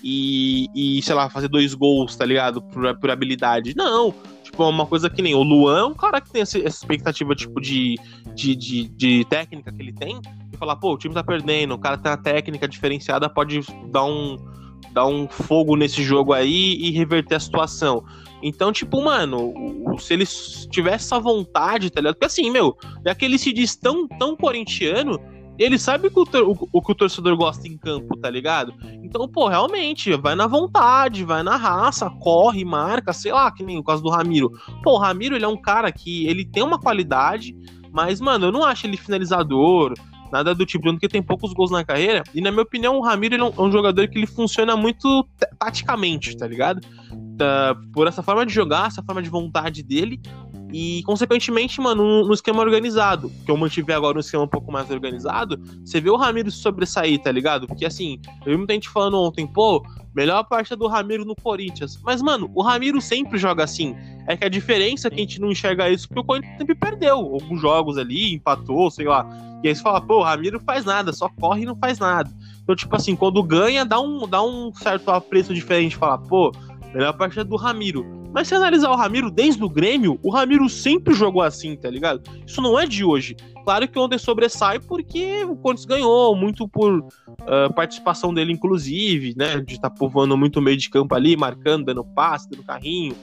e, 0.08 0.68
e 0.72 1.02
sei 1.02 1.16
lá, 1.16 1.28
fazer 1.28 1.48
dois 1.48 1.74
gols, 1.74 2.14
tá 2.14 2.24
ligado? 2.24 2.62
Por, 2.62 2.96
por 2.96 3.10
habilidade. 3.10 3.74
Não. 3.76 4.14
Tipo, 4.44 4.62
é 4.62 4.68
uma 4.68 4.86
coisa 4.86 5.10
que 5.10 5.20
nem 5.20 5.34
o 5.34 5.42
Luan 5.42 5.90
é 5.90 5.94
cara 5.98 6.20
que 6.20 6.30
tem 6.30 6.42
essa, 6.42 6.58
essa 6.58 6.68
expectativa, 6.76 7.34
tipo, 7.34 7.60
de, 7.60 7.98
de, 8.32 8.54
de, 8.54 8.88
de, 8.90 9.24
técnica 9.24 9.72
que 9.72 9.82
ele 9.82 9.92
tem. 9.92 10.20
E 10.52 10.56
falar, 10.56 10.76
pô, 10.76 10.92
o 10.92 10.96
time 10.96 11.12
tá 11.12 11.24
perdendo, 11.24 11.74
o 11.74 11.78
cara 11.78 11.98
tem 11.98 12.12
uma 12.12 12.18
técnica 12.18 12.68
diferenciada, 12.68 13.28
pode 13.28 13.62
dar 13.90 14.04
um, 14.04 14.36
dar 14.92 15.06
um 15.08 15.26
fogo 15.26 15.74
nesse 15.74 16.04
jogo 16.04 16.32
aí 16.32 16.76
e 16.76 16.92
reverter 16.92 17.34
a 17.34 17.40
situação. 17.40 18.04
Então, 18.40 18.70
tipo, 18.70 19.02
mano, 19.02 19.52
se 19.98 20.14
ele 20.14 20.24
tivesse 20.70 21.06
essa 21.06 21.18
vontade, 21.18 21.90
tá 21.90 22.00
ligado? 22.00 22.14
Porque 22.14 22.26
assim, 22.26 22.48
meu, 22.48 22.78
é 23.04 23.12
que 23.12 23.24
ele 23.24 23.38
se 23.38 23.52
diz 23.52 23.74
tão, 23.74 24.06
tão 24.06 24.36
corintiano, 24.36 25.20
ele 25.58 25.78
sabe 25.78 26.10
que 26.10 26.18
o, 26.18 26.24
o, 26.24 26.68
o, 26.72 26.82
que 26.82 26.92
o 26.92 26.94
torcedor 26.94 27.36
gosta 27.36 27.66
em 27.66 27.76
campo, 27.76 28.16
tá 28.16 28.28
ligado? 28.28 28.74
Então, 29.02 29.26
pô, 29.28 29.48
realmente, 29.48 30.14
vai 30.16 30.34
na 30.34 30.46
vontade, 30.46 31.24
vai 31.24 31.42
na 31.42 31.56
raça, 31.56 32.10
corre, 32.10 32.64
marca, 32.64 33.12
sei 33.12 33.32
lá, 33.32 33.50
que 33.50 33.64
nem 33.64 33.78
o 33.78 33.84
caso 33.84 34.02
do 34.02 34.10
Ramiro. 34.10 34.50
Pô, 34.82 34.92
o 34.92 34.98
Ramiro, 34.98 35.34
ele 35.34 35.44
é 35.44 35.48
um 35.48 35.60
cara 35.60 35.90
que 35.90 36.26
ele 36.26 36.44
tem 36.44 36.62
uma 36.62 36.78
qualidade, 36.78 37.56
mas, 37.92 38.20
mano, 38.20 38.46
eu 38.46 38.52
não 38.52 38.64
acho 38.64 38.86
ele 38.86 38.96
finalizador, 38.96 39.94
nada 40.30 40.54
do 40.54 40.66
tipo, 40.66 40.84
porque 40.84 41.08
tem 41.08 41.22
poucos 41.22 41.52
gols 41.52 41.70
na 41.70 41.84
carreira. 41.84 42.22
E 42.34 42.40
na 42.40 42.50
minha 42.50 42.62
opinião, 42.62 42.98
o 42.98 43.02
Ramiro 43.02 43.34
é 43.34 43.42
um, 43.42 43.52
é 43.56 43.62
um, 43.62 43.72
jogador 43.72 44.08
que 44.08 44.18
ele 44.18 44.26
funciona 44.26 44.76
muito 44.76 45.26
taticamente, 45.58 46.36
tá 46.36 46.46
ligado? 46.46 46.80
Tá, 47.38 47.76
por 47.92 48.06
essa 48.06 48.22
forma 48.22 48.44
de 48.46 48.52
jogar, 48.52 48.86
essa 48.86 49.02
forma 49.02 49.22
de 49.22 49.30
vontade 49.30 49.82
dele. 49.82 50.20
E, 50.72 51.02
consequentemente, 51.04 51.80
mano, 51.80 52.02
no, 52.02 52.26
no 52.26 52.34
esquema 52.34 52.60
organizado, 52.60 53.30
que 53.44 53.50
eu 53.50 53.56
mantive 53.56 53.92
agora 53.92 54.16
um 54.16 54.20
esquema 54.20 54.44
um 54.44 54.48
pouco 54.48 54.72
mais 54.72 54.90
organizado, 54.90 55.58
você 55.84 56.00
vê 56.00 56.10
o 56.10 56.16
Ramiro 56.16 56.50
sobressair, 56.50 57.20
tá 57.22 57.30
ligado? 57.30 57.66
Porque, 57.66 57.84
assim, 57.84 58.20
eu 58.44 58.52
vi 58.52 58.56
muita 58.56 58.74
gente 58.74 58.88
falando 58.88 59.18
ontem, 59.18 59.46
pô, 59.46 59.84
melhor 60.14 60.42
parte 60.44 60.72
é 60.72 60.76
do 60.76 60.86
Ramiro 60.86 61.24
no 61.24 61.36
Corinthians. 61.36 62.00
Mas, 62.02 62.20
mano, 62.20 62.50
o 62.54 62.62
Ramiro 62.62 63.00
sempre 63.00 63.38
joga 63.38 63.64
assim. 63.64 63.94
É 64.26 64.36
que 64.36 64.44
a 64.44 64.48
diferença 64.48 65.08
é 65.08 65.10
que 65.10 65.16
a 65.16 65.20
gente 65.20 65.40
não 65.40 65.52
enxerga 65.52 65.88
isso 65.88 66.08
porque 66.08 66.20
o 66.20 66.24
Corinthians 66.24 66.58
sempre 66.58 66.74
perdeu 66.74 67.16
alguns 67.16 67.60
jogos 67.60 67.96
ali, 67.96 68.34
empatou, 68.34 68.90
sei 68.90 69.06
lá. 69.06 69.26
E 69.62 69.68
aí 69.68 69.74
você 69.74 69.82
fala, 69.82 70.00
pô, 70.00 70.18
o 70.18 70.22
Ramiro 70.22 70.60
faz 70.60 70.84
nada, 70.84 71.12
só 71.12 71.28
corre 71.28 71.62
e 71.62 71.66
não 71.66 71.76
faz 71.76 71.98
nada. 71.98 72.30
Então, 72.62 72.74
tipo 72.74 72.94
assim, 72.96 73.14
quando 73.14 73.42
ganha, 73.42 73.84
dá 73.84 74.00
um, 74.00 74.26
dá 74.26 74.42
um 74.42 74.72
certo 74.74 75.10
apreço 75.10 75.54
diferente. 75.54 75.96
Fala, 75.96 76.18
pô, 76.18 76.52
melhor 76.92 77.12
parte 77.12 77.38
é 77.38 77.44
do 77.44 77.56
Ramiro. 77.56 78.25
Mas 78.36 78.48
se 78.48 78.54
analisar 78.54 78.90
o 78.90 78.96
Ramiro 78.96 79.30
desde 79.30 79.64
o 79.64 79.68
Grêmio, 79.68 80.20
o 80.22 80.30
Ramiro 80.30 80.68
sempre 80.68 81.14
jogou 81.14 81.40
assim, 81.40 81.74
tá 81.74 81.88
ligado? 81.88 82.20
Isso 82.46 82.60
não 82.60 82.78
é 82.78 82.86
de 82.86 83.02
hoje. 83.02 83.34
Claro 83.64 83.88
que 83.88 83.98
ontem 83.98 84.18
sobressai 84.18 84.78
porque 84.78 85.42
o 85.44 85.56
Corinthians 85.56 85.86
ganhou, 85.86 86.36
muito 86.36 86.68
por 86.68 86.98
uh, 86.98 87.74
participação 87.74 88.34
dele, 88.34 88.52
inclusive, 88.52 89.34
né? 89.38 89.58
De 89.62 89.76
estar 89.76 89.88
tá 89.88 89.96
povoando 89.96 90.36
muito 90.36 90.58
o 90.58 90.62
meio 90.62 90.76
de 90.76 90.90
campo 90.90 91.14
ali, 91.14 91.34
marcando, 91.34 91.86
dando 91.86 92.04
passe, 92.04 92.46
dando 92.50 92.62
carrinho. 92.62 93.16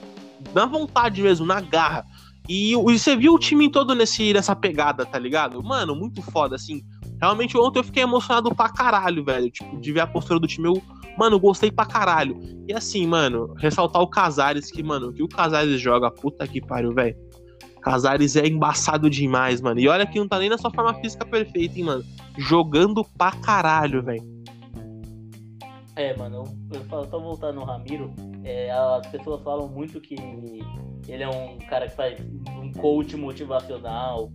Na 0.52 0.66
vontade 0.66 1.22
mesmo, 1.22 1.46
na 1.46 1.60
garra. 1.60 2.04
E, 2.48 2.72
e 2.72 2.74
você 2.74 3.14
viu 3.14 3.34
o 3.34 3.38
time 3.38 3.70
todo 3.70 3.94
nesse, 3.94 4.32
nessa 4.32 4.56
pegada, 4.56 5.06
tá 5.06 5.16
ligado? 5.16 5.62
Mano, 5.62 5.94
muito 5.94 6.22
foda, 6.22 6.56
assim. 6.56 6.82
Realmente 7.20 7.56
ontem 7.56 7.78
eu 7.78 7.84
fiquei 7.84 8.02
emocionado 8.02 8.52
pra 8.52 8.68
caralho, 8.68 9.24
velho. 9.24 9.48
Tipo, 9.48 9.80
de 9.80 9.92
ver 9.92 10.00
a 10.00 10.08
postura 10.08 10.40
do 10.40 10.48
time. 10.48 10.66
Eu 10.66 10.82
Mano, 11.16 11.38
gostei 11.38 11.70
pra 11.70 11.86
caralho. 11.86 12.38
E 12.68 12.72
assim, 12.72 13.06
mano, 13.06 13.54
ressaltar 13.56 14.02
o 14.02 14.08
Casares, 14.08 14.70
que, 14.70 14.82
mano, 14.82 15.12
que 15.12 15.22
o 15.22 15.28
Casares 15.28 15.80
joga, 15.80 16.10
puta 16.10 16.46
que 16.46 16.60
pariu, 16.60 16.92
velho. 16.92 17.16
Casares 17.80 18.34
é 18.34 18.46
embaçado 18.46 19.10
demais, 19.10 19.60
mano. 19.60 19.78
E 19.78 19.86
olha 19.86 20.06
que 20.06 20.18
não 20.18 20.26
tá 20.26 20.38
nem 20.38 20.48
na 20.48 20.56
sua 20.56 20.70
forma 20.70 20.94
física 20.94 21.24
perfeita, 21.26 21.78
hein, 21.78 21.84
mano. 21.84 22.04
Jogando 22.38 23.04
pra 23.16 23.32
caralho, 23.32 24.02
velho. 24.02 24.34
É, 25.96 26.16
mano, 26.16 26.44
eu 26.72 26.84
só 26.88 27.18
voltando 27.20 27.60
no 27.60 27.64
Ramiro, 27.64 28.12
é, 28.42 28.70
as 28.70 29.06
pessoas 29.06 29.40
falam 29.42 29.68
muito 29.68 30.00
que 30.00 30.16
ele 31.06 31.22
é 31.22 31.28
um 31.28 31.58
cara 31.68 31.88
que 31.88 31.94
faz 31.94 32.18
um 32.48 32.72
coach 32.72 33.16
motivacional 33.16 34.32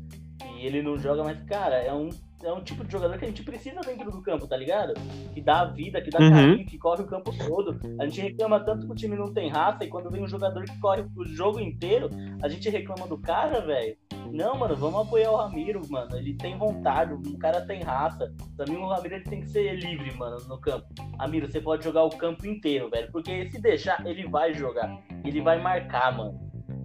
e 0.56 0.66
ele 0.66 0.82
não 0.82 0.98
joga, 0.98 1.24
mas, 1.24 1.42
cara, 1.44 1.76
é 1.76 1.94
um 1.94 2.10
é 2.44 2.54
um 2.54 2.62
tipo 2.62 2.84
de 2.84 2.92
jogador 2.92 3.18
que 3.18 3.26
a 3.26 3.28
gente 3.28 3.44
precisa 3.44 3.82
dentro 3.82 4.12
do 4.12 4.22
campo, 4.22 4.48
tá 4.48 4.56
ligado? 4.56 4.94
Que 5.34 5.42
dá 5.42 5.66
vida, 5.66 6.02
que 6.02 6.10
dá 6.10 6.20
uhum. 6.20 6.32
carinho, 6.32 6.66
que 6.66 6.78
corre 6.78 7.04
o 7.04 7.08
campo 7.08 7.32
todo. 7.38 7.80
A 8.00 8.06
gente 8.06 8.22
reclama 8.22 8.60
tanto 8.60 8.86
que 8.86 8.92
o 8.92 8.96
time 8.96 9.16
não 9.16 9.34
tem 9.34 9.50
raça, 9.50 9.84
e 9.84 9.88
quando 9.88 10.10
vem 10.10 10.24
um 10.24 10.28
jogador 10.28 10.64
que 10.64 10.80
corre 10.80 11.06
o 11.16 11.26
jogo 11.26 11.60
inteiro, 11.60 12.10
a 12.42 12.48
gente 12.48 12.70
reclama 12.70 13.08
do 13.08 13.18
cara, 13.18 13.62
velho. 13.62 13.98
Não, 14.32 14.56
mano, 14.56 14.76
vamos 14.76 15.08
apoiar 15.08 15.32
o 15.32 15.36
Ramiro, 15.36 15.82
mano. 15.90 16.16
Ele 16.16 16.34
tem 16.36 16.58
vontade, 16.58 17.14
o 17.14 17.38
cara 17.38 17.62
tem 17.62 17.82
raça. 17.82 18.32
Pra 18.56 18.66
mim, 18.66 18.78
o 18.78 18.88
Ramiro 18.88 19.16
ele 19.16 19.24
tem 19.24 19.42
que 19.42 19.50
ser 19.50 19.76
livre, 19.76 20.16
mano, 20.16 20.38
no 20.48 20.60
campo. 20.60 20.88
Ramiro, 21.18 21.52
você 21.52 21.60
pode 21.60 21.84
jogar 21.84 22.04
o 22.04 22.10
campo 22.10 22.46
inteiro, 22.46 22.90
velho. 22.90 23.12
Porque 23.12 23.50
se 23.50 23.60
deixar, 23.60 24.06
ele 24.06 24.28
vai 24.28 24.54
jogar. 24.54 25.02
Ele 25.26 25.42
vai 25.42 25.60
marcar, 25.60 26.16
mano. 26.16 26.40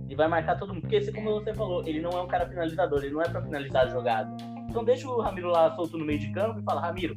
Ele 0.07 0.17
vai 0.17 0.29
marcar 0.29 0.59
todo 0.59 0.73
mundo. 0.73 0.83
Porque, 0.83 1.13
como 1.13 1.33
você 1.33 1.55
falou, 1.55 1.83
ele 1.87 2.01
não 2.01 2.11
é 2.11 2.23
um 2.23 2.29
cara 2.29 2.49
finalizador, 2.49 3.03
ele 3.03 3.13
não 3.13 3.23
é 3.23 3.29
pra 3.29 3.43
finalizar 3.43 3.85
a 3.85 3.89
jogada. 3.89 4.54
Então 4.75 4.83
deixa 4.83 5.09
o 5.09 5.21
Ramiro 5.21 5.51
lá 5.51 5.73
solto 5.77 5.97
no 5.97 6.05
meio 6.05 6.19
de 6.19 6.33
campo 6.33 6.59
e 6.59 6.63
fala, 6.65 6.81
Ramiro, 6.81 7.17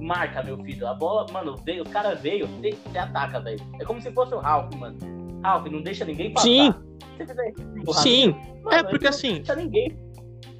marca, 0.00 0.42
meu 0.42 0.58
filho. 0.64 0.88
A 0.88 0.92
bola, 0.92 1.24
mano, 1.32 1.54
veio, 1.64 1.84
o 1.84 1.88
cara 1.88 2.16
veio, 2.16 2.48
você 2.48 2.98
ataca, 2.98 3.38
velho. 3.38 3.60
É 3.80 3.84
como 3.84 4.02
se 4.02 4.10
fosse 4.10 4.34
o 4.34 4.40
Ralph, 4.40 4.74
mano. 4.74 4.98
Ralph, 5.40 5.70
não 5.70 5.82
deixa 5.82 6.04
ninguém 6.04 6.32
passar. 6.32 6.48
Sim. 6.48 6.74
Sim. 7.92 8.34
Mano, 8.64 8.76
é 8.76 8.82
porque 8.82 9.06
assim. 9.06 9.28
Não 9.28 9.36
deixa 9.36 9.54
ninguém. 9.54 9.96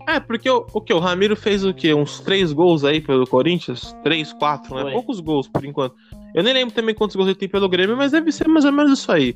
É, 0.06 0.20
porque 0.20 0.48
o, 0.48 0.64
o 0.72 0.80
que? 0.80 0.94
O 0.94 1.00
Ramiro 1.00 1.35
fez 1.35 1.64
o 1.64 1.74
quê? 1.74 1.92
Uns 1.92 2.20
três 2.20 2.52
gols 2.52 2.85
aí 2.85 3.00
pelo 3.00 3.26
Corinthians? 3.26 3.92
Três, 4.04 4.32
quatro, 4.32 4.72
né? 4.76 4.82
Foi. 4.82 4.92
Poucos 4.92 5.18
gols 5.18 5.48
por 5.48 5.64
enquanto. 5.64 5.96
Eu 6.32 6.44
nem 6.44 6.54
lembro 6.54 6.72
também 6.72 6.94
quantos 6.94 7.16
gols 7.16 7.26
ele 7.28 7.35
tem 7.37 7.48
pelo 7.48 7.68
Grêmio, 7.68 7.96
mas 7.96 8.12
deve 8.12 8.30
ser 8.30 8.46
mais 8.46 8.64
ou 8.64 8.70
menos 8.70 9.00
isso 9.00 9.11
aí. 9.11 9.35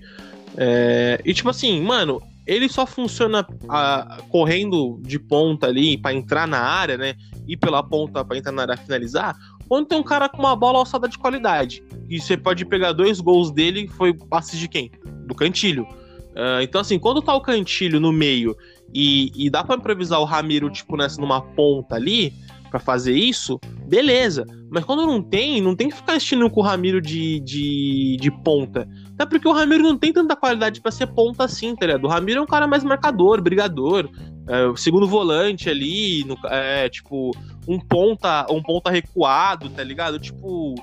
É... 0.56 1.20
E 1.24 1.34
tipo 1.34 1.50
assim, 1.50 1.82
mano, 1.82 2.22
ele 2.50 2.68
só 2.68 2.84
funciona 2.84 3.46
a, 3.68 4.18
correndo 4.28 5.00
de 5.02 5.20
ponta 5.20 5.68
ali 5.68 5.96
para 5.96 6.12
entrar 6.12 6.48
na 6.48 6.58
área, 6.58 6.98
né? 6.98 7.14
Ir 7.46 7.56
pela 7.56 7.80
ponta 7.80 8.24
para 8.24 8.36
entrar 8.36 8.50
na 8.50 8.62
área 8.62 8.76
finalizar, 8.76 9.36
quando 9.68 9.86
tem 9.86 9.98
um 9.98 10.02
cara 10.02 10.28
com 10.28 10.38
uma 10.38 10.56
bola 10.56 10.80
alçada 10.80 11.08
de 11.08 11.16
qualidade. 11.16 11.80
E 12.08 12.20
você 12.20 12.36
pode 12.36 12.64
pegar 12.64 12.92
dois 12.92 13.20
gols 13.20 13.52
dele, 13.52 13.86
foi 13.86 14.12
passe 14.12 14.58
de 14.58 14.66
quem? 14.66 14.90
Do 15.28 15.34
Cantilho. 15.34 15.84
Uh, 15.84 16.60
então, 16.62 16.80
assim, 16.80 16.98
quando 16.98 17.22
tá 17.22 17.32
o 17.34 17.40
Cantilho 17.40 18.00
no 18.00 18.12
meio 18.12 18.56
e, 18.92 19.30
e 19.36 19.48
dá 19.48 19.62
para 19.62 19.76
improvisar 19.76 20.20
o 20.20 20.24
Ramiro, 20.24 20.68
tipo, 20.70 20.96
nessa 20.96 21.20
numa 21.20 21.40
ponta 21.40 21.94
ali, 21.94 22.32
para 22.70 22.80
fazer 22.80 23.14
isso, 23.14 23.58
beleza. 23.86 24.46
Mas 24.70 24.84
quando 24.84 25.06
não 25.06 25.20
tem, 25.20 25.60
não 25.60 25.74
tem 25.74 25.88
que 25.88 25.96
ficar 25.96 26.14
assistindo 26.14 26.48
com 26.48 26.60
o 26.60 26.62
Ramiro 26.62 27.00
de, 27.00 27.40
de, 27.40 28.16
de 28.20 28.30
ponta. 28.30 28.88
Até 29.14 29.26
porque 29.26 29.48
o 29.48 29.52
Ramiro 29.52 29.82
não 29.82 29.98
tem 29.98 30.12
tanta 30.12 30.36
qualidade 30.36 30.80
para 30.80 30.92
ser 30.92 31.08
ponta 31.08 31.44
assim, 31.44 31.74
tá 31.74 31.86
ligado? 31.86 32.04
O 32.04 32.08
Ramiro 32.08 32.38
é 32.38 32.42
um 32.42 32.46
cara 32.46 32.66
mais 32.66 32.84
marcador, 32.84 33.42
brigador, 33.42 34.08
é, 34.48 34.76
segundo 34.76 35.06
volante 35.06 35.68
ali, 35.68 36.24
no, 36.24 36.38
é, 36.44 36.88
tipo, 36.88 37.32
um 37.66 37.78
ponta, 37.78 38.46
um 38.50 38.62
ponta 38.62 38.90
recuado, 38.90 39.68
tá 39.68 39.82
ligado? 39.82 40.18
Tipo, 40.18 40.74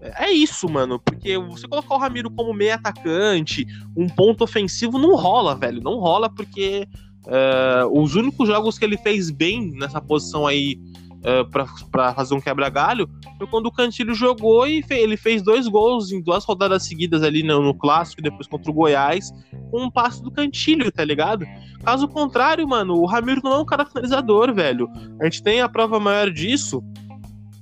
é 0.00 0.30
isso, 0.30 0.68
mano. 0.68 0.98
Porque 0.98 1.38
você 1.38 1.66
colocar 1.66 1.94
o 1.94 1.98
Ramiro 1.98 2.30
como 2.30 2.52
meio 2.52 2.74
atacante, 2.74 3.66
um 3.96 4.08
ponto 4.08 4.44
ofensivo, 4.44 4.98
não 4.98 5.14
rola, 5.16 5.54
velho. 5.54 5.80
Não 5.82 5.98
rola 5.98 6.28
porque 6.28 6.86
uh, 7.26 8.00
os 8.00 8.14
únicos 8.14 8.48
jogos 8.48 8.78
que 8.78 8.84
ele 8.84 8.96
fez 8.96 9.30
bem 9.30 9.72
nessa 9.72 10.00
posição 10.00 10.46
aí 10.46 10.78
uh, 11.26 11.88
para 11.90 12.14
fazer 12.14 12.34
um 12.34 12.40
quebra-galho 12.40 13.08
foi 13.36 13.46
quando 13.46 13.66
o 13.66 13.72
Cantilho 13.72 14.14
jogou 14.14 14.66
e 14.66 14.82
fe 14.82 14.94
ele 14.94 15.16
fez 15.16 15.42
dois 15.42 15.66
gols 15.66 16.12
em 16.12 16.22
duas 16.22 16.44
rodadas 16.44 16.84
seguidas 16.84 17.22
ali 17.22 17.42
no, 17.42 17.60
no 17.60 17.74
Clássico, 17.74 18.22
depois 18.22 18.46
contra 18.46 18.70
o 18.70 18.74
Goiás, 18.74 19.32
com 19.70 19.82
um 19.82 19.90
passo 19.90 20.22
do 20.22 20.30
Cantilho, 20.30 20.90
tá 20.90 21.04
ligado? 21.04 21.44
Caso 21.84 22.08
contrário, 22.08 22.66
mano, 22.66 22.94
o 22.94 23.06
Ramiro 23.06 23.40
não 23.44 23.52
é 23.52 23.58
um 23.58 23.64
cara 23.64 23.84
finalizador, 23.84 24.54
velho. 24.54 24.88
A 25.20 25.24
gente 25.24 25.42
tem 25.42 25.60
a 25.60 25.68
prova 25.68 26.00
maior 26.00 26.30
disso 26.30 26.82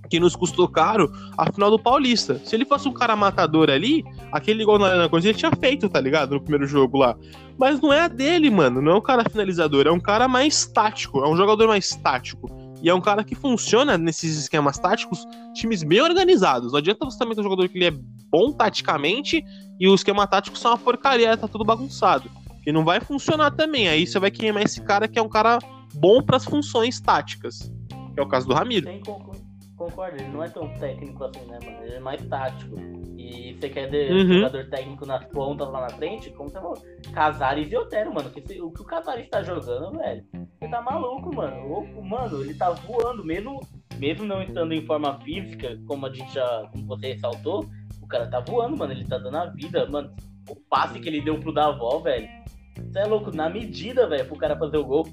que 0.09 0.21
nos 0.21 0.37
custou 0.37 0.69
caro 0.69 1.11
a 1.37 1.51
final 1.53 1.71
do 1.71 1.79
Paulista. 1.79 2.41
Se 2.45 2.55
ele 2.55 2.65
fosse 2.65 2.87
um 2.87 2.93
cara 2.93 3.17
matador 3.17 3.71
ali, 3.71 4.05
aquele 4.31 4.65
gol 4.65 4.79
na 4.79 4.87
Arena 4.87 5.09
Coisa 5.09 5.29
ele 5.29 5.39
tinha 5.39 5.51
feito, 5.51 5.89
tá 5.89 6.01
ligado? 6.01 6.35
No 6.35 6.41
primeiro 6.41 6.67
jogo 6.67 6.99
lá. 6.99 7.17
Mas 7.59 7.81
não 7.81 7.93
é 7.93 8.01
a 8.01 8.09
dele, 8.09 8.51
mano. 8.51 8.81
Não 8.81 8.93
é 8.93 8.95
um 8.97 9.01
cara 9.01 9.29
finalizador, 9.29 9.87
é 9.87 9.91
um 9.91 10.01
cara 10.01 10.29
mais 10.29 10.67
tático, 10.67 11.25
é 11.25 11.29
um 11.29 11.37
jogador 11.37 11.67
mais 11.67 11.91
tático. 11.97 12.64
E 12.85 12.91
é 12.91 12.95
um 12.95 13.01
cara 13.01 13.25
que 13.25 13.35
funciona 13.35 13.97
nesses 13.97 14.37
esquemas 14.37 14.79
táticos, 14.79 15.27
times 15.55 15.83
bem 15.83 16.03
organizados. 16.03 16.73
Não 16.73 16.79
adianta 16.79 17.07
você 17.07 17.19
também 17.19 17.35
ter 17.35 17.41
um 17.41 17.45
jogador 17.45 17.67
que 17.67 17.79
ele 17.79 17.87
é 17.87 17.91
bom 18.31 18.53
taticamente 18.53 19.43
e 19.81 19.89
o 19.89 19.95
esquema 19.95 20.27
tático 20.27 20.59
são 20.59 20.73
uma 20.73 20.77
porcaria, 20.77 21.35
tá 21.35 21.49
tudo 21.49 21.65
bagunçado. 21.65 22.31
E 22.67 22.71
não 22.71 22.85
vai 22.85 23.01
funcionar 23.01 23.53
também. 23.53 23.89
Aí 23.89 24.07
você 24.07 24.19
vai 24.19 24.31
queimar 24.31 24.65
esse 24.65 24.83
cara 24.83 25.09
que 25.09 25.19
é 25.19 25.23
um 25.23 25.31
cara 25.31 25.59
bom 25.95 26.23
para 26.23 26.37
as 26.37 26.45
funções 26.45 27.01
táticas. 27.01 27.73
Que 28.13 28.21
é 28.21 28.23
o 28.23 28.29
caso 28.29 28.47
do 28.47 28.53
Ramiro. 28.53 28.85
Tem 28.85 29.01
concordo, 29.01 30.17
ele 30.17 30.29
não 30.29 30.45
é 30.45 30.49
tão 30.51 30.69
técnico 30.79 31.25
assim, 31.25 31.41
né, 31.47 31.59
mano? 31.65 31.85
Ele 31.85 31.95
é 31.95 32.01
mais 32.01 32.23
tático. 32.27 32.77
E 33.25 33.55
você 33.55 33.71
quer 33.71 33.89
ter 33.89 34.13
uhum. 34.13 34.41
jogador 34.41 34.69
técnico 34.69 35.07
nas 35.07 35.25
pontas 35.27 35.67
lá 35.71 35.81
na 35.81 35.91
frente, 35.91 36.31
como 36.31 36.51
você 36.51 36.61
falou, 36.61 36.77
Casares 37.15 37.73
e 37.73 37.77
Otero, 37.77 38.13
mano. 38.13 38.29
Que 38.29 38.43
se, 38.43 38.61
o 38.61 38.71
que 38.71 38.83
o 38.83 38.85
Casares 38.85 39.31
tá 39.31 39.43
jogando, 39.43 39.97
velho, 39.97 40.23
você 40.61 40.69
tá 40.69 40.83
maluco, 40.83 41.35
mano. 41.35 41.57
O, 41.97 42.05
mano, 42.05 42.43
ele 42.43 42.53
tá 42.53 42.71
voando, 42.71 43.25
mesmo, 43.25 43.61
mesmo 43.99 44.27
não 44.27 44.43
estando 44.43 44.75
em 44.75 44.85
forma 44.85 45.19
física, 45.21 45.81
como 45.87 46.05
a 46.05 46.13
gente 46.13 46.35
já, 46.35 46.69
como 46.71 46.87
você 46.87 47.15
ressaltou, 47.15 47.65
o 48.03 48.07
cara 48.07 48.27
tá 48.27 48.41
voando, 48.41 48.77
mano. 48.77 48.93
Ele 48.93 49.07
tá 49.07 49.17
dando 49.17 49.39
a 49.39 49.47
vida, 49.47 49.87
mano. 49.87 50.15
O 50.51 50.57
passe 50.69 51.01
que 51.01 51.09
ele 51.09 51.23
deu 51.23 51.41
pro 51.41 51.55
Davó, 51.55 52.01
velho. 52.01 52.29
Você 52.77 52.99
é 52.99 53.07
louco, 53.07 53.35
na 53.35 53.49
medida, 53.49 54.07
velho, 54.07 54.27
pro 54.27 54.37
cara 54.37 54.59
fazer 54.59 54.77
o 54.77 54.85
gol. 54.85 55.09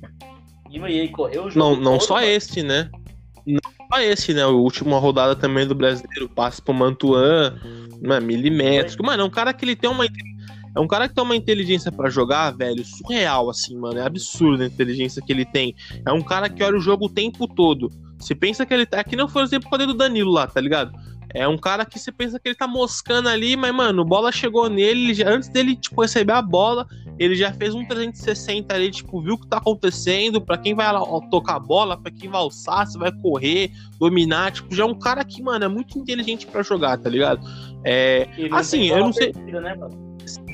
E 0.70 0.84
aí 0.84 1.07
correu 1.09 1.45
o 1.45 1.49
jogo. 1.49 1.59
Não, 1.59 1.76
não 1.82 1.97
todo, 1.97 2.07
só 2.07 2.16
mano. 2.16 2.28
esse, 2.28 2.62
né? 2.62 2.89
Só 3.92 4.02
esse, 4.02 4.34
né? 4.34 4.44
A 4.44 4.48
última 4.48 4.98
rodada 4.98 5.36
também 5.36 5.68
do 5.68 5.76
brasileiro, 5.76 6.30
passe 6.30 6.62
pro 6.62 6.74
Mantuan, 6.74 7.60
né? 8.02 8.20
milimétrico. 8.20 9.06
Mano, 9.06 9.24
é 9.24 9.26
um 9.26 9.30
cara 9.30 9.54
que 9.54 9.66
ele 9.66 9.76
tem 9.76 9.89
uma. 9.89 10.06
É 10.06 10.80
um 10.80 10.88
cara 10.88 11.10
que 11.10 11.14
tem 11.14 11.24
uma 11.24 11.36
inteligência 11.36 11.92
para 11.92 12.10
jogar, 12.10 12.52
velho, 12.52 12.84
surreal, 12.86 13.50
assim, 13.50 13.78
mano. 13.78 14.00
É 14.00 14.06
absurdo 14.06 14.64
a 14.64 14.66
inteligência 14.66 15.22
que 15.22 15.34
ele 15.34 15.44
tem. 15.44 15.76
É 16.06 16.12
um 16.14 16.22
cara 16.22 16.48
que 16.48 16.64
olha 16.64 16.78
o 16.78 16.82
jogo 16.82 17.06
o 17.06 17.10
tempo 17.10 17.48
todo. 17.48 17.89
Você 18.18 18.34
pensa 18.34 18.66
que 18.66 18.74
ele 18.74 18.86
tá. 18.86 19.02
Aqui 19.02 19.16
não 19.16 19.28
foi 19.28 19.42
o 19.42 19.46
exemplo 19.46 19.78
do 19.78 19.94
Danilo 19.94 20.32
lá, 20.32 20.48
tá 20.48 20.62
ligado? 20.62 20.92
É 21.34 21.48
um 21.48 21.58
cara 21.58 21.86
que 21.86 21.98
você 21.98 22.12
pensa 22.12 22.40
que 22.40 22.50
ele 22.50 22.56
tá 22.56 22.68
moscando 22.68 23.30
ali, 23.30 23.56
mas, 23.56 23.74
mano, 23.74 24.04
bola 24.04 24.32
chegou 24.32 24.70
nele, 24.70 25.14
já, 25.14 25.30
antes 25.30 25.50
dele, 25.50 25.76
tipo, 25.76 26.02
receber 26.02 26.34
a 26.34 26.42
bola, 26.42 26.86
ele 27.18 27.36
já 27.36 27.54
fez 27.54 27.74
um 27.74 27.86
360 27.86 28.74
ali, 28.74 28.92
tipo, 28.92 29.22
viu 29.22 29.36
o 29.36 29.38
que 29.38 29.48
tá 29.48 29.58
acontecendo, 29.58 30.42
para 30.42 30.58
quem 30.58 30.74
vai 30.74 30.92
lá, 30.92 31.02
ó, 31.02 31.22
tocar 31.30 31.56
a 31.56 31.60
bola, 31.60 31.98
para 31.98 32.12
quem 32.12 32.30
vai 32.30 32.42
alçar, 32.42 32.86
se 32.88 32.98
vai 32.98 33.12
correr, 33.12 33.72
dominar, 33.98 34.52
tipo, 34.52 34.74
já 34.76 34.84
é 34.84 34.86
um 34.86 34.98
cara 34.98 35.24
que, 35.24 35.42
mano, 35.42 35.66
é 35.66 35.68
muito 35.68 35.98
inteligente 35.98 36.46
para 36.48 36.64
jogar, 36.64 36.98
tá 36.98 37.10
ligado? 37.10 37.42
É, 37.86 38.28
assim, 38.52 38.90
eu 38.90 39.00
não 39.00 39.14
sei... 39.14 39.32
Perdida, 39.32 39.62
né, 39.62 39.78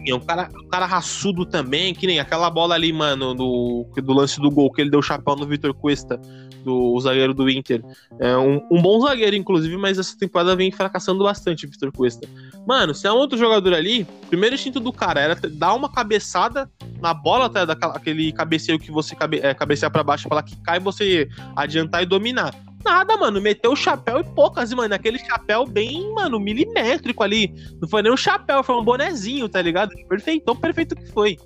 é 0.07 0.15
um 0.15 0.19
cara, 0.19 0.49
um 0.63 0.69
cara 0.69 0.85
raçudo 0.85 1.45
também, 1.45 1.93
que 1.93 2.07
nem 2.07 2.19
aquela 2.19 2.49
bola 2.49 2.75
ali, 2.75 2.93
mano, 2.93 3.33
do, 3.33 3.85
do 4.01 4.13
lance 4.13 4.39
do 4.39 4.49
gol, 4.49 4.71
que 4.71 4.79
ele 4.79 4.89
deu 4.89 5.01
chapéu 5.01 5.35
no 5.35 5.45
Vitor 5.45 5.73
Cuesta 5.73 6.19
do 6.63 6.99
zagueiro 6.99 7.33
do 7.33 7.49
Inter. 7.49 7.83
É 8.19 8.35
um, 8.37 8.61
um, 8.71 8.81
bom 8.81 8.99
zagueiro, 9.01 9.35
inclusive, 9.35 9.75
mas 9.77 9.97
essa 9.97 10.17
temporada 10.17 10.55
vem 10.55 10.71
fracassando 10.71 11.23
bastante 11.23 11.65
o 11.65 11.69
Vitor 11.69 11.91
Cuesta. 11.91 12.27
Mano, 12.65 12.93
se 12.93 13.07
é 13.07 13.11
um 13.11 13.17
outro 13.17 13.37
jogador 13.37 13.73
ali, 13.73 14.07
o 14.23 14.27
primeiro 14.27 14.55
instinto 14.55 14.79
do 14.79 14.91
cara 14.91 15.19
era 15.19 15.35
dar 15.35 15.73
uma 15.73 15.91
cabeçada 15.91 16.69
na 16.99 17.13
bola, 17.13 17.49
tá, 17.49 17.65
daquele 17.65 18.31
cabeceio 18.31 18.79
que 18.79 18.91
você 18.91 19.15
cabe, 19.15 19.39
é, 19.39 19.53
cabecear 19.53 19.91
para 19.91 20.03
baixo 20.03 20.27
para 20.27 20.43
que 20.43 20.55
cai, 20.61 20.79
você 20.79 21.29
adiantar 21.55 22.03
e 22.03 22.05
dominar. 22.05 22.53
Nada, 22.83 23.17
mano, 23.17 23.41
meteu 23.41 23.71
o 23.71 23.75
chapéu 23.75 24.19
e 24.19 24.23
poucas, 24.23 24.73
mano, 24.73 24.93
aquele 24.93 25.19
chapéu 25.19 25.65
bem, 25.65 26.13
mano, 26.13 26.39
milimétrico 26.39 27.23
ali. 27.23 27.53
Não 27.81 27.87
foi 27.87 28.01
nem 28.01 28.11
um 28.11 28.17
chapéu, 28.17 28.63
foi 28.63 28.75
um 28.75 28.83
bonezinho, 28.83 29.49
tá 29.49 29.61
ligado? 29.61 29.91
Perfeito, 30.07 30.45
tão 30.45 30.55
perfeito 30.55 30.95
que 30.95 31.05
foi. 31.11 31.37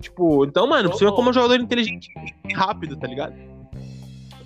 Tipo, 0.00 0.44
então, 0.44 0.66
mano, 0.66 0.90
você 0.90 1.04
vê 1.04 1.10
como 1.12 1.30
um 1.30 1.32
jogador 1.32 1.58
inteligente 1.58 2.08
e 2.48 2.52
rápido, 2.52 2.96
tá 2.96 3.06
ligado? 3.06 3.34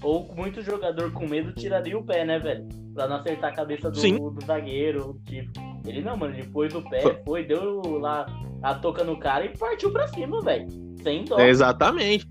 Ou 0.03 0.33
muito 0.35 0.63
jogador 0.63 1.13
com 1.13 1.27
medo 1.27 1.53
tiraria 1.53 1.99
o 1.99 2.05
pé, 2.05 2.25
né, 2.25 2.39
velho? 2.39 2.69
Pra 2.95 3.09
não 3.09 3.17
acertar 3.17 3.51
a 3.51 3.55
cabeça 3.55 3.91
do, 3.91 4.31
do 4.31 4.47
zagueiro. 4.47 5.21
Tipo, 5.25 5.61
ele 5.87 6.03
não, 6.03 6.17
mano, 6.17 6.35
ele 6.35 6.49
pôs 6.49 6.75
o 6.75 6.83
pé, 6.83 7.01
foi, 7.01 7.23
foi 7.27 7.45
deu 7.45 7.81
lá 7.99 8.27
a 8.63 8.75
toca 8.75 9.03
no 9.05 9.19
cara 9.19 9.45
e 9.45 9.57
partiu 9.57 9.91
pra 9.93 10.07
cima, 10.09 10.41
velho. 10.43 10.67
Sem 11.03 11.25
dó. 11.25 11.39
É 11.39 11.49
exatamente. 11.49 12.27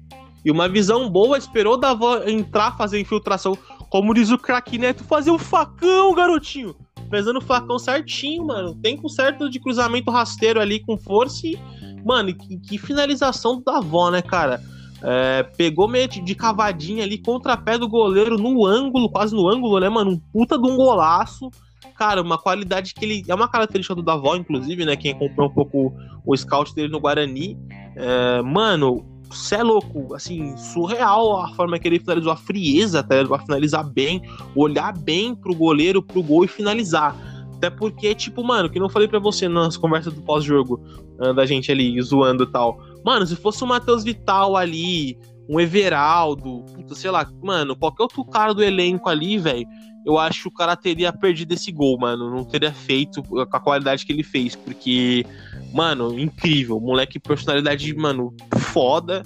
E 0.45 0.51
uma 0.51 0.69
visão 0.69 1.09
boa, 1.09 1.37
esperou 1.37 1.77
da 1.77 1.91
avó 1.91 2.23
entrar, 2.23 2.77
fazer 2.77 2.99
infiltração. 2.99 3.57
Como 3.89 4.13
diz 4.13 4.31
o 4.31 4.37
craque 4.37 4.77
Neto, 4.77 5.03
fazer 5.03 5.31
o 5.31 5.37
facão, 5.37 6.13
garotinho. 6.13 6.75
Pesando 7.09 7.39
o 7.39 7.41
facão 7.41 7.79
certinho, 7.79 8.45
mano. 8.45 8.75
Tempo 8.75 9.09
certo 9.09 9.49
de 9.49 9.59
cruzamento 9.59 10.11
rasteiro 10.11 10.59
ali 10.59 10.79
com 10.79 10.97
força 10.97 11.47
e. 11.47 11.57
Mano, 12.05 12.33
que, 12.33 12.57
que 12.59 12.77
finalização 12.77 13.61
da 13.61 13.77
avó, 13.77 14.09
né, 14.09 14.21
cara? 14.21 14.61
É, 15.03 15.43
pegou 15.43 15.87
meio 15.87 16.07
de, 16.07 16.35
cavadinha 16.35 17.03
ali, 17.03 17.17
contrapé 17.17 17.77
do 17.77 17.87
goleiro 17.87 18.37
no 18.37 18.65
ângulo, 18.65 19.09
quase 19.09 19.35
no 19.35 19.47
ângulo, 19.47 19.79
né, 19.79 19.89
mano? 19.89 20.11
Um 20.11 20.19
puta 20.19 20.57
de 20.57 20.67
um 20.67 20.75
golaço. 20.75 21.49
Cara, 21.95 22.21
uma 22.21 22.37
qualidade 22.37 22.93
que 22.93 23.05
ele. 23.05 23.23
É 23.27 23.33
uma 23.33 23.47
característica 23.47 23.95
do 23.95 24.03
Davó, 24.03 24.35
inclusive, 24.35 24.85
né? 24.85 24.95
Quem 24.95 25.11
acompanhou 25.11 25.51
um 25.51 25.53
pouco 25.53 25.93
o 26.25 26.35
scout 26.35 26.73
dele 26.73 26.89
no 26.89 26.99
Guarani. 26.99 27.57
É, 27.95 28.41
mano, 28.41 29.05
você 29.29 29.55
é 29.55 29.63
louco, 29.63 30.13
assim, 30.13 30.55
surreal 30.57 31.39
a 31.39 31.53
forma 31.53 31.77
que 31.77 31.87
ele 31.87 31.99
finalizou, 31.99 32.31
a 32.31 32.37
frieza, 32.37 33.03
tá? 33.03 33.23
Pra 33.25 33.39
finalizar 33.39 33.83
bem, 33.83 34.21
olhar 34.55 34.97
bem 34.97 35.35
pro 35.35 35.55
goleiro, 35.55 36.01
pro 36.01 36.23
gol 36.23 36.45
e 36.45 36.47
finalizar. 36.47 37.15
Até 37.55 37.69
porque, 37.69 38.13
tipo, 38.13 38.43
mano, 38.43 38.69
que 38.69 38.79
não 38.79 38.89
falei 38.89 39.07
para 39.07 39.19
você 39.19 39.47
nas 39.47 39.75
conversas 39.75 40.13
do 40.13 40.21
pós-jogo, 40.21 40.79
uh, 41.19 41.33
da 41.33 41.45
gente 41.45 41.71
ali 41.71 41.99
zoando 42.01 42.43
e 42.43 42.47
tal. 42.47 42.79
Mano, 43.07 43.25
se 43.25 43.37
fosse 43.37 43.63
o 43.63 43.67
Matheus 43.67 44.03
Vital 44.03 44.57
ali, 44.57 45.17
um 45.47 45.61
Everaldo, 45.61 46.65
sei 46.93 47.09
lá, 47.09 47.25
mano, 47.41 47.73
qualquer 47.73 48.03
outro 48.03 48.25
cara 48.25 48.53
do 48.53 48.61
elenco 48.61 49.07
ali, 49.07 49.37
velho, 49.37 49.65
eu 50.05 50.17
acho 50.17 50.41
que 50.41 50.47
o 50.49 50.51
cara 50.51 50.75
teria 50.75 51.13
perdido 51.13 51.53
esse 51.53 51.71
gol, 51.71 51.97
mano. 51.97 52.29
Não 52.29 52.43
teria 52.43 52.73
feito 52.73 53.23
com 53.23 53.39
a 53.39 53.59
qualidade 53.61 54.05
que 54.05 54.11
ele 54.11 54.23
fez, 54.23 54.57
porque, 54.57 55.25
mano, 55.73 56.19
incrível. 56.19 56.81
Moleque, 56.81 57.17
personalidade, 57.17 57.95
mano, 57.95 58.35
foda. 58.73 59.23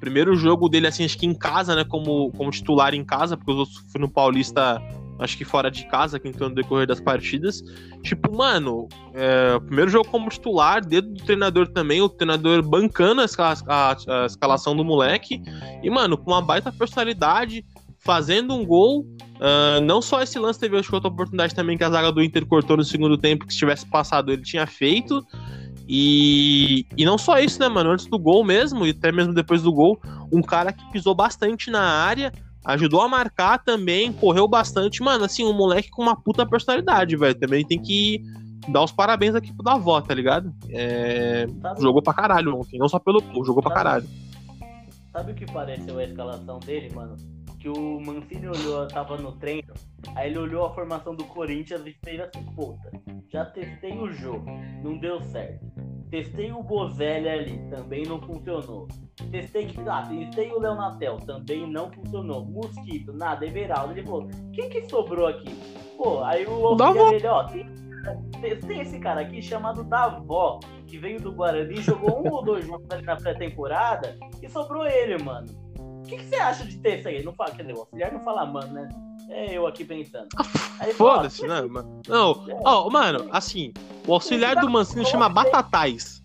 Primeiro 0.00 0.34
jogo 0.34 0.68
dele, 0.68 0.88
assim, 0.88 1.04
acho 1.04 1.16
que 1.16 1.26
em 1.26 1.34
casa, 1.34 1.76
né, 1.76 1.84
como, 1.84 2.32
como 2.32 2.50
titular 2.50 2.94
em 2.96 3.04
casa, 3.04 3.36
porque 3.36 3.52
os 3.52 3.58
outros 3.58 3.84
foi 3.92 4.00
no 4.00 4.10
Paulista 4.10 4.82
acho 5.20 5.36
que 5.36 5.44
fora 5.44 5.70
de 5.70 5.86
casa, 5.86 6.18
que 6.18 6.28
entrou 6.28 6.48
no 6.48 6.54
decorrer 6.54 6.86
das 6.86 7.00
partidas. 7.00 7.62
Tipo, 8.02 8.34
mano, 8.34 8.88
é, 9.14 9.58
primeiro 9.60 9.90
jogo 9.90 10.08
como 10.08 10.30
titular, 10.30 10.84
dedo 10.84 11.10
do 11.10 11.22
treinador 11.24 11.68
também, 11.68 12.00
o 12.00 12.08
treinador 12.08 12.62
bancando 12.62 13.20
a, 13.20 13.26
a, 13.68 13.92
a, 13.92 14.26
escalação 14.26 14.74
do 14.74 14.84
moleque. 14.84 15.42
E, 15.82 15.90
mano, 15.90 16.16
com 16.16 16.30
uma 16.30 16.42
baita 16.42 16.72
personalidade, 16.72 17.64
fazendo 17.98 18.54
um 18.54 18.64
gol. 18.64 19.06
Uh, 19.36 19.80
não 19.82 20.02
só 20.02 20.22
esse 20.22 20.38
lance 20.38 20.58
teve 20.58 20.76
outra 20.76 21.08
oportunidade 21.08 21.54
também 21.54 21.76
que 21.76 21.84
a 21.84 21.90
zaga 21.90 22.12
do 22.12 22.22
Inter 22.22 22.44
cortou 22.44 22.76
no 22.76 22.84
segundo 22.84 23.16
tempo, 23.16 23.46
que 23.46 23.52
se 23.52 23.58
tivesse 23.58 23.86
passado 23.86 24.32
ele 24.32 24.42
tinha 24.42 24.66
feito. 24.66 25.24
E, 25.88 26.86
e 26.96 27.04
não 27.04 27.18
só 27.18 27.38
isso, 27.38 27.58
né, 27.58 27.68
mano? 27.68 27.90
Antes 27.90 28.06
do 28.06 28.18
gol 28.18 28.44
mesmo, 28.44 28.86
e 28.86 28.90
até 28.90 29.10
mesmo 29.10 29.34
depois 29.34 29.62
do 29.62 29.72
gol, 29.72 30.00
um 30.32 30.40
cara 30.40 30.72
que 30.72 30.88
pisou 30.92 31.14
bastante 31.14 31.70
na 31.70 31.82
área, 31.82 32.32
ajudou 32.64 33.00
a 33.00 33.08
marcar 33.08 33.58
também, 33.58 34.12
correu 34.12 34.46
bastante. 34.46 35.02
Mano, 35.02 35.24
assim, 35.24 35.44
um 35.44 35.52
moleque 35.52 35.90
com 35.90 36.02
uma 36.02 36.16
puta 36.16 36.46
personalidade, 36.46 37.16
velho. 37.16 37.38
Também 37.38 37.64
tem 37.64 37.80
que 37.80 38.22
dar 38.68 38.82
os 38.82 38.92
parabéns 38.92 39.34
aqui 39.34 39.52
pro 39.52 39.64
Davó, 39.64 40.00
tá 40.00 40.14
ligado? 40.14 40.54
É... 40.68 41.46
Jogou 41.78 42.02
pra 42.02 42.14
caralho 42.14 42.56
ontem, 42.56 42.78
não 42.78 42.88
só 42.88 42.98
pelo 42.98 43.20
gol, 43.20 43.44
jogou 43.44 43.62
pra 43.62 43.72
caralho. 43.72 44.08
Sabe 45.12 45.32
o 45.32 45.34
que 45.34 45.46
pareceu 45.46 45.98
a 45.98 46.04
escalação 46.04 46.60
dele, 46.60 46.94
mano? 46.94 47.16
que 47.60 47.68
o 47.68 48.00
Mancini 48.00 48.48
olhou, 48.48 48.88
tava 48.88 49.18
no 49.18 49.32
treino, 49.32 49.74
aí 50.16 50.30
ele 50.30 50.38
olhou 50.38 50.64
a 50.64 50.74
formação 50.74 51.14
do 51.14 51.24
Corinthians 51.24 51.86
e 51.86 51.94
fez 52.02 52.18
assim, 52.18 52.42
puta, 52.56 52.90
já 53.28 53.44
testei 53.44 53.92
o 53.98 54.10
jogo, 54.10 54.46
não 54.82 54.98
deu 54.98 55.20
certo. 55.20 55.66
Testei 56.10 56.50
o 56.50 56.62
Bozelli 56.62 57.28
ali, 57.28 57.58
também 57.70 58.04
não 58.04 58.20
funcionou. 58.20 58.88
Testei, 59.30 59.72
ah, 59.86 60.02
testei 60.02 60.50
o 60.50 60.58
Leonatel, 60.58 61.18
também 61.18 61.70
não 61.70 61.90
funcionou. 61.92 62.44
Mosquito, 62.44 63.12
nada, 63.12 63.46
Everaldo. 63.46 63.92
Ele 63.92 64.02
falou, 64.02 64.28
quem 64.52 64.68
que 64.68 64.88
sobrou 64.88 65.28
aqui? 65.28 65.54
Pô, 65.96 66.22
aí 66.24 66.44
o 66.46 66.66
auxiliar 66.66 67.10
dele, 67.10 67.26
ó, 67.26 67.44
tem, 67.44 67.66
tem 68.66 68.80
esse 68.80 68.98
cara 68.98 69.20
aqui 69.20 69.40
chamado 69.40 69.84
Davó, 69.84 70.58
que 70.86 70.98
veio 70.98 71.20
do 71.20 71.32
Guarani, 71.32 71.76
jogou 71.76 72.26
um 72.26 72.32
ou 72.32 72.42
dois 72.42 72.66
jogos 72.66 72.90
ali 72.90 73.04
na 73.04 73.16
pré-temporada 73.16 74.16
e 74.42 74.48
sobrou 74.48 74.86
ele, 74.86 75.22
mano. 75.22 75.46
O 76.10 76.12
que, 76.12 76.16
que, 76.16 76.24
você 76.24 76.36
acha 76.36 76.64
de 76.64 76.76
ter 76.78 76.98
isso 76.98 77.08
aí? 77.08 77.22
Não 77.22 77.32
fala, 77.32 77.52
quer 77.52 77.62
dizer, 77.62 77.74
o 77.74 77.80
auxiliar 77.80 78.12
não 78.12 78.18
fala, 78.24 78.44
mano, 78.44 78.72
né? 78.72 78.88
É 79.28 79.56
eu 79.56 79.64
aqui 79.64 79.84
pensando. 79.84 80.26
Foda-se, 80.96 81.46
né, 81.46 81.62
mano? 81.62 82.02
Não, 82.08 82.44
ó, 82.64 82.86
oh, 82.86 82.90
mano, 82.90 83.28
assim, 83.30 83.72
o 84.08 84.14
auxiliar 84.14 84.56
do 84.56 84.68
Mancini 84.68 85.06
chama 85.06 85.28
Batatais. 85.28 86.20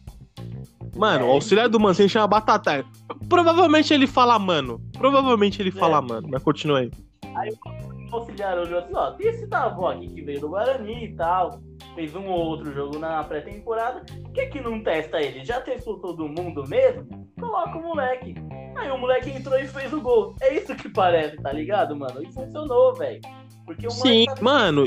Mano, 0.95 1.27
o 1.27 1.31
auxiliar 1.31 1.69
do 1.69 1.79
Mancini 1.79 2.09
chama 2.09 2.25
Batatais. 2.25 2.83
Provavelmente 3.29 3.93
ele 3.93 4.07
fala 4.07 4.39
mano. 4.39 4.81
Provavelmente 4.93 5.61
ele 5.61 5.69
fala 5.69 5.99
é. 5.99 6.01
mano, 6.01 6.29
mas 6.31 6.41
continua 6.41 6.79
aí. 6.79 6.91
Aí 7.36 7.51
o 7.51 8.15
auxiliar 8.15 8.57
olhou 8.57 8.79
assim, 8.79 8.95
ó, 8.95 9.11
tem 9.11 9.27
esse 9.27 9.45
Tavó 9.45 9.91
aqui 9.91 10.07
que 10.07 10.21
veio 10.23 10.39
do 10.39 10.49
Guarani 10.49 11.05
e 11.05 11.15
tal, 11.15 11.61
fez 11.95 12.13
um 12.13 12.27
ou 12.27 12.39
outro 12.39 12.71
jogo 12.73 12.99
na 12.99 13.23
pré-temporada, 13.23 14.01
por 14.21 14.33
que 14.33 14.45
que 14.47 14.61
não 14.61 14.83
testa 14.83 15.19
ele? 15.21 15.43
Já 15.45 15.61
testou 15.61 15.97
todo 15.99 16.27
mundo 16.27 16.67
mesmo? 16.67 17.07
Coloca 17.39 17.77
o 17.77 17.81
moleque. 17.81 18.35
Aí 18.75 18.91
o 18.91 18.97
moleque 18.97 19.31
entrou 19.31 19.57
e 19.57 19.65
fez 19.65 19.91
o 19.93 20.01
gol. 20.01 20.35
É 20.41 20.53
isso 20.53 20.75
que 20.75 20.89
parece, 20.89 21.37
tá 21.37 21.51
ligado, 21.51 21.95
mano? 21.95 22.21
E 22.21 22.31
funcionou, 22.31 22.93
velho. 22.93 23.21
Porque 23.65 23.87
o 23.87 23.89
Sim, 23.89 24.25
tá 24.25 24.35
mano. 24.41 24.85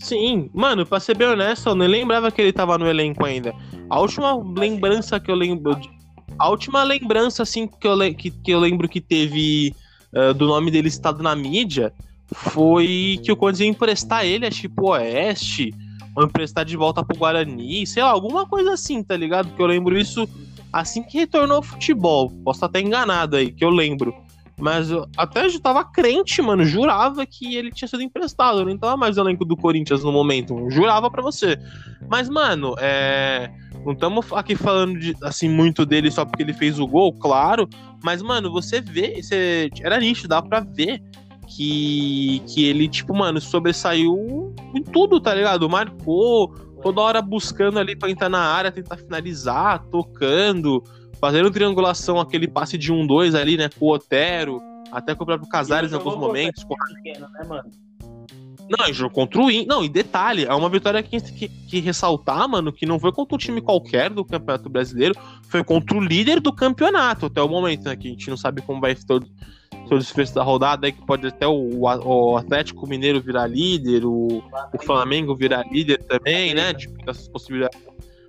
Sim, 0.00 0.50
mano, 0.52 0.84
pra 0.84 0.98
ser 0.98 1.16
bem 1.16 1.28
honesto, 1.28 1.68
eu 1.68 1.74
nem 1.74 1.88
lembrava 1.88 2.32
que 2.32 2.42
ele 2.42 2.52
tava 2.52 2.76
no 2.76 2.88
elenco 2.88 3.24
ainda. 3.24 3.54
A 3.88 4.00
última 4.00 4.34
lembrança 4.58 5.20
que 5.20 5.30
eu 5.30 5.36
lembro. 5.36 5.78
A 6.38 6.48
última 6.48 6.82
lembrança, 6.82 7.42
assim, 7.42 7.68
que 7.68 7.86
eu, 7.86 7.96
que, 8.14 8.30
que 8.30 8.50
eu 8.50 8.58
lembro 8.58 8.88
que 8.88 9.00
teve 9.00 9.74
uh, 10.12 10.34
do 10.34 10.46
nome 10.46 10.70
dele 10.70 10.88
estado 10.88 11.22
na 11.22 11.36
mídia 11.36 11.92
foi 12.34 13.20
que 13.22 13.32
o 13.32 13.36
Corinthians 13.36 13.60
ia 13.60 13.70
emprestar 13.70 14.24
ele 14.24 14.46
a 14.46 14.50
tipo 14.50 14.90
Oeste, 14.90 15.74
ou 16.14 16.24
emprestar 16.24 16.64
de 16.64 16.76
volta 16.76 17.04
pro 17.04 17.16
Guarani, 17.16 17.86
sei 17.86 18.02
lá, 18.02 18.10
alguma 18.10 18.46
coisa 18.46 18.72
assim, 18.72 19.02
tá 19.02 19.16
ligado? 19.16 19.54
Que 19.54 19.62
eu 19.62 19.66
lembro 19.66 19.98
isso 19.98 20.28
assim 20.72 21.02
que 21.02 21.18
retornou 21.18 21.58
ao 21.58 21.62
futebol. 21.62 22.30
Posso 22.44 22.58
estar 22.58 22.66
até 22.66 22.80
enganado 22.80 23.36
aí, 23.36 23.50
que 23.52 23.64
eu 23.64 23.70
lembro. 23.70 24.14
Mas 24.60 24.90
eu 24.90 25.08
até 25.16 25.46
eu 25.46 25.60
tava 25.60 25.82
crente, 25.84 26.42
mano. 26.42 26.64
Jurava 26.64 27.24
que 27.24 27.56
ele 27.56 27.70
tinha 27.70 27.88
sido 27.88 28.02
emprestado. 28.02 28.60
Eu 28.60 28.66
nem 28.66 28.76
tava 28.76 28.96
mais 28.96 29.16
no 29.16 29.22
elenco 29.22 29.44
do 29.44 29.56
Corinthians 29.56 30.04
no 30.04 30.12
momento. 30.12 30.68
jurava 30.70 31.10
para 31.10 31.22
você. 31.22 31.58
Mas, 32.08 32.28
mano, 32.28 32.74
é. 32.78 33.50
Não 33.84 33.92
estamos 33.92 34.30
aqui 34.34 34.54
falando 34.54 34.98
de, 34.98 35.16
assim 35.22 35.48
muito 35.48 35.86
dele 35.86 36.10
só 36.10 36.26
porque 36.26 36.42
ele 36.42 36.52
fez 36.52 36.78
o 36.78 36.86
gol, 36.86 37.14
claro. 37.14 37.66
Mas, 38.04 38.20
mano, 38.20 38.52
você 38.52 38.82
vê. 38.82 39.22
Você, 39.22 39.70
era 39.80 39.98
nítido, 39.98 40.28
dá 40.28 40.42
pra 40.42 40.60
ver 40.60 41.02
que, 41.50 42.42
que 42.46 42.64
ele, 42.64 42.88
tipo, 42.88 43.14
mano, 43.14 43.40
sobressaiu 43.40 44.54
em 44.74 44.82
tudo, 44.82 45.20
tá 45.20 45.34
ligado? 45.34 45.68
Marcou, 45.68 46.48
toda 46.80 47.00
hora 47.00 47.20
buscando 47.20 47.78
ali 47.78 47.96
pra 47.96 48.08
entrar 48.08 48.28
na 48.28 48.40
área, 48.40 48.70
tentar 48.70 48.96
finalizar, 48.96 49.84
tocando, 49.90 50.82
fazendo 51.20 51.50
triangulação, 51.50 52.20
aquele 52.20 52.46
passe 52.46 52.78
de 52.78 52.92
1-2 52.92 53.38
ali, 53.38 53.56
né, 53.56 53.68
com 53.68 53.86
o 53.86 53.92
Otero, 53.92 54.60
até 54.92 55.14
com 55.14 55.24
o 55.24 55.26
próprio 55.26 55.48
Casares 55.48 55.92
em 55.92 55.96
alguns 55.96 56.16
momentos. 56.16 56.62
Com... 56.62 56.74
Pequeno, 57.02 57.28
né, 57.30 57.44
mano? 57.46 57.70
Não, 58.70 58.92
jogou 58.92 59.10
contra 59.10 59.40
o 59.40 59.50
In. 59.50 59.66
Não, 59.66 59.84
e 59.84 59.88
detalhe, 59.88 60.44
é 60.44 60.54
uma 60.54 60.68
vitória 60.68 61.02
que 61.02 61.20
que, 61.20 61.48
que, 61.48 61.80
ressaltar, 61.80 62.48
mano, 62.48 62.72
que 62.72 62.86
não 62.86 63.00
foi 63.00 63.10
contra 63.10 63.34
um 63.34 63.38
time 63.38 63.60
qualquer 63.60 64.10
do 64.10 64.24
Campeonato 64.24 64.68
Brasileiro, 64.68 65.14
foi 65.48 65.64
contra 65.64 65.96
o 65.96 66.00
líder 66.00 66.38
do 66.38 66.52
campeonato 66.52 67.26
até 67.26 67.42
o 67.42 67.48
momento, 67.48 67.86
né? 67.86 67.96
Que 67.96 68.06
a 68.06 68.10
gente 68.12 68.30
não 68.30 68.36
sabe 68.36 68.62
como 68.62 68.80
vai 68.80 68.94
ser 68.94 69.04
todo, 69.04 69.26
desfecho 69.90 70.32
da 70.34 70.44
rodada, 70.44 70.86
aí 70.86 70.92
que 70.92 71.04
pode 71.04 71.26
até 71.26 71.48
o, 71.48 71.80
o 71.80 72.36
Atlético 72.36 72.86
Mineiro 72.86 73.20
virar 73.20 73.48
líder, 73.48 74.04
o, 74.04 74.40
o 74.72 74.82
Flamengo 74.84 75.34
virar 75.34 75.66
líder 75.68 76.04
também, 76.04 76.54
né? 76.54 76.72
Tipo, 76.72 77.10
essas 77.10 77.26
possibilidades, 77.26 77.80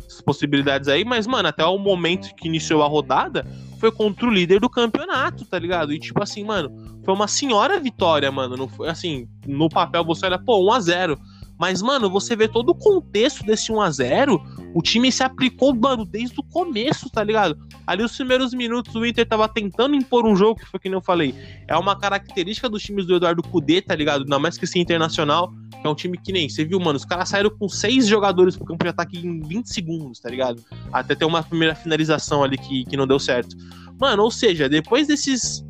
essas 0.08 0.22
possibilidades 0.22 0.90
aí, 0.90 1.06
mas, 1.06 1.28
mano, 1.28 1.50
até 1.50 1.64
o 1.64 1.78
momento 1.78 2.34
que 2.34 2.48
iniciou 2.48 2.82
a 2.82 2.88
rodada, 2.88 3.46
foi 3.82 3.92
contra 3.92 4.28
o 4.28 4.30
líder 4.30 4.60
do 4.60 4.70
campeonato, 4.70 5.44
tá 5.44 5.58
ligado? 5.58 5.92
E 5.92 6.00
tipo 6.00 6.22
assim, 6.22 6.44
mano, 6.44 6.70
foi 7.04 7.14
uma 7.16 7.28
senhora 7.28 7.80
vitória, 7.80 8.32
mano. 8.32 8.56
Não 8.56 8.68
foi 8.68 8.88
assim, 8.88 9.28
no 9.48 9.68
papel 9.68 10.06
você 10.06 10.28
olha, 10.28 10.38
pô, 10.38 10.64
1 10.68 10.72
a 10.72 10.80
0 10.80 11.20
mas, 11.62 11.80
mano, 11.80 12.10
você 12.10 12.36
vê 12.36 12.48
todo 12.48 12.70
o 12.70 12.74
contexto 12.74 13.46
desse 13.46 13.72
1x0, 13.72 14.42
o 14.74 14.82
time 14.82 15.12
se 15.12 15.22
aplicou, 15.22 15.76
mano, 15.76 16.04
desde 16.04 16.40
o 16.40 16.44
começo, 16.44 17.08
tá 17.08 17.24
ligado? 17.24 17.56
Ali 17.86 18.02
os 18.02 18.16
primeiros 18.16 18.52
minutos 18.52 18.96
o 18.96 19.06
Inter 19.06 19.28
tava 19.28 19.48
tentando 19.48 19.94
impor 19.94 20.26
um 20.26 20.36
jogo, 20.36 20.60
que 20.60 20.66
foi 20.66 20.80
que 20.80 20.90
nem 20.90 20.98
eu 20.98 21.04
falei. 21.04 21.36
É 21.68 21.78
uma 21.78 21.96
característica 21.96 22.68
dos 22.68 22.82
times 22.82 23.06
do 23.06 23.16
Eduardo 23.16 23.44
Cudê, 23.44 23.80
tá 23.80 23.94
ligado? 23.94 24.24
Ainda 24.24 24.40
mais 24.40 24.58
que 24.58 24.66
esse 24.66 24.80
internacional, 24.80 25.54
que 25.80 25.86
é 25.86 25.88
um 25.88 25.94
time 25.94 26.18
que 26.18 26.32
nem, 26.32 26.50
você 26.50 26.66
viu, 26.66 26.80
mano, 26.80 26.98
os 26.98 27.06
caras 27.06 27.30
saíram 27.30 27.52
com 27.52 27.70
seis 27.70 28.08
jogadores 28.08 28.58
pro 28.58 28.66
campo 28.66 28.84
de 28.84 28.90
ataque 28.90 29.20
em 29.20 29.40
20 29.42 29.68
segundos, 29.68 30.20
tá 30.20 30.32
ligado? 30.32 30.64
Até 30.92 31.14
ter 31.14 31.26
uma 31.26 31.44
primeira 31.44 31.76
finalização 31.76 32.44
ali 32.44 32.58
que, 32.58 32.86
que 32.86 32.98
não 32.98 33.06
deu 33.06 33.20
certo. 33.20 33.56
Mano, 34.00 34.24
ou 34.24 34.32
seja, 34.32 34.68
depois 34.68 35.06
desses 35.06 35.64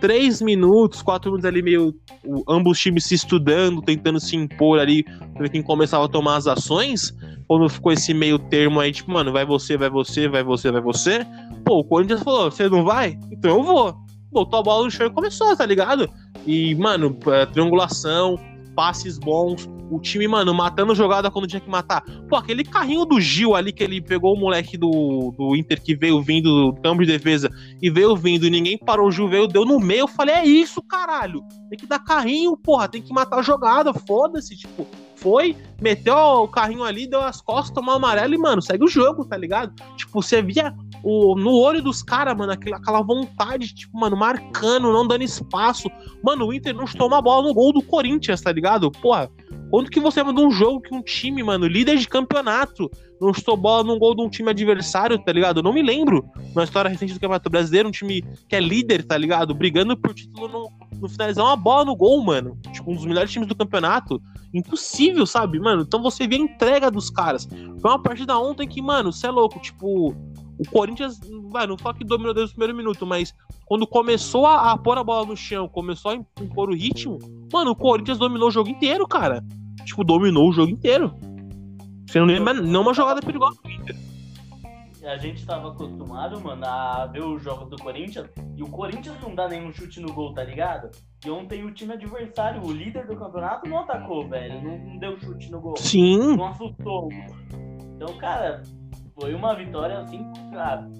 três 0.00 0.40
minutos, 0.40 1.02
quatro 1.02 1.30
minutos 1.30 1.48
ali, 1.48 1.62
meio 1.62 1.94
o, 2.24 2.42
ambos 2.48 2.78
times 2.78 3.04
se 3.04 3.14
estudando, 3.14 3.82
tentando 3.82 4.18
se 4.18 4.36
impor 4.36 4.78
ali, 4.78 5.04
pra 5.34 5.48
quem 5.48 5.62
começava 5.62 6.04
a 6.04 6.08
tomar 6.08 6.36
as 6.36 6.46
ações. 6.46 7.14
Quando 7.46 7.68
ficou 7.68 7.92
esse 7.92 8.14
meio 8.14 8.38
termo 8.38 8.80
aí, 8.80 8.92
tipo, 8.92 9.10
mano, 9.10 9.32
vai 9.32 9.44
você, 9.44 9.76
vai 9.76 9.90
você, 9.90 10.28
vai 10.28 10.42
você, 10.42 10.70
vai 10.70 10.80
você. 10.80 11.26
Pô, 11.64 11.80
o 11.80 11.84
Corinthians 11.84 12.22
falou: 12.22 12.50
você 12.50 12.68
não 12.68 12.84
vai? 12.84 13.18
Então 13.30 13.58
eu 13.58 13.62
vou. 13.62 13.94
Botou 14.32 14.60
a 14.60 14.62
bola 14.62 14.84
no 14.84 14.90
chão 14.90 15.08
e 15.08 15.10
começou, 15.10 15.56
tá 15.56 15.66
ligado? 15.66 16.08
E, 16.46 16.74
mano, 16.76 17.16
triangulação, 17.52 18.38
passes 18.74 19.18
bons, 19.18 19.68
o 19.90 19.98
time, 19.98 20.28
mano, 20.28 20.54
matando 20.54 20.94
jogada 20.94 21.30
quando 21.30 21.48
tinha 21.48 21.60
que 21.60 21.68
matar. 21.68 22.02
Pô, 22.28 22.36
aquele 22.36 22.64
carrinho 22.64 23.04
do 23.04 23.20
Gil 23.20 23.56
ali 23.56 23.72
que 23.72 23.82
ele 23.82 24.00
pegou 24.00 24.34
o 24.34 24.38
moleque 24.38 24.76
do, 24.78 25.34
do 25.36 25.56
Inter 25.56 25.82
que 25.82 25.96
veio 25.96 26.22
vindo 26.22 26.72
do 26.72 26.80
campo 26.80 27.04
de 27.04 27.10
defesa 27.10 27.50
e 27.82 27.90
veio 27.90 28.16
vindo 28.16 28.46
e 28.46 28.50
ninguém 28.50 28.78
parou, 28.78 29.08
o 29.08 29.12
Gil 29.12 29.28
veio, 29.28 29.48
deu 29.48 29.64
no 29.64 29.80
meio. 29.80 30.00
Eu 30.00 30.08
falei, 30.08 30.36
é 30.36 30.44
isso, 30.44 30.80
caralho. 30.82 31.42
Tem 31.68 31.78
que 31.78 31.86
dar 31.86 31.98
carrinho, 31.98 32.56
porra, 32.56 32.88
tem 32.88 33.02
que 33.02 33.12
matar 33.12 33.40
a 33.40 33.42
jogada, 33.42 33.92
foda-se, 33.92 34.56
tipo. 34.56 34.86
Foi, 35.16 35.54
meteu 35.82 36.14
o 36.16 36.48
carrinho 36.48 36.82
ali, 36.82 37.06
deu 37.06 37.20
as 37.20 37.42
costas, 37.42 37.74
tomou 37.74 37.94
amarelo 37.94 38.32
e, 38.32 38.38
mano, 38.38 38.62
segue 38.62 38.84
o 38.84 38.88
jogo, 38.88 39.22
tá 39.26 39.36
ligado? 39.36 39.74
Tipo, 39.94 40.22
você 40.22 40.40
via 40.40 40.74
o, 41.02 41.34
no 41.34 41.52
olho 41.52 41.82
dos 41.82 42.02
caras, 42.02 42.36
mano, 42.36 42.52
aquela, 42.52 42.76
aquela 42.76 43.02
vontade, 43.02 43.74
tipo, 43.74 43.98
mano, 43.98 44.16
marcando, 44.16 44.92
não 44.92 45.06
dando 45.06 45.22
espaço. 45.22 45.88
Mano, 46.22 46.46
o 46.46 46.54
Inter 46.54 46.74
não 46.74 46.84
tomou 46.84 47.18
a 47.18 47.22
bola 47.22 47.48
no 47.48 47.54
gol 47.54 47.72
do 47.72 47.82
Corinthians, 47.82 48.40
tá 48.40 48.52
ligado? 48.52 48.90
Porra, 48.90 49.30
quando 49.70 49.90
que 49.90 50.00
você 50.00 50.22
mandou 50.22 50.46
um 50.46 50.50
jogo 50.50 50.80
que 50.80 50.94
um 50.94 51.02
time, 51.02 51.42
mano, 51.42 51.66
líder 51.66 51.96
de 51.96 52.08
campeonato, 52.08 52.90
não 53.20 53.30
estou 53.30 53.56
bola 53.56 53.84
num 53.84 53.98
gol 53.98 54.16
de 54.16 54.22
um 54.22 54.28
time 54.28 54.50
adversário, 54.50 55.18
tá 55.18 55.30
ligado? 55.30 55.58
Eu 55.58 55.62
não 55.62 55.72
me 55.72 55.82
lembro 55.82 56.24
na 56.54 56.64
história 56.64 56.88
recente 56.88 57.12
do 57.12 57.20
Campeonato 57.20 57.50
Brasileiro, 57.50 57.88
um 57.88 57.92
time 57.92 58.24
que 58.48 58.56
é 58.56 58.60
líder, 58.60 59.04
tá 59.04 59.16
ligado? 59.16 59.54
Brigando 59.54 59.96
por 59.96 60.14
título 60.14 60.48
no, 60.48 60.70
no 61.00 61.08
finalizar 61.08 61.44
uma 61.44 61.56
bola 61.56 61.84
no 61.84 61.94
gol, 61.94 62.24
mano. 62.24 62.58
Tipo, 62.72 62.90
um 62.90 62.94
dos 62.94 63.04
melhores 63.04 63.30
times 63.30 63.46
do 63.46 63.54
campeonato. 63.54 64.20
Impossível, 64.52 65.26
sabe, 65.26 65.60
mano? 65.60 65.82
Então 65.82 66.02
você 66.02 66.26
vê 66.26 66.36
a 66.36 66.38
entrega 66.38 66.90
dos 66.90 67.10
caras. 67.10 67.46
Foi 67.80 67.90
uma 67.90 68.02
partida 68.02 68.36
ontem 68.38 68.66
que, 68.66 68.80
mano, 68.80 69.12
você 69.12 69.26
é 69.26 69.30
louco, 69.30 69.60
tipo. 69.60 70.16
O 70.60 70.70
Corinthians, 70.70 71.18
vai, 71.50 71.66
não 71.66 71.78
fala 71.78 71.94
que 71.94 72.04
dominou 72.04 72.34
desde 72.34 72.52
o 72.52 72.54
primeiro 72.54 72.76
minuto, 72.76 73.06
mas 73.06 73.34
quando 73.64 73.86
começou 73.86 74.46
a, 74.46 74.72
a 74.72 74.78
pôr 74.78 74.98
a 74.98 75.02
bola 75.02 75.26
no 75.26 75.36
chão, 75.36 75.68
começou 75.68 76.12
a 76.12 76.14
impor 76.14 76.68
o 76.68 76.74
ritmo, 76.74 77.18
mano, 77.52 77.70
o 77.70 77.76
Corinthians 77.76 78.18
dominou 78.18 78.48
o 78.48 78.52
jogo 78.52 78.68
inteiro, 78.68 79.08
cara 79.08 79.42
tipo, 79.84 80.04
dominou 80.04 80.48
o 80.48 80.52
jogo 80.52 80.70
inteiro. 80.70 81.14
Você 82.06 82.18
não 82.18 82.26
lembra 82.26 82.54
não 82.54 82.82
uma 82.82 82.94
jogada 82.94 83.20
perigosa 83.20 83.60
do 83.62 83.70
Inter. 83.70 83.96
A 85.04 85.16
gente 85.16 85.46
tava 85.46 85.70
acostumado, 85.70 86.38
mano, 86.40 86.66
a 86.66 87.06
ver 87.06 87.24
os 87.24 87.42
jogos 87.42 87.70
do 87.70 87.76
Corinthians 87.76 88.28
e 88.54 88.62
o 88.62 88.68
Corinthians 88.68 89.16
não 89.22 89.34
dá 89.34 89.48
nenhum 89.48 89.72
chute 89.72 89.98
no 89.98 90.12
gol, 90.12 90.34
tá 90.34 90.44
ligado? 90.44 90.90
E 91.24 91.30
ontem 91.30 91.64
o 91.64 91.72
time 91.72 91.94
adversário, 91.94 92.62
o 92.62 92.70
líder 92.70 93.06
do 93.06 93.16
campeonato, 93.16 93.68
não 93.68 93.78
atacou, 93.78 94.28
velho. 94.28 94.62
Não, 94.62 94.78
não 94.78 94.98
deu 94.98 95.18
chute 95.18 95.50
no 95.50 95.58
gol. 95.58 95.76
Sim. 95.78 96.36
Não 96.36 96.48
assustou. 96.48 97.08
Então, 97.96 98.14
cara, 98.18 98.62
foi 99.20 99.34
uma 99.34 99.54
vitória 99.54 99.98
assim, 99.98 100.24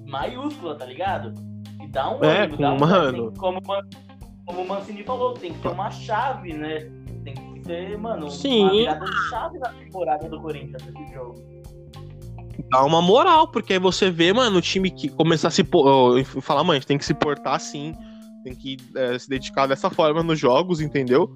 maiúscula, 0.07 0.77
tá 0.77 0.85
ligado? 0.85 1.35
E 1.83 1.87
dá 1.89 2.15
um 2.15 2.23
é, 2.25 2.43
ânimo, 2.43 2.59
dá 2.59 2.73
um 2.73 2.79
mano. 2.79 3.33
como, 3.39 3.61
como 3.63 4.63
o 4.63 4.69
Mancini 4.69 5.03
falou, 5.03 5.35
tem 5.35 5.53
que 5.53 5.61
ter 5.61 5.69
uma 5.69 5.91
chave, 5.91 6.53
né? 6.53 6.91
ser, 7.71 7.99
mano, 7.99 8.31
Sim. 8.31 8.65
uma 8.65 8.71
virada 8.73 9.07
de 9.07 9.29
chave 9.29 9.59
na 9.59 9.69
temporada 9.69 10.29
do 10.29 10.41
Corinthians 10.41 10.83
nesse 10.85 11.15
jogo. 11.15 11.35
Dá 12.71 12.85
uma 12.85 13.01
moral, 13.01 13.49
porque 13.49 13.75
aí 13.75 13.79
você 13.79 14.11
vê, 14.11 14.33
mano, 14.33 14.59
o 14.59 14.63
time 14.63 14.91
que 14.91 15.09
começar 15.09 15.49
a 15.49 15.51
se. 15.51 15.65
Falar, 16.41 16.63
mano, 16.63 16.73
a 16.73 16.75
gente 16.75 16.87
tem 16.87 16.99
que 16.99 17.05
se 17.05 17.15
portar 17.15 17.55
assim. 17.55 17.95
Tem 18.45 18.55
que 18.55 18.77
é, 18.97 19.19
se 19.19 19.29
dedicar 19.29 19.67
dessa 19.67 19.91
forma 19.91 20.23
nos 20.23 20.39
jogos, 20.39 20.81
entendeu? 20.81 21.33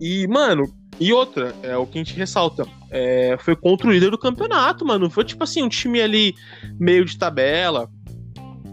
E, 0.00 0.26
mano, 0.26 0.72
e 1.00 1.12
outra, 1.12 1.54
é 1.62 1.76
o 1.76 1.86
que 1.86 1.98
a 1.98 2.02
gente 2.04 2.14
ressalta, 2.14 2.66
é, 2.90 3.36
foi 3.40 3.56
contra 3.56 3.88
o 3.88 3.90
líder 3.92 4.10
do 4.10 4.18
campeonato, 4.18 4.84
mano. 4.84 5.10
Foi 5.10 5.24
tipo 5.24 5.42
assim, 5.42 5.62
um 5.62 5.68
time 5.68 6.00
ali 6.00 6.34
meio 6.78 7.04
de 7.04 7.18
tabela, 7.18 7.88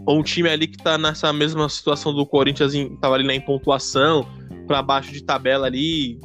ou 0.06 0.18
um 0.18 0.22
time 0.22 0.48
ali 0.48 0.66
que 0.66 0.78
tá 0.78 0.98
nessa 0.98 1.32
mesma 1.32 1.68
situação 1.68 2.12
do 2.14 2.26
Corinthians, 2.26 2.74
em, 2.74 2.96
tava 2.96 3.14
ali 3.14 3.24
na 3.24 3.44
pontuação, 3.44 4.26
para 4.66 4.82
baixo 4.82 5.12
de 5.12 5.22
tabela 5.22 5.66
ali, 5.66 6.18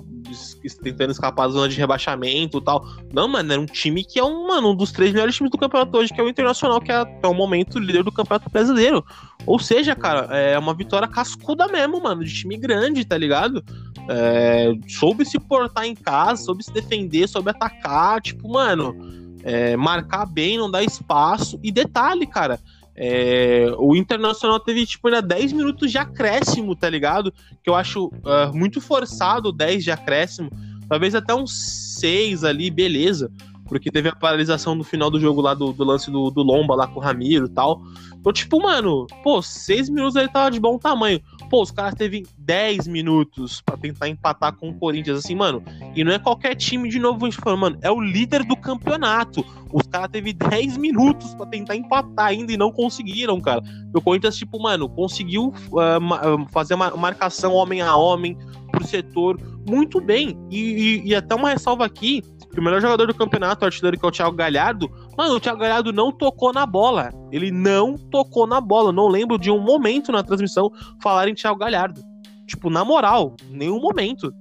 tentando 0.84 1.12
escapar 1.12 1.48
da 1.48 1.54
zona 1.54 1.70
de 1.70 1.78
rebaixamento 1.78 2.58
e 2.58 2.62
tal. 2.62 2.86
Não, 3.14 3.28
mano, 3.28 3.52
era 3.52 3.62
um 3.62 3.66
time 3.66 4.04
que 4.04 4.20
é 4.20 4.24
um, 4.24 4.48
mano, 4.48 4.72
um 4.72 4.76
dos 4.76 4.92
três 4.92 5.12
melhores 5.12 5.36
times 5.36 5.52
do 5.52 5.58
campeonato 5.58 5.98
hoje, 5.98 6.14
que 6.14 6.20
é 6.20 6.24
o 6.24 6.30
Internacional, 6.30 6.82
que 6.82 6.92
é 6.92 6.96
até 6.96 7.28
o 7.28 7.34
momento 7.34 7.80
líder 7.80 8.04
do 8.04 8.12
campeonato 8.12 8.50
brasileiro. 8.50 9.04
Ou 9.46 9.60
seja, 9.60 9.96
cara, 9.96 10.36
é 10.36 10.58
uma 10.58 10.74
vitória 10.74 11.08
cascuda 11.08 11.68
mesmo, 11.68 12.02
mano, 12.02 12.24
de 12.24 12.34
time 12.34 12.58
grande, 12.58 13.06
tá 13.06 13.18
ligado? 13.18 13.64
É, 14.10 14.74
soube 14.88 15.26
se 15.26 15.40
portar 15.40 15.86
em 15.86 15.96
casa, 15.96 16.44
soube 16.44 16.64
se 16.64 16.72
defender, 16.72 17.28
soube 17.28 17.50
atacar, 17.50 18.22
tipo, 18.22 18.50
mano, 18.50 18.96
é, 19.44 19.76
marcar 19.76 20.26
bem, 20.26 20.58
não 20.58 20.70
dar 20.70 20.84
espaço. 20.84 21.60
E 21.64 21.72
detalhe, 21.72 22.26
cara, 22.26 22.60
é, 22.96 23.72
o 23.78 23.96
Internacional 23.96 24.60
teve, 24.60 24.86
tipo, 24.86 25.08
ainda 25.08 25.22
10 25.22 25.54
minutos 25.54 25.92
de 25.92 26.00
acréscimo, 26.00 26.76
tá 26.76 26.90
ligado? 26.90 27.32
Que 27.64 27.70
eu 27.70 27.76
acho 27.76 28.08
uh, 28.08 28.52
muito 28.54 28.82
forçado 28.82 29.52
10 29.52 29.84
de 29.84 29.92
acréscimo. 29.92 30.50
Talvez 30.90 31.14
até 31.14 31.36
uns 31.36 31.52
6 32.00 32.44
ali, 32.44 32.72
beleza. 32.72 33.32
Porque 33.68 33.92
teve 33.92 34.10
a 34.10 34.16
paralisação 34.16 34.76
no 34.76 34.84
final 34.84 35.10
do 35.10 35.20
jogo 35.20 35.42
lá 35.42 35.54
do, 35.54 35.74
do 35.74 35.84
lance 35.84 36.10
do, 36.10 36.32
do 36.32 36.42
Lomba 36.42 36.76
lá 36.76 36.88
com 36.88 37.00
o 37.00 37.04
Ramiro 37.04 37.46
e 37.46 37.50
tal. 37.50 37.82
Então, 38.20 38.34
tipo, 38.34 38.62
mano, 38.62 39.08
pô, 39.24 39.42
6 39.42 39.90
minutos 39.90 40.16
ele 40.16 40.28
tava 40.28 40.52
de 40.52 40.60
bom 40.60 40.78
tamanho. 40.78 41.22
Pô, 41.50 41.62
os 41.62 41.72
caras 41.72 41.94
teve 41.96 42.26
10 42.38 42.88
minutos 42.88 43.62
para 43.62 43.78
tentar 43.78 44.10
empatar 44.10 44.54
com 44.54 44.70
o 44.70 44.74
Corinthians, 44.74 45.20
assim, 45.20 45.36
mano. 45.36 45.64
E 45.96 46.04
não 46.04 46.12
é 46.12 46.20
qualquer 46.20 46.56
time, 46.56 46.90
de 46.90 47.00
novo, 47.00 47.26
a 47.26 47.30
gente 47.30 47.42
mano, 47.58 47.78
é 47.82 47.92
o 47.92 48.02
líder 48.02 48.44
do 48.44 48.58
campeonato. 48.58 49.46
Os 49.72 49.84
caras 49.88 50.10
teve 50.12 50.34
10 50.34 50.78
minutos 50.78 51.34
para 51.36 51.46
tentar 51.46 51.76
empatar 51.76 52.28
ainda 52.28 52.52
e 52.52 52.58
não 52.58 52.72
conseguiram, 52.72 53.40
cara. 53.40 53.62
O 53.94 54.02
Corinthians, 54.02 54.36
tipo, 54.36 54.62
mano, 54.62 54.90
conseguiu 54.90 55.54
uh, 55.72 56.48
fazer 56.52 56.74
uma 56.74 56.92
marcação 56.92 57.54
homem 57.54 57.82
a 57.82 57.96
homem 57.96 58.38
pro 58.72 58.86
setor 58.86 59.40
muito 59.68 60.00
bem. 60.02 60.38
E, 60.50 60.60
e, 60.60 61.08
e 61.10 61.16
até 61.16 61.36
uma 61.36 61.50
ressalva 61.50 61.86
aqui, 61.86 62.24
que 62.58 62.62
o 62.62 62.64
melhor 62.64 62.82
jogador 62.82 63.06
do 63.06 63.14
campeonato, 63.14 63.64
o 63.64 63.68
artilheiro, 63.68 64.00
que 64.00 64.04
é 64.04 64.10
o 64.10 64.12
Thiago 64.12 64.36
Galhardo, 64.36 64.90
mano, 65.16 65.36
o 65.36 65.40
Thiago 65.40 65.60
Galhardo 65.60 65.94
não 65.94 66.12
tocou 66.12 66.52
na 66.52 66.66
bola. 66.66 67.14
Ele 67.32 67.52
não 67.52 67.96
tocou 67.96 68.48
na 68.48 68.60
bola. 68.60 68.92
não 68.92 69.08
lembro 69.08 69.38
de 69.38 69.52
um 69.52 69.60
momento 69.60 70.12
na 70.12 70.24
transmissão 70.24 70.72
falar 71.00 71.28
em 71.28 71.36
Thiago 71.36 71.60
Galhardo. 71.60 72.02
Tipo, 72.48 72.72
na 72.72 72.84
moral, 72.84 73.36
nenhum 73.52 73.80
momento. 73.80 74.34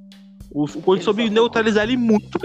O, 0.51 0.65
o 0.65 0.83
Corinthians 0.83 1.05
soube 1.05 1.29
neutralizar 1.29 1.85
ele 1.85 1.99
muito. 1.99 2.39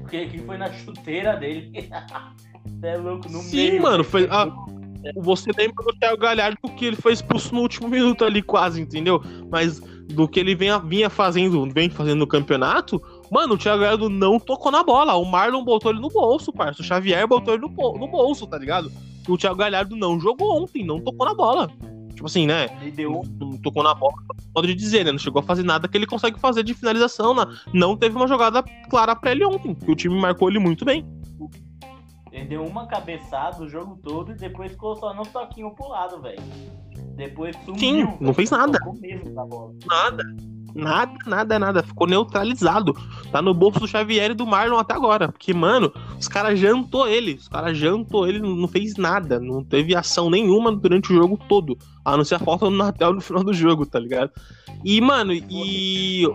Porque 0.00 0.26
que 0.26 0.38
foi 0.40 0.58
na 0.58 0.72
chuteira 0.72 1.36
dele. 1.36 1.88
é 2.82 2.96
louco, 2.96 3.30
no 3.30 3.38
Sim, 3.42 3.70
meio. 3.70 3.82
mano, 3.82 4.02
foi. 4.02 4.26
Ah, 4.28 4.48
você 5.18 5.52
lembra 5.56 5.84
do 5.84 5.96
Thiago 6.00 6.20
Galhardo 6.20 6.58
porque 6.60 6.86
ele 6.86 6.96
foi 6.96 7.12
expulso 7.12 7.54
no 7.54 7.60
último 7.60 7.88
minuto 7.88 8.24
ali, 8.24 8.42
quase, 8.42 8.80
entendeu? 8.80 9.22
Mas 9.48 9.78
do 10.12 10.28
que 10.28 10.40
ele 10.40 10.54
vinha, 10.54 10.78
vinha 10.78 11.08
fazendo, 11.08 11.68
vem 11.72 11.88
fazendo 11.88 12.18
no 12.18 12.26
campeonato, 12.26 13.00
mano, 13.32 13.54
o 13.54 13.58
Thiago 13.58 13.80
Galhardo 13.80 14.10
não 14.10 14.38
tocou 14.38 14.70
na 14.70 14.84
bola. 14.84 15.14
O 15.14 15.24
Marlon 15.24 15.64
botou 15.64 15.90
ele 15.90 16.00
no 16.00 16.08
bolso, 16.08 16.52
parça. 16.52 16.82
O 16.82 16.84
Xavier 16.84 17.26
botou 17.26 17.54
ele 17.54 17.62
no, 17.62 17.68
no 17.68 18.06
bolso, 18.06 18.46
tá 18.46 18.58
ligado? 18.58 18.92
O 19.26 19.38
Thiago 19.38 19.56
Galhardo 19.56 19.96
não 19.96 20.20
jogou 20.20 20.62
ontem, 20.62 20.84
não 20.84 21.00
tocou 21.00 21.26
na 21.26 21.34
bola. 21.34 21.70
Tipo 22.14 22.26
assim, 22.26 22.46
né? 22.46 22.66
Ele 22.80 22.90
deu. 22.90 23.22
Não 23.40 23.56
tocou 23.58 23.82
na 23.82 23.94
bola, 23.94 24.14
pode 24.52 24.74
dizer, 24.74 25.04
né? 25.04 25.12
Não 25.12 25.18
chegou 25.18 25.40
a 25.40 25.44
fazer 25.44 25.62
nada 25.62 25.88
que 25.88 25.96
ele 25.96 26.06
consegue 26.06 26.38
fazer 26.38 26.62
de 26.62 26.74
finalização. 26.74 27.34
Né? 27.34 27.44
Não 27.72 27.96
teve 27.96 28.14
uma 28.14 28.28
jogada 28.28 28.62
clara 28.90 29.16
pra 29.16 29.32
ele 29.32 29.44
ontem, 29.44 29.74
que 29.74 29.90
o 29.90 29.96
time 29.96 30.20
marcou 30.20 30.48
ele 30.48 30.58
muito 30.58 30.84
bem. 30.84 31.04
Ele 32.30 32.46
deu 32.46 32.64
uma 32.64 32.86
cabeçada 32.86 33.62
o 33.62 33.68
jogo 33.68 33.98
todo 34.02 34.32
e 34.32 34.34
depois 34.34 34.72
ficou 34.72 34.96
só 34.96 35.12
no 35.14 35.24
toquinho 35.24 35.70
pro 35.74 35.88
lado, 35.88 36.20
velho. 36.20 36.42
Depois 37.14 37.54
sumiu. 37.64 37.78
Sim, 37.78 38.08
não 38.20 38.32
fez 38.32 38.50
nada. 38.50 38.78
Nada. 39.86 40.24
Nada, 40.74 41.12
nada, 41.26 41.58
nada. 41.58 41.82
Ficou 41.82 42.06
neutralizado. 42.06 42.94
Tá 43.30 43.42
no 43.42 43.52
bolso 43.52 43.80
do 43.80 43.88
Xavier 43.88 44.30
e 44.30 44.34
do 44.34 44.46
Marlon 44.46 44.78
até 44.78 44.94
agora. 44.94 45.28
Porque, 45.28 45.52
mano, 45.52 45.92
os 46.18 46.28
caras 46.28 46.58
jantou 46.58 47.06
ele. 47.06 47.34
Os 47.34 47.48
caras 47.48 47.76
jantou 47.76 48.26
ele, 48.26 48.38
não 48.38 48.66
fez 48.68 48.96
nada. 48.96 49.38
Não 49.38 49.62
teve 49.62 49.94
ação 49.94 50.30
nenhuma 50.30 50.72
durante 50.72 51.12
o 51.12 51.16
jogo 51.16 51.38
todo. 51.48 51.76
A 52.04 52.16
não 52.16 52.24
ser 52.24 52.36
a 52.36 52.38
falta 52.38 52.68
no 52.68 52.76
Natal 52.76 53.12
no 53.12 53.20
final 53.20 53.44
do 53.44 53.52
jogo, 53.52 53.86
tá 53.86 53.98
ligado? 53.98 54.30
E, 54.84 55.00
mano, 55.00 55.32
e. 55.32 56.26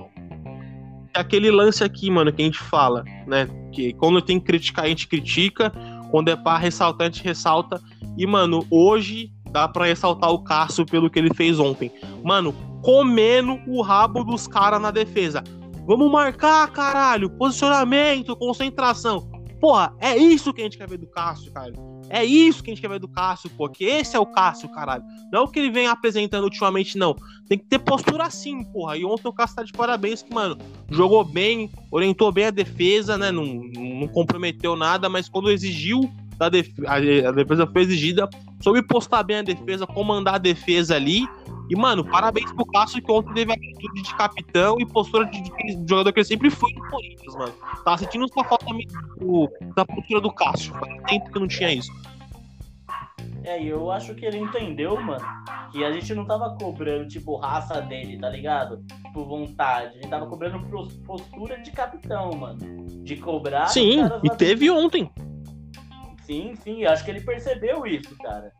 Aquele 1.13 1.49
lance 1.49 1.83
aqui, 1.83 2.11
mano, 2.11 2.31
que 2.31 2.43
a 2.43 2.45
gente 2.45 2.59
fala, 2.59 3.03
né? 3.25 3.49
Que 3.71 3.91
quando 3.93 4.21
tem 4.21 4.39
que 4.39 4.45
criticar, 4.45 4.85
a 4.85 4.89
gente 4.89 5.07
critica. 5.07 5.71
Quando 6.11 6.29
é 6.29 6.35
pra 6.35 6.57
ressaltar, 6.57 7.07
a 7.07 7.09
gente 7.09 7.23
ressalta. 7.23 7.81
E, 8.15 8.25
mano, 8.25 8.65
hoje 8.69 9.31
dá 9.51 9.67
para 9.67 9.85
ressaltar 9.85 10.29
o 10.29 10.39
Cássio 10.43 10.85
pelo 10.85 11.09
que 11.09 11.17
ele 11.17 11.33
fez 11.33 11.59
ontem. 11.59 11.91
Mano, 12.23 12.53
comendo 12.81 13.59
o 13.67 13.81
rabo 13.81 14.23
dos 14.23 14.47
caras 14.47 14.81
na 14.81 14.91
defesa. 14.91 15.43
Vamos 15.85 16.11
marcar, 16.11 16.69
caralho. 16.71 17.29
Posicionamento, 17.29 18.35
concentração. 18.35 19.29
Porra, 19.59 19.93
é 19.99 20.15
isso 20.15 20.53
que 20.53 20.61
a 20.61 20.63
gente 20.65 20.77
quer 20.77 20.87
ver 20.87 20.97
do 20.97 21.07
Cássio, 21.07 21.51
cara. 21.51 21.73
É 22.09 22.23
isso 22.23 22.63
que 22.63 22.69
a 22.69 22.73
gente 22.73 22.81
quer 22.81 22.89
ver 22.89 22.99
do 22.99 23.07
Cássio, 23.07 23.49
porque 23.57 23.83
esse 23.83 24.15
é 24.15 24.19
o 24.19 24.25
Cássio, 24.25 24.69
caralho. 24.69 25.03
Não 25.31 25.41
é 25.41 25.43
o 25.43 25.47
que 25.47 25.59
ele 25.59 25.71
vem 25.71 25.87
apresentando 25.87 26.43
ultimamente, 26.43 26.97
não. 26.97 27.15
Tem 27.49 27.57
que 27.57 27.65
ter 27.65 27.79
postura 27.79 28.25
assim, 28.25 28.63
porra. 28.65 28.97
E 28.97 29.03
ontem 29.03 29.27
o 29.27 29.33
Cássio 29.33 29.57
tá 29.57 29.63
de 29.63 29.73
parabéns, 29.73 30.21
que, 30.21 30.33
mano, 30.33 30.57
jogou 30.89 31.23
bem, 31.23 31.69
orientou 31.91 32.31
bem 32.31 32.45
a 32.45 32.51
defesa, 32.51 33.17
né? 33.17 33.31
Não, 33.31 33.45
não 33.45 34.07
comprometeu 34.07 34.75
nada, 34.75 35.09
mas 35.09 35.27
quando 35.27 35.51
exigiu 35.51 36.09
da 36.37 36.49
def 36.49 36.69
a, 36.85 36.99
defesa 37.31 37.67
foi 37.67 37.81
exigida, 37.81 38.29
soube 38.61 38.81
postar 38.81 39.23
bem 39.23 39.37
a 39.37 39.41
defesa, 39.41 39.87
comandar 39.87 40.35
a 40.35 40.39
defesa 40.39 40.95
ali. 40.95 41.27
E, 41.69 41.75
mano, 41.75 42.05
parabéns 42.05 42.51
pro 42.53 42.65
Cássio 42.65 43.01
que 43.01 43.11
ontem 43.11 43.33
teve 43.33 43.51
atitude 43.51 44.01
de 44.01 44.15
capitão 44.15 44.79
e 44.79 44.85
postura 44.85 45.25
de, 45.25 45.41
de, 45.41 45.89
jogador 45.89 46.13
que 46.13 46.19
ele 46.19 46.25
sempre 46.25 46.49
foi 46.49 46.71
no 46.71 46.87
Corinthians, 46.89 47.35
mano. 47.35 47.53
Tava 47.83 47.97
sentindo 47.97 48.25
uma 48.33 48.43
falta 48.45 48.65
do, 49.19 49.49
da 49.75 49.85
postura 49.85 50.21
do 50.21 50.31
Cássio. 50.31 50.73
Faz 50.73 51.03
tempo 51.09 51.29
que 51.29 51.39
não 51.39 51.47
tinha 51.47 51.73
isso. 51.73 51.91
É, 53.43 53.61
e 53.61 53.67
eu 53.69 53.89
acho 53.91 54.13
que 54.13 54.25
ele 54.25 54.37
entendeu, 54.37 54.99
mano, 55.01 55.25
que 55.71 55.83
a 55.83 55.91
gente 55.91 56.13
não 56.13 56.25
tava 56.25 56.55
cobrando, 56.57 57.07
tipo, 57.07 57.37
raça 57.37 57.81
dele, 57.81 58.17
tá 58.17 58.29
ligado? 58.29 58.83
Por 59.13 59.25
vontade. 59.25 59.91
A 59.97 60.01
gente 60.01 60.09
tava 60.09 60.25
cobrando 60.25 60.59
postura 61.05 61.57
de 61.61 61.71
capitão, 61.71 62.31
mano. 62.31 62.59
De 63.03 63.15
cobrar. 63.15 63.67
Sim, 63.67 64.01
e 64.23 64.29
teve 64.29 64.69
ontem. 64.69 65.09
Sim, 66.27 66.55
sim, 66.61 66.83
acho 66.83 67.05
que 67.05 67.11
ele 67.11 67.21
percebeu 67.21 67.87
isso, 67.87 68.13
cara. 68.17 68.51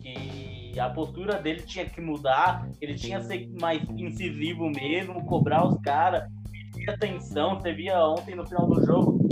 Que 0.00 0.78
a 0.78 0.88
postura 0.88 1.42
dele 1.42 1.62
tinha 1.62 1.84
que 1.84 2.00
mudar, 2.00 2.68
ele 2.80 2.94
tinha 2.94 3.18
que 3.18 3.26
ser 3.26 3.50
mais 3.60 3.82
incisivo 3.90 4.70
mesmo, 4.70 5.26
cobrar 5.26 5.66
os 5.66 5.76
caras, 5.80 6.30
pedir 6.72 6.88
atenção. 6.88 7.56
Você 7.56 7.72
via 7.72 7.98
ontem 8.06 8.36
no 8.36 8.46
final 8.46 8.68
do 8.68 8.86
jogo. 8.86 9.28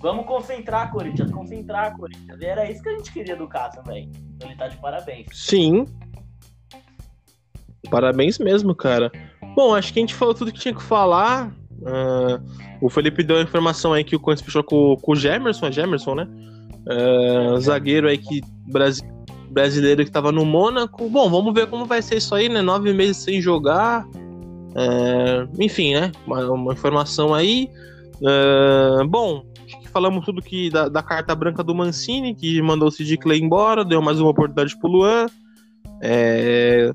Vamos 0.00 0.26
concentrar, 0.26 0.90
Corinthians, 0.90 1.30
concentrar, 1.30 1.96
Corinthians. 1.96 2.40
E 2.40 2.44
era 2.44 2.68
isso 2.68 2.82
que 2.82 2.88
a 2.88 2.96
gente 2.96 3.12
queria 3.12 3.36
do 3.36 3.46
Cássio, 3.46 3.84
velho. 3.84 4.10
Então 4.34 4.48
ele 4.48 4.58
tá 4.58 4.66
de 4.66 4.76
parabéns. 4.78 5.28
Sim. 5.32 5.86
Parabéns 7.88 8.40
mesmo, 8.40 8.74
cara. 8.74 9.12
Bom, 9.54 9.72
acho 9.72 9.92
que 9.92 10.00
a 10.00 10.02
gente 10.02 10.16
falou 10.16 10.34
tudo 10.34 10.52
que 10.52 10.58
tinha 10.58 10.74
que 10.74 10.82
falar. 10.82 11.54
Uh, 11.80 12.42
o 12.80 12.90
Felipe 12.90 13.22
deu 13.22 13.36
a 13.36 13.42
informação 13.42 13.92
aí 13.92 14.02
que 14.02 14.16
o 14.16 14.20
Corinthians 14.20 14.46
fechou 14.46 14.64
com, 14.64 14.96
com 14.96 15.12
o 15.12 15.16
Gemerson, 15.16 15.66
é 15.66 15.72
Gemerson, 15.72 16.16
né? 16.16 16.55
Uh, 16.86 17.58
zagueiro 17.60 18.08
aí 18.08 18.16
que 18.16 18.40
brasileiro 19.48 20.04
que 20.04 20.10
tava 20.10 20.30
no 20.30 20.44
Mônaco. 20.44 21.08
Bom, 21.08 21.28
vamos 21.28 21.52
ver 21.52 21.66
como 21.66 21.84
vai 21.84 22.00
ser 22.00 22.18
isso 22.18 22.34
aí, 22.34 22.48
né? 22.48 22.62
Nove 22.62 22.92
meses 22.92 23.16
sem 23.18 23.40
jogar. 23.40 24.06
Uh, 24.06 25.48
enfim, 25.58 25.94
né? 25.94 26.12
Uma, 26.26 26.50
uma 26.50 26.72
informação 26.72 27.34
aí. 27.34 27.68
Uh, 28.16 29.06
bom, 29.08 29.44
acho 29.64 29.80
que 29.80 29.88
falamos 29.88 30.24
tudo 30.24 30.42
que 30.42 30.70
da, 30.70 30.88
da, 30.88 31.02
carta 31.02 31.34
branca 31.34 31.62
do 31.62 31.74
Mancini, 31.74 32.34
que 32.34 32.60
mandou 32.62 32.88
o 32.88 32.90
Sid 32.90 33.16
Clay 33.18 33.40
embora, 33.40 33.84
deu 33.84 34.00
mais 34.00 34.20
uma 34.20 34.30
oportunidade 34.30 34.78
pro 34.78 34.88
Luan. 34.88 35.26
É, 36.02 36.92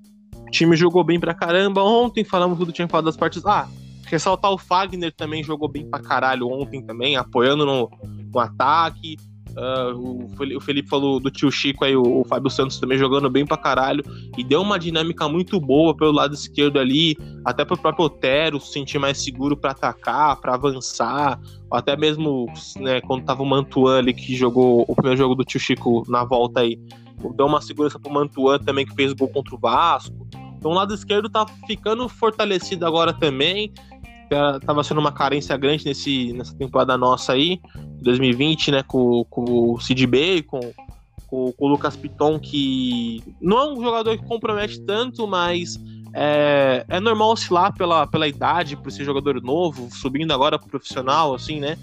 o 0.48 0.52
time 0.52 0.76
jogou 0.76 1.04
bem 1.04 1.20
pra 1.20 1.34
caramba 1.34 1.84
ontem, 1.84 2.24
falamos 2.24 2.58
tudo, 2.58 2.72
tinha 2.72 2.88
falado 2.88 3.06
das 3.06 3.18
partes. 3.18 3.46
Ah, 3.46 3.68
ressaltar 4.06 4.52
o 4.52 4.58
Fagner 4.58 5.12
também 5.12 5.44
jogou 5.44 5.68
bem 5.68 5.90
pra 5.90 6.00
caralho 6.00 6.48
ontem 6.48 6.82
também, 6.82 7.16
apoiando 7.16 7.66
no, 7.66 7.90
no 8.34 8.40
ataque. 8.40 9.18
Uh, 9.52 10.56
o 10.56 10.62
Felipe 10.62 10.88
falou 10.88 11.20
do 11.20 11.30
tio 11.30 11.52
Chico 11.52 11.84
aí, 11.84 11.96
o, 11.96 12.22
o, 12.22 12.24
Fábio 12.24 12.50
Santos 12.50 12.80
também 12.80 12.98
jogando 12.98 13.30
bem 13.30 13.46
pra 13.46 13.58
caralho. 13.58 14.04
E 14.38 14.44
deu 14.44 14.62
uma 14.62 14.80
dinâmica 14.80 15.28
muito 15.28 15.60
boa 15.60 15.96
pelo 15.96 16.12
lado 16.12 16.34
esquerdo 16.34 16.80
ali, 16.80 17.18
até 17.44 17.66
pro 17.66 17.78
próprio 17.78 18.06
Otero 18.06 18.60
se 18.60 18.72
sentir 18.72 18.98
mais 18.98 19.22
seguro 19.22 19.58
para 19.58 19.72
atacar, 19.72 20.38
para 20.38 20.54
avançar. 20.54 21.40
Até 21.72 21.98
mesmo 21.98 22.46
né, 22.78 23.02
quando 23.02 23.26
tava 23.26 23.44
o 23.44 23.46
Mantuan 23.46 24.00
ali, 24.00 24.14
que 24.14 24.36
jogou 24.36 24.86
o 24.88 24.96
primeiro 24.96 25.18
jogo 25.18 25.36
do 25.36 25.44
tio 25.44 25.60
Chico 25.60 26.04
na 26.08 26.24
volta 26.24 26.62
aí. 26.62 26.80
Deu 27.36 27.46
uma 27.46 27.62
segurança 27.62 28.00
pro 28.00 28.12
Mantuan 28.12 28.58
também, 28.60 28.86
que 28.86 28.96
fez 28.96 29.14
gol 29.14 29.28
contra 29.28 29.56
o 29.56 29.60
Vasco. 29.60 30.28
Então 30.58 30.72
o 30.72 30.76
lado 30.76 30.94
esquerdo 30.94 31.30
tá 31.30 31.46
ficando 31.68 32.08
fortalecido 32.08 32.86
agora 32.86 33.14
também. 33.14 33.74
Tava 34.66 34.84
sendo 34.84 35.02
uma 35.02 35.12
carência 35.12 35.58
grande 35.58 35.84
nesse, 35.86 36.32
nessa 36.32 36.56
temporada 36.56 36.98
nossa 36.98 37.34
aí, 37.34 37.60
2020, 38.02 38.72
né? 38.72 38.84
Com, 38.84 39.26
com 39.30 39.74
o 39.74 39.80
Sid 39.80 40.06
Bacon, 40.08 40.72
com, 41.28 41.52
com 41.54 41.66
o 41.66 41.68
Lucas 41.68 41.96
Piton, 41.96 42.40
que 42.40 43.24
não 43.42 43.60
é 43.60 43.74
um 43.74 43.82
jogador 43.82 44.18
que 44.18 44.26
compromete 44.26 44.82
tanto, 44.82 45.28
mas 45.28 45.80
é, 46.14 46.86
é 46.90 47.00
normal 47.00 47.32
oscilar 47.32 47.74
pela, 47.74 48.06
pela 48.06 48.28
idade, 48.28 48.76
por 48.76 48.92
ser 48.92 49.06
jogador 49.06 49.42
novo, 49.42 49.90
subindo 49.92 50.34
agora 50.34 50.60
pro 50.60 50.70
profissional, 50.70 51.34
assim, 51.34 51.60
né? 51.60 51.78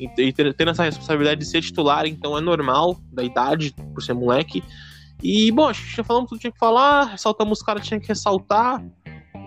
E, 0.00 0.08
e 0.20 0.32
tendo 0.32 0.70
essa 0.70 0.82
responsabilidade 0.82 1.40
de 1.40 1.46
ser 1.46 1.60
titular, 1.60 2.06
então 2.06 2.36
é 2.36 2.40
normal 2.40 2.96
da 3.12 3.22
idade, 3.22 3.74
por 3.92 4.02
ser 4.02 4.14
moleque. 4.14 4.62
E, 5.22 5.50
bom, 5.52 5.68
acho 5.68 5.84
que 5.84 5.96
já 5.96 6.04
falamos 6.04 6.28
tudo 6.28 6.38
que 6.38 6.42
tinha 6.42 6.52
que 6.52 6.58
falar, 6.58 7.04
ressaltamos 7.04 7.58
os 7.58 7.64
caras 7.64 7.82
que 7.82 7.88
tinha 7.88 8.00
que 8.00 8.08
ressaltar. 8.08 8.84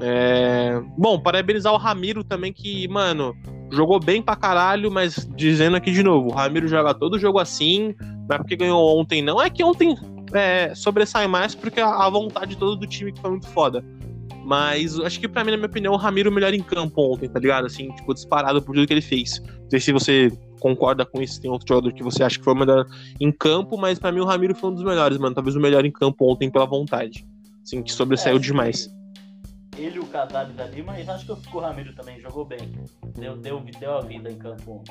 É... 0.02 0.80
Bom, 0.98 1.20
parabenizar 1.20 1.74
o 1.74 1.78
Ramiro 1.78 2.24
também, 2.24 2.54
que, 2.54 2.88
mano, 2.88 3.36
jogou 3.72 4.00
bem 4.00 4.22
pra 4.22 4.36
caralho, 4.36 4.92
mas 4.92 5.28
dizendo 5.36 5.78
aqui 5.78 5.92
de 5.92 6.04
novo, 6.04 6.30
o 6.30 6.34
Ramiro 6.34 6.68
joga 6.68 6.94
todo 6.94 7.20
jogo 7.20 7.40
assim, 7.40 7.94
não 8.28 8.36
é 8.36 8.38
porque 8.38 8.56
ganhou 8.56 9.00
ontem, 9.00 9.22
não. 9.22 9.42
É 9.42 9.50
que 9.50 9.64
ontem 9.64 9.96
é, 10.34 10.74
sobressai 10.76 11.28
mais 11.28 11.56
porque 11.56 11.80
a 11.80 12.10
vontade 12.10 12.58
toda 12.58 12.76
do 12.76 12.88
time 12.88 13.12
que 13.12 13.22
foi 13.22 13.32
muito 13.32 13.48
foda. 13.48 13.84
Mas 14.44 14.98
acho 15.02 15.20
que 15.20 15.28
pra 15.28 15.44
mim, 15.44 15.52
na 15.52 15.58
minha 15.58 15.68
opinião, 15.68 15.94
o 15.94 15.98
Ramiro 15.98 16.32
melhor 16.32 16.54
em 16.54 16.64
campo 16.64 17.14
ontem, 17.14 17.28
tá 17.28 17.38
ligado? 17.38 17.66
Assim, 17.66 17.92
tipo, 17.92 18.14
disparado 18.14 18.62
por 18.62 18.74
tudo 18.74 18.88
que 18.88 18.94
ele 18.94 19.02
fez. 19.02 19.42
Não 19.42 19.70
sei 19.70 19.80
se 19.82 19.92
você 19.92 20.32
concorda 20.62 21.06
com 21.06 21.22
isso, 21.22 21.42
tem 21.42 21.52
outro 21.52 21.68
jogador 21.68 21.94
que 21.94 22.02
você 22.02 22.24
acha 22.24 22.38
que 22.40 22.46
foi 22.46 22.54
o 22.54 22.58
melhor 22.58 22.86
em 23.20 23.30
campo, 23.30 23.78
mas 23.78 24.00
para 24.00 24.12
mim 24.12 24.22
o 24.22 24.26
Ramiro 24.26 24.56
foi 24.56 24.70
um 24.70 24.74
dos 24.74 24.84
melhores, 24.84 25.18
mano. 25.18 25.36
Talvez 25.36 25.56
o 25.56 25.60
melhor 25.60 25.86
em 25.86 25.92
campo 25.92 26.32
ontem 26.32 26.50
pela 26.50 26.66
vontade. 26.66 27.26
Assim, 27.62 27.84
que 27.84 27.92
sobressaiu 27.92 28.38
é, 28.38 28.40
demais. 28.40 28.90
Ele 29.78 29.98
e 29.98 30.00
o 30.00 30.06
Casares 30.08 30.60
ali, 30.60 30.82
mas 30.82 31.08
acho 31.08 31.26
que 31.26 31.56
o 31.56 31.60
Ramiro 31.60 31.94
também 31.94 32.20
jogou 32.20 32.46
bem. 32.46 32.60
Deu, 33.16 33.38
deu, 33.38 33.64
deu 33.80 33.98
a 33.98 34.02
vida 34.02 34.30
em 34.30 34.38
campo. 34.38 34.84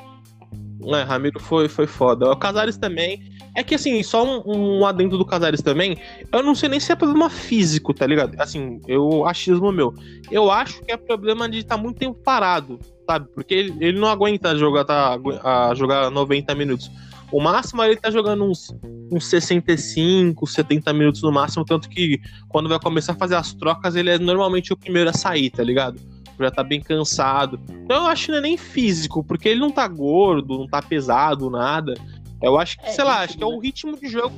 É, 0.85 1.03
Ramiro 1.03 1.41
foi, 1.41 1.69
foi 1.69 1.87
foda. 1.87 2.31
O 2.31 2.37
Casares 2.37 2.77
também. 2.77 3.23
É 3.55 3.63
que 3.63 3.75
assim, 3.75 4.03
só 4.03 4.25
um, 4.25 4.43
um 4.79 4.87
adendo 4.87 5.17
do 5.17 5.25
Casares 5.25 5.63
também. 5.63 5.97
Eu 6.31 6.43
não 6.43 6.55
sei 6.55 6.69
nem 6.69 6.79
se 6.79 6.93
é 6.93 6.97
problema 6.97 7.31
físico, 7.31 7.95
tá 7.95 8.07
ligado? 8.07 8.39
Assim, 8.39 8.81
eu 8.87 9.27
achismo 9.27 9.73
meu. 9.73 9.95
Eu 10.31 10.51
acho 10.51 10.83
que 10.83 10.93
é 10.93 10.97
problema 10.97 11.49
de 11.49 11.59
estar 11.59 11.77
tá 11.77 11.83
muito 11.83 11.99
tempo 11.99 12.19
parado, 12.23 12.79
sabe? 13.09 13.29
Porque 13.35 13.55
ele, 13.55 13.77
ele 13.81 13.99
não 13.99 14.09
aguenta 14.09 14.55
jogar, 14.57 14.85
tá, 14.85 15.19
a 15.43 15.75
jogar 15.75 16.11
90 16.11 16.55
minutos. 16.55 16.91
O 17.33 17.41
máximo 17.41 17.83
ele 17.83 17.97
tá 17.97 18.11
jogando 18.11 18.45
uns, 18.45 18.73
uns 19.11 19.27
65, 19.27 20.47
70 20.47 20.93
minutos 20.93 21.23
no 21.23 21.33
máximo, 21.33 21.65
tanto 21.65 21.89
que 21.89 22.21
quando 22.49 22.69
vai 22.69 22.79
começar 22.79 23.13
a 23.13 23.17
fazer 23.17 23.37
as 23.37 23.53
trocas, 23.53 23.95
ele 23.95 24.11
é 24.11 24.19
normalmente 24.19 24.73
o 24.73 24.77
primeiro 24.77 25.11
a 25.11 25.13
sair, 25.13 25.51
tá 25.51 25.63
ligado? 25.63 26.01
já 26.39 26.51
tá 26.51 26.63
bem 26.63 26.81
cansado. 26.81 27.59
Então 27.69 28.05
eu 28.05 28.07
acho 28.07 28.27
que 28.27 28.33
não 28.33 28.39
é 28.39 28.43
nem 28.43 28.57
físico, 28.57 29.25
porque 29.25 29.49
ele 29.49 29.61
não 29.61 29.71
tá 29.71 29.89
gordo, 29.89 30.59
não 30.59 30.67
tá 30.67 30.83
pesado, 30.83 31.49
nada. 31.49 31.95
Eu 32.43 32.59
acho 32.59 32.79
que, 32.79 32.87
é, 32.87 32.91
sei 32.91 33.05
lá, 33.05 33.23
acho 33.23 33.39
que 33.39 33.43
é 33.43 33.47
o 33.47 33.59
ritmo 33.59 33.99
de 33.99 34.09
jogo. 34.09 34.35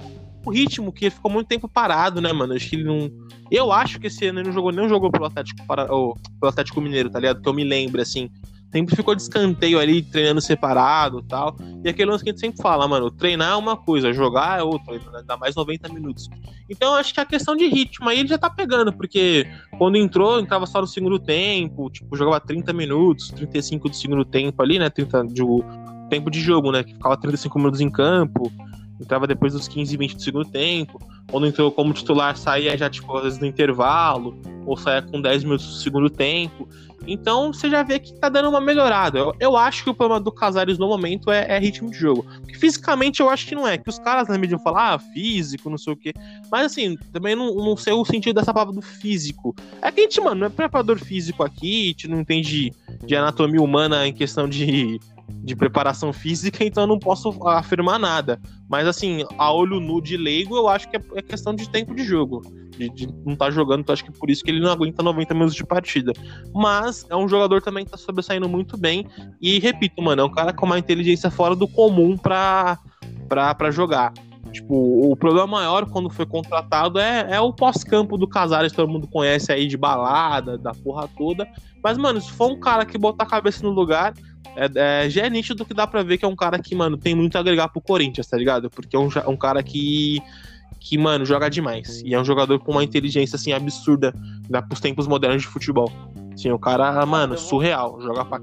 O 0.46 0.50
ritmo 0.50 0.92
que 0.92 1.06
ele 1.06 1.14
ficou 1.14 1.30
muito 1.30 1.48
tempo 1.48 1.68
parado, 1.68 2.20
né, 2.20 2.32
mano? 2.32 2.54
Acho 2.54 2.70
que 2.70 2.76
ele 2.76 2.84
não. 2.84 3.10
Eu 3.50 3.72
acho 3.72 3.98
que 3.98 4.06
esse 4.06 4.26
ano 4.26 4.38
ele 4.38 4.48
não 4.48 4.54
jogou, 4.54 4.70
nem 4.70 4.88
jogou 4.88 5.10
pelo 5.10 5.24
Atlético, 5.24 5.66
para... 5.66 5.92
ou, 5.92 6.14
pelo 6.40 6.50
Atlético 6.50 6.80
Mineiro, 6.80 7.10
tá 7.10 7.18
ligado? 7.18 7.42
Que 7.42 7.48
eu 7.48 7.52
me 7.52 7.64
lembro, 7.64 8.00
assim 8.00 8.30
sempre 8.70 8.94
ficou 8.94 9.14
de 9.14 9.22
escanteio 9.22 9.78
ali, 9.78 10.02
treinando 10.02 10.40
separado 10.40 11.22
tal. 11.22 11.56
E 11.84 11.88
aquele 11.88 12.10
lance 12.10 12.22
que 12.22 12.30
a 12.30 12.32
gente 12.32 12.40
sempre 12.40 12.62
fala, 12.62 12.86
mano, 12.86 13.10
treinar 13.10 13.52
é 13.52 13.56
uma 13.56 13.76
coisa, 13.76 14.12
jogar 14.12 14.60
é 14.60 14.62
outra, 14.62 14.94
né? 14.94 15.22
dá 15.26 15.36
mais 15.36 15.54
90 15.54 15.92
minutos. 15.92 16.28
Então 16.68 16.94
acho 16.94 17.14
que 17.14 17.20
a 17.20 17.26
questão 17.26 17.56
de 17.56 17.66
ritmo 17.66 18.08
aí 18.08 18.20
ele 18.20 18.28
já 18.28 18.38
tá 18.38 18.50
pegando, 18.50 18.92
porque 18.92 19.46
quando 19.78 19.96
entrou, 19.96 20.38
entrava 20.38 20.66
só 20.66 20.80
no 20.80 20.86
segundo 20.86 21.18
tempo, 21.18 21.90
tipo, 21.90 22.16
jogava 22.16 22.40
30 22.40 22.72
minutos, 22.72 23.30
35 23.30 23.88
do 23.88 23.96
segundo 23.96 24.24
tempo 24.24 24.62
ali, 24.62 24.78
né? 24.78 24.90
30 24.90 25.24
de 25.24 25.42
tempo 26.10 26.30
de 26.30 26.40
jogo, 26.40 26.72
né? 26.72 26.82
Que 26.82 26.92
ficava 26.94 27.16
35 27.16 27.58
minutos 27.58 27.80
em 27.80 27.90
campo, 27.90 28.52
entrava 29.00 29.26
depois 29.26 29.52
dos 29.52 29.68
15 29.68 29.94
e 29.94 29.96
20 29.96 30.16
do 30.16 30.22
segundo 30.22 30.44
tempo. 30.48 31.00
Quando 31.30 31.46
entrou 31.46 31.70
como 31.70 31.92
titular, 31.92 32.36
saía 32.36 32.76
já, 32.76 32.88
tipo, 32.88 33.14
às 33.16 33.24
vezes 33.24 33.38
no 33.38 33.46
intervalo, 33.46 34.36
ou 34.66 34.76
saía 34.76 35.02
com 35.02 35.20
10 35.20 35.44
minutos 35.44 35.66
do 35.66 35.74
segundo 35.74 36.10
tempo. 36.10 36.68
Então 37.06 37.52
você 37.52 37.70
já 37.70 37.82
vê 37.82 37.98
que 37.98 38.12
tá 38.14 38.28
dando 38.28 38.50
uma 38.50 38.60
melhorada. 38.60 39.18
Eu, 39.18 39.34
eu 39.40 39.56
acho 39.56 39.82
que 39.82 39.90
o 39.90 39.94
problema 39.94 40.20
do 40.20 40.30
Casares 40.30 40.78
no 40.78 40.86
momento 40.86 41.30
é, 41.30 41.46
é, 41.48 41.58
ritmo 41.58 41.90
de 41.90 41.96
jogo. 41.96 42.24
Porque 42.40 42.54
fisicamente 42.54 43.20
eu 43.20 43.30
acho 43.30 43.46
que 43.46 43.54
não 43.54 43.66
é. 43.66 43.78
Que 43.78 43.88
os 43.88 43.98
caras 43.98 44.28
na 44.28 44.36
mídia 44.36 44.58
falam, 44.58 44.80
ah, 44.80 44.98
físico, 44.98 45.70
não 45.70 45.78
sei 45.78 45.92
o 45.94 45.96
quê. 45.96 46.12
Mas 46.50 46.66
assim, 46.66 46.96
também 47.12 47.34
não, 47.34 47.54
não 47.54 47.76
sei 47.76 47.94
o 47.94 48.04
sentido 48.04 48.36
dessa 48.36 48.52
palavra 48.52 48.74
do 48.74 48.82
físico. 48.82 49.56
É 49.80 49.90
que 49.90 50.00
a 50.00 50.02
gente, 50.04 50.20
mano, 50.20 50.40
não 50.40 50.46
é 50.48 50.50
preparador 50.50 50.98
físico 50.98 51.42
aqui, 51.42 51.84
a 51.84 51.86
gente 51.88 52.08
não 52.08 52.20
entende 52.20 52.72
de 53.04 53.16
anatomia 53.16 53.62
humana 53.62 54.06
em 54.06 54.12
questão 54.12 54.46
de 54.46 55.00
de 55.28 55.54
preparação 55.54 56.12
física, 56.12 56.64
então 56.64 56.84
eu 56.84 56.86
não 56.86 56.98
posso 56.98 57.30
afirmar 57.46 57.98
nada. 57.98 58.40
Mas 58.68 58.86
assim, 58.86 59.24
a 59.36 59.52
olho 59.52 59.80
nu 59.80 60.00
de 60.00 60.16
leigo, 60.16 60.56
eu 60.56 60.68
acho 60.68 60.88
que 60.88 60.96
é, 60.96 61.00
é 61.16 61.22
questão 61.22 61.54
de 61.54 61.68
tempo 61.68 61.94
de 61.94 62.04
jogo. 62.04 62.42
De, 62.76 62.88
de 62.90 63.06
não 63.24 63.32
estar 63.32 63.46
tá 63.46 63.50
jogando, 63.50 63.80
então 63.80 63.92
acho 63.92 64.04
que 64.04 64.12
por 64.12 64.30
isso 64.30 64.44
que 64.44 64.50
ele 64.50 64.60
não 64.60 64.70
aguenta 64.70 65.02
90 65.02 65.34
minutos 65.34 65.54
de 65.54 65.64
partida. 65.64 66.12
Mas 66.54 67.04
é 67.10 67.16
um 67.16 67.28
jogador 67.28 67.60
também 67.60 67.84
que 67.84 67.90
tá 67.90 67.96
sobressaindo 67.96 68.48
muito 68.48 68.76
bem. 68.76 69.06
E 69.40 69.58
repito, 69.58 70.00
mano, 70.00 70.22
é 70.22 70.24
um 70.24 70.30
cara 70.30 70.52
com 70.52 70.64
uma 70.64 70.78
inteligência 70.78 71.30
fora 71.30 71.56
do 71.56 71.66
comum 71.66 72.16
pra, 72.16 72.78
pra, 73.28 73.54
pra 73.54 73.70
jogar. 73.70 74.12
Tipo, 74.52 75.10
o 75.10 75.16
problema 75.16 75.46
maior 75.46 75.86
quando 75.90 76.08
foi 76.08 76.24
contratado 76.24 76.98
é, 76.98 77.26
é 77.30 77.40
o 77.40 77.52
pós-campo 77.52 78.16
do 78.16 78.26
Casares, 78.26 78.72
todo 78.72 78.90
mundo 78.90 79.06
conhece 79.06 79.52
aí 79.52 79.66
de 79.66 79.76
balada, 79.76 80.56
da 80.56 80.72
porra 80.72 81.08
toda. 81.16 81.46
Mas, 81.82 81.98
mano, 81.98 82.20
se 82.20 82.30
for 82.30 82.50
um 82.50 82.58
cara 82.58 82.84
que 82.84 82.98
botar 82.98 83.24
a 83.24 83.28
cabeça 83.28 83.62
no 83.62 83.70
lugar, 83.70 84.14
é, 84.56 85.04
é, 85.04 85.10
já 85.10 85.26
é 85.26 85.30
nítido 85.30 85.64
que 85.64 85.74
dá 85.74 85.86
pra 85.86 86.02
ver 86.02 86.18
que 86.18 86.24
é 86.24 86.28
um 86.28 86.36
cara 86.36 86.58
que, 86.58 86.74
mano, 86.74 86.96
tem 86.96 87.14
muito 87.14 87.36
a 87.36 87.40
agregar 87.40 87.68
pro 87.68 87.80
Corinthians, 87.80 88.26
tá 88.26 88.36
ligado? 88.36 88.68
Porque 88.68 88.96
é 88.96 88.98
um, 88.98 89.08
um 89.28 89.36
cara 89.36 89.62
que, 89.62 90.20
que, 90.80 90.98
mano, 90.98 91.24
joga 91.24 91.48
demais. 91.48 92.02
E 92.02 92.14
é 92.14 92.20
um 92.20 92.24
jogador 92.24 92.58
com 92.58 92.72
uma 92.72 92.84
inteligência, 92.84 93.36
assim, 93.36 93.52
absurda 93.52 94.12
né, 94.48 94.60
pros 94.60 94.80
tempos 94.80 95.06
modernos 95.06 95.42
de 95.42 95.48
futebol. 95.48 95.90
Assim, 96.34 96.50
o 96.50 96.58
cara, 96.58 97.04
mano, 97.06 97.34
vou... 97.34 97.42
surreal, 97.42 98.00
joga 98.00 98.24
pra. 98.24 98.40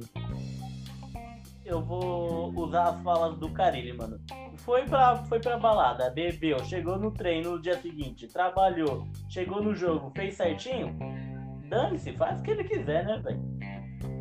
Eu 1.65 1.81
vou 1.81 2.53
usar 2.55 2.89
as 2.89 3.01
falas 3.01 3.37
do 3.37 3.49
Carilli, 3.49 3.91
mano. 3.91 4.19
Foi 4.57 4.83
pra, 4.83 5.17
foi 5.25 5.39
pra 5.39 5.57
balada, 5.57 6.09
bebeu, 6.11 6.63
chegou 6.65 6.97
no 6.97 7.11
treino 7.11 7.51
no 7.51 7.61
dia 7.61 7.77
seguinte, 7.81 8.27
trabalhou, 8.27 9.07
chegou 9.29 9.61
no 9.61 9.75
jogo, 9.75 10.11
fez 10.15 10.35
certinho. 10.35 10.95
Dane-se, 11.67 12.13
faz 12.13 12.39
o 12.39 12.43
que 12.43 12.51
ele 12.51 12.63
quiser, 12.63 13.05
né, 13.05 13.19
velho? 13.23 13.41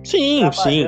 Sim, 0.05 0.50
sim. 0.52 0.86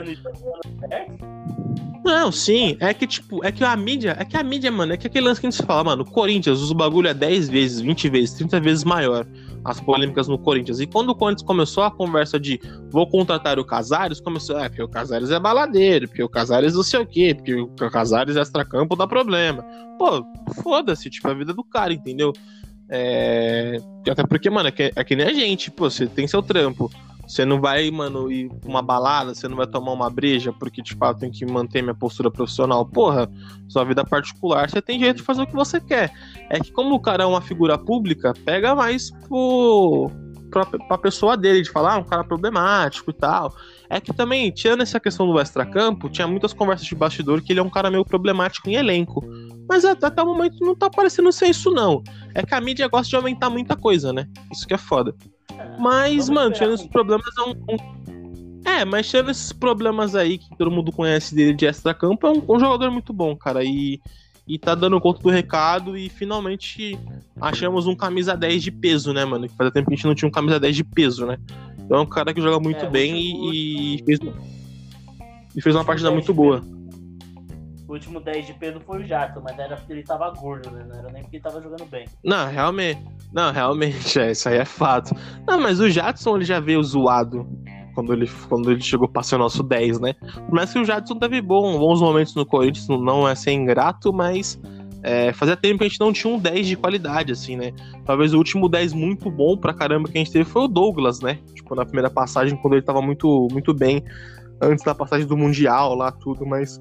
Não, 2.05 2.31
sim. 2.31 2.77
É 2.79 2.95
que, 2.95 3.07
tipo, 3.07 3.45
é 3.45 3.51
que 3.51 3.65
a 3.65 3.77
mídia, 3.77 4.17
é 4.19 4.25
que 4.25 4.37
a 4.37 4.43
mídia, 4.45 4.71
mano, 4.71 4.93
é 4.93 4.97
que 4.97 5.09
aquele 5.09 5.27
lance 5.27 5.41
que 5.41 5.47
a 5.47 5.51
gente 5.51 5.67
fala, 5.67 5.83
mano, 5.83 6.03
o 6.03 6.11
Corinthians, 6.11 6.61
os 6.61 6.73
bagulho 6.73 7.09
é 7.09 7.15
10 7.15 7.49
vezes, 7.49 7.81
20 7.81 8.09
vezes, 8.09 8.35
30 8.35 8.61
vezes 8.61 8.85
maior 8.85 9.27
as 9.65 9.81
polêmicas 9.81 10.29
no 10.29 10.39
Corinthians. 10.39 10.79
E 10.79 10.87
quando 10.87 11.11
o 11.11 11.15
Corinthians 11.15 11.45
começou 11.45 11.83
a 11.83 11.91
conversa 11.91 12.39
de 12.39 12.61
vou 12.89 13.09
contratar 13.09 13.59
o 13.59 13.65
Casares, 13.65 14.21
começou, 14.21 14.59
é, 14.61 14.69
porque 14.69 14.83
o 14.83 14.89
Casares 14.89 15.31
é 15.31 15.41
baladeiro, 15.41 16.07
porque 16.07 16.23
o 16.23 16.29
Casares 16.29 16.75
não 16.75 16.85
sei 16.85 17.01
o 17.01 17.07
quê, 17.07 17.35
porque 17.35 17.55
o 17.55 17.69
Casares 17.91 18.37
extra-campo 18.37 18.95
dá 18.95 19.09
problema. 19.09 19.65
Pô, 19.99 20.25
foda-se, 20.63 21.11
tipo, 21.11 21.29
a 21.29 21.35
vida 21.35 21.53
do 21.53 21.65
cara, 21.65 21.93
entendeu? 21.93 22.33
É... 22.89 23.79
Até 24.09 24.25
porque, 24.25 24.49
mano, 24.49 24.69
é 24.69 24.73
que, 24.73 24.93
é 24.95 25.05
que 25.05 25.17
nem 25.17 25.27
a 25.27 25.33
gente, 25.33 25.71
pô, 25.73 25.91
você 25.91 26.07
tem 26.07 26.29
seu 26.29 26.43
trampo. 26.43 26.89
Você 27.27 27.45
não 27.45 27.61
vai, 27.61 27.91
mano, 27.91 28.31
ir 28.31 28.49
pra 28.49 28.71
uma 28.71 28.83
balada, 28.83 29.35
você 29.35 29.49
não 29.49 29.57
vai 29.57 29.67
tomar 29.67 29.93
uma 29.93 30.09
breja 30.09 30.53
porque, 30.53 30.83
tipo, 30.83 31.05
ah, 31.05 31.13
tem 31.13 31.31
que 31.31 31.45
manter 31.45 31.83
minha 31.83 31.95
postura 31.95 32.31
profissional. 32.31 32.87
Porra, 32.87 33.29
sua 33.69 33.85
vida 33.85 34.05
particular, 34.05 34.71
você 34.71 34.81
tem 34.81 35.01
jeito 35.01 35.17
de 35.17 35.23
fazer 35.23 35.43
o 35.43 35.47
que 35.47 35.55
você 35.55 35.81
quer. 35.81 36.13
É 36.49 36.61
que 36.61 36.71
como 36.71 36.95
o 36.95 37.01
cara 37.01 37.25
é 37.25 37.27
uma 37.27 37.41
figura 37.41 37.77
pública, 37.77 38.33
pega 38.45 38.77
mais 38.77 39.11
pro, 39.11 40.09
pra, 40.51 40.65
pra 40.65 40.99
pessoa 40.99 41.37
dele, 41.37 41.63
de 41.63 41.71
falar, 41.71 41.95
ah, 41.95 41.99
um 41.99 42.05
cara 42.05 42.23
problemático 42.23 43.11
e 43.11 43.15
tal. 43.15 43.53
É 43.91 44.01
que 44.01 44.13
também, 44.13 44.51
tirando 44.53 44.83
essa 44.83 45.01
questão 45.01 45.27
do 45.27 45.41
extracampo, 45.41 46.09
tinha 46.09 46.29
muitas 46.29 46.53
conversas 46.53 46.87
de 46.87 46.95
bastidor 46.95 47.43
que 47.43 47.53
ele 47.53 47.61
é 47.61 47.63
um 47.63 47.71
cara 47.71 47.91
meio 47.91 48.05
problemático 48.05 48.69
em 48.69 48.75
elenco. 48.75 49.25
Mas 49.69 49.85
até, 49.85 50.07
até 50.07 50.23
o 50.23 50.27
momento 50.27 50.65
não 50.65 50.77
tá 50.77 50.89
parecendo 50.89 51.33
ser 51.33 51.47
isso, 51.47 51.73
não. 51.73 52.03
É 52.35 52.43
que 52.45 52.55
a 52.55 52.61
mídia 52.61 52.87
gosta 52.89 53.09
de 53.09 53.17
aumentar 53.17 53.51
muita 53.51 53.77
coisa, 53.77 54.13
né? 54.13 54.29
Isso 54.53 54.67
que 54.67 54.75
é 54.75 54.79
foda. 54.79 55.15
Mas, 55.79 56.29
mano, 56.29 56.53
tirando 56.53 56.75
esses 56.75 56.87
problemas, 56.87 57.27
é 57.39 57.43
um, 57.43 57.51
um, 57.51 58.63
É, 58.65 58.85
mas 58.85 59.09
tirando 59.09 59.31
esses 59.31 59.53
problemas 59.53 60.15
aí 60.15 60.39
que 60.39 60.57
todo 60.57 60.71
mundo 60.71 60.93
conhece 60.93 61.35
dele 61.35 61.55
de 61.55 61.67
extra-campo, 61.67 62.27
é 62.27 62.31
um, 62.31 62.43
um, 62.49 62.59
jogador 62.59 62.91
muito 62.91 63.13
bom, 63.13 63.37
cara. 63.37 63.65
E, 63.65 64.01
e 64.47 64.59
tá 64.59 64.75
dando 64.75 65.01
conta 65.01 65.23
do 65.23 65.31
recado 65.31 65.97
e 65.97 66.09
finalmente 66.09 66.99
achamos 67.41 67.87
um 67.87 67.95
camisa 67.95 68.37
10 68.37 68.63
de 68.63 68.71
peso, 68.71 69.13
né, 69.13 69.25
mano? 69.25 69.49
Que 69.49 69.55
fazia 69.55 69.73
tempo 69.73 69.89
que 69.89 69.95
a 69.95 69.97
gente 69.97 70.07
não 70.07 70.15
tinha 70.15 70.29
um 70.29 70.33
camisa 70.33 70.61
10 70.61 70.77
de 70.77 70.85
peso, 70.85 71.27
né? 71.27 71.39
Então 71.79 71.99
é 71.99 72.01
um 72.01 72.07
cara 72.07 72.35
que 72.35 72.41
joga 72.41 72.59
muito 72.59 72.85
é, 72.85 72.91
bem 72.91 73.15
e, 73.17 73.97
e, 73.97 74.05
fez, 74.05 74.19
e 75.55 75.63
fez 75.63 75.75
uma 75.75 75.85
partida 75.85 76.11
muito 76.11 76.33
boa. 76.35 76.63
O 77.89 77.93
último 77.93 78.21
10 78.21 78.47
de 78.47 78.55
peso 78.55 78.81
foi 78.81 79.03
o 79.03 79.07
Jato, 79.07 79.41
mas 79.43 79.57
era 79.59 79.77
porque 79.77 79.93
ele 79.93 80.03
tava 80.03 80.29
gordo, 80.31 80.71
né? 80.71 80.85
Não 80.89 80.97
era 80.97 81.13
nem 81.13 81.23
porque 81.23 81.37
ele 81.37 81.43
tava 81.43 81.61
jogando 81.61 81.85
bem. 81.87 82.07
Não, 82.25 82.49
realmente. 82.49 83.01
Não, 83.33 83.53
realmente, 83.53 84.19
é, 84.19 84.33
isso 84.33 84.49
aí 84.49 84.59
é 84.59 84.65
fato. 84.65 85.15
Não, 85.47 85.61
mas 85.61 85.79
o 85.79 85.89
Jadson 85.89 86.37
ele 86.37 86.45
já 86.45 86.59
veio 86.59 86.83
zoado 86.83 87.47
quando 87.95 88.13
ele, 88.13 88.29
quando 88.49 88.71
ele 88.71 88.81
chegou 88.81 89.09
para 89.09 89.23
ser 89.23 89.37
o 89.37 89.39
nosso 89.39 89.63
10, 89.63 90.01
né? 90.01 90.15
Mas 90.51 90.73
que 90.73 90.79
o 90.79 90.85
Jadson 90.85 91.15
teve 91.17 91.41
bom, 91.41 91.79
bons 91.79 92.01
momentos 92.01 92.35
no 92.35 92.45
Corinthians, 92.45 92.89
não 92.89 93.27
é 93.27 93.35
ser 93.35 93.53
ingrato, 93.53 94.13
mas 94.13 94.61
é, 95.03 95.33
fazia 95.33 95.57
tempo 95.57 95.79
que 95.79 95.85
a 95.85 95.89
gente 95.89 96.01
não 96.01 96.13
tinha 96.13 96.33
um 96.33 96.39
10 96.39 96.67
de 96.67 96.77
qualidade, 96.77 97.33
assim, 97.33 97.57
né? 97.57 97.73
Talvez 98.05 98.35
o 98.35 98.39
último 98.39 98.69
10 98.69 98.93
muito 98.93 99.31
bom 99.31 99.57
pra 99.57 99.73
caramba 99.73 100.09
que 100.09 100.19
a 100.19 100.21
gente 100.21 100.33
teve 100.33 100.45
foi 100.45 100.63
o 100.63 100.69
Douglas, 100.69 101.21
né? 101.21 101.39
Tipo, 101.55 101.75
na 101.75 101.85
primeira 101.85 102.11
passagem, 102.11 102.57
quando 102.57 102.75
ele 102.75 102.83
tava 102.83 103.01
muito, 103.01 103.49
muito 103.51 103.73
bem, 103.73 104.03
antes 104.61 104.85
da 104.85 104.95
passagem 104.95 105.27
do 105.27 105.37
Mundial 105.37 105.95
lá, 105.95 106.11
tudo, 106.11 106.45
mas 106.45 106.81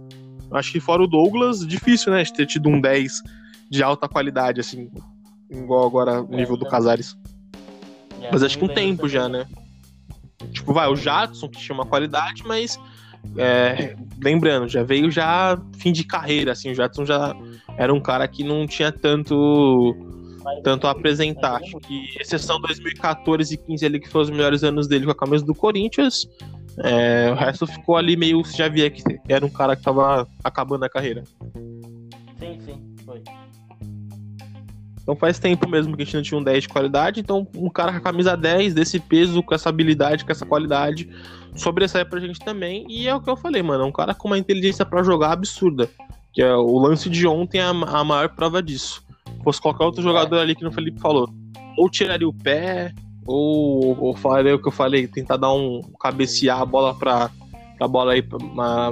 acho 0.57 0.71
que 0.71 0.79
fora 0.79 1.03
o 1.03 1.07
Douglas, 1.07 1.65
difícil, 1.65 2.11
né? 2.11 2.23
De 2.23 2.33
ter 2.33 2.45
tido 2.45 2.69
um 2.69 2.79
10 2.79 3.21
de 3.69 3.83
alta 3.83 4.07
qualidade, 4.07 4.59
assim, 4.59 4.89
igual 5.49 5.85
agora 5.85 6.21
o 6.21 6.35
nível 6.35 6.57
do 6.57 6.65
Casares. 6.67 7.17
Mas 8.31 8.43
acho 8.43 8.57
que 8.57 8.65
um 8.65 8.73
tempo 8.73 9.07
já, 9.07 9.27
né? 9.29 9.45
Tipo, 10.51 10.73
vai, 10.73 10.87
o 10.87 10.95
Jadson, 10.95 11.47
que 11.49 11.59
chama 11.59 11.85
qualidade, 11.85 12.43
mas 12.45 12.79
é, 13.37 13.95
lembrando, 14.21 14.67
já 14.67 14.83
veio 14.83 15.09
já 15.09 15.59
fim 15.77 15.91
de 15.91 16.03
carreira, 16.03 16.51
assim, 16.51 16.71
o 16.71 16.75
Jadson 16.75 17.05
já 17.05 17.35
era 17.77 17.93
um 17.93 17.99
cara 17.99 18.27
que 18.27 18.43
não 18.43 18.67
tinha 18.67 18.91
tanto 18.91 19.95
tanto 20.63 20.85
a 20.85 20.91
apresentar. 20.91 21.55
Acho 21.55 21.79
que 21.79 22.05
exceção 22.19 22.59
2014 22.61 23.53
e 23.53 23.57
15 23.57 23.85
ali 23.85 23.99
que 23.99 24.07
foram 24.07 24.25
os 24.25 24.29
melhores 24.29 24.63
anos 24.63 24.87
dele 24.87 25.05
com 25.05 25.11
a 25.11 25.15
camisa 25.15 25.43
do 25.43 25.55
Corinthians. 25.55 26.27
É, 26.79 27.31
o 27.31 27.35
resto 27.35 27.65
ficou 27.65 27.95
ali 27.95 28.15
meio. 28.15 28.43
Você 28.43 28.57
já 28.57 28.67
via 28.67 28.89
que 28.89 29.01
era 29.27 29.45
um 29.45 29.49
cara 29.49 29.75
que 29.75 29.83
tava 29.83 30.27
acabando 30.43 30.83
a 30.83 30.89
carreira. 30.89 31.23
Sim, 32.37 32.59
sim, 32.65 32.95
foi. 33.05 33.21
Então 35.01 35.15
faz 35.15 35.37
tempo 35.37 35.69
mesmo 35.69 35.95
que 35.95 36.01
a 36.01 36.05
gente 36.05 36.15
não 36.15 36.23
tinha 36.23 36.39
um 36.39 36.43
10 36.43 36.63
de 36.63 36.69
qualidade. 36.69 37.19
Então, 37.19 37.47
um 37.55 37.69
cara 37.69 37.91
com 37.91 37.97
a 37.99 38.01
camisa 38.01 38.35
10, 38.35 38.73
desse 38.73 38.99
peso, 38.99 39.43
com 39.43 39.53
essa 39.53 39.69
habilidade, 39.69 40.25
com 40.25 40.31
essa 40.31 40.45
qualidade, 40.45 41.07
sobressai 41.55 42.03
pra 42.03 42.19
gente 42.19 42.39
também. 42.39 42.85
E 42.89 43.07
é 43.07 43.13
o 43.13 43.21
que 43.21 43.29
eu 43.29 43.37
falei, 43.37 43.61
mano. 43.61 43.83
É 43.83 43.87
um 43.87 43.91
cara 43.91 44.15
com 44.15 44.27
uma 44.27 44.37
inteligência 44.37 44.83
para 44.83 45.03
jogar 45.03 45.31
absurda. 45.31 45.87
Que 46.33 46.41
é 46.41 46.55
o 46.55 46.79
lance 46.79 47.07
de 47.07 47.27
ontem 47.27 47.59
é 47.59 47.63
a, 47.63 47.69
a 47.69 48.03
maior 48.03 48.29
prova 48.29 48.63
disso. 48.63 49.03
Fosse 49.43 49.61
qualquer 49.61 49.85
outro 49.85 50.01
jogador 50.01 50.39
ali 50.39 50.55
que 50.55 50.65
o 50.65 50.71
Felipe 50.71 50.99
falou. 50.99 51.29
Ou 51.77 51.87
tiraria 51.87 52.27
o 52.27 52.33
pé, 52.33 52.91
ou, 53.25 53.97
ou 53.99 54.15
faria 54.15 54.55
o 54.55 54.61
que 54.61 54.67
eu 54.67 54.71
falei, 54.71 55.07
tentar 55.07 55.37
dar 55.37 55.51
um 55.51 55.81
cabecear 55.99 56.61
a 56.61 56.65
bola 56.65 56.93
pra, 56.93 57.29
pra 57.77 57.87
bola 57.87 58.13
aí 58.13 58.23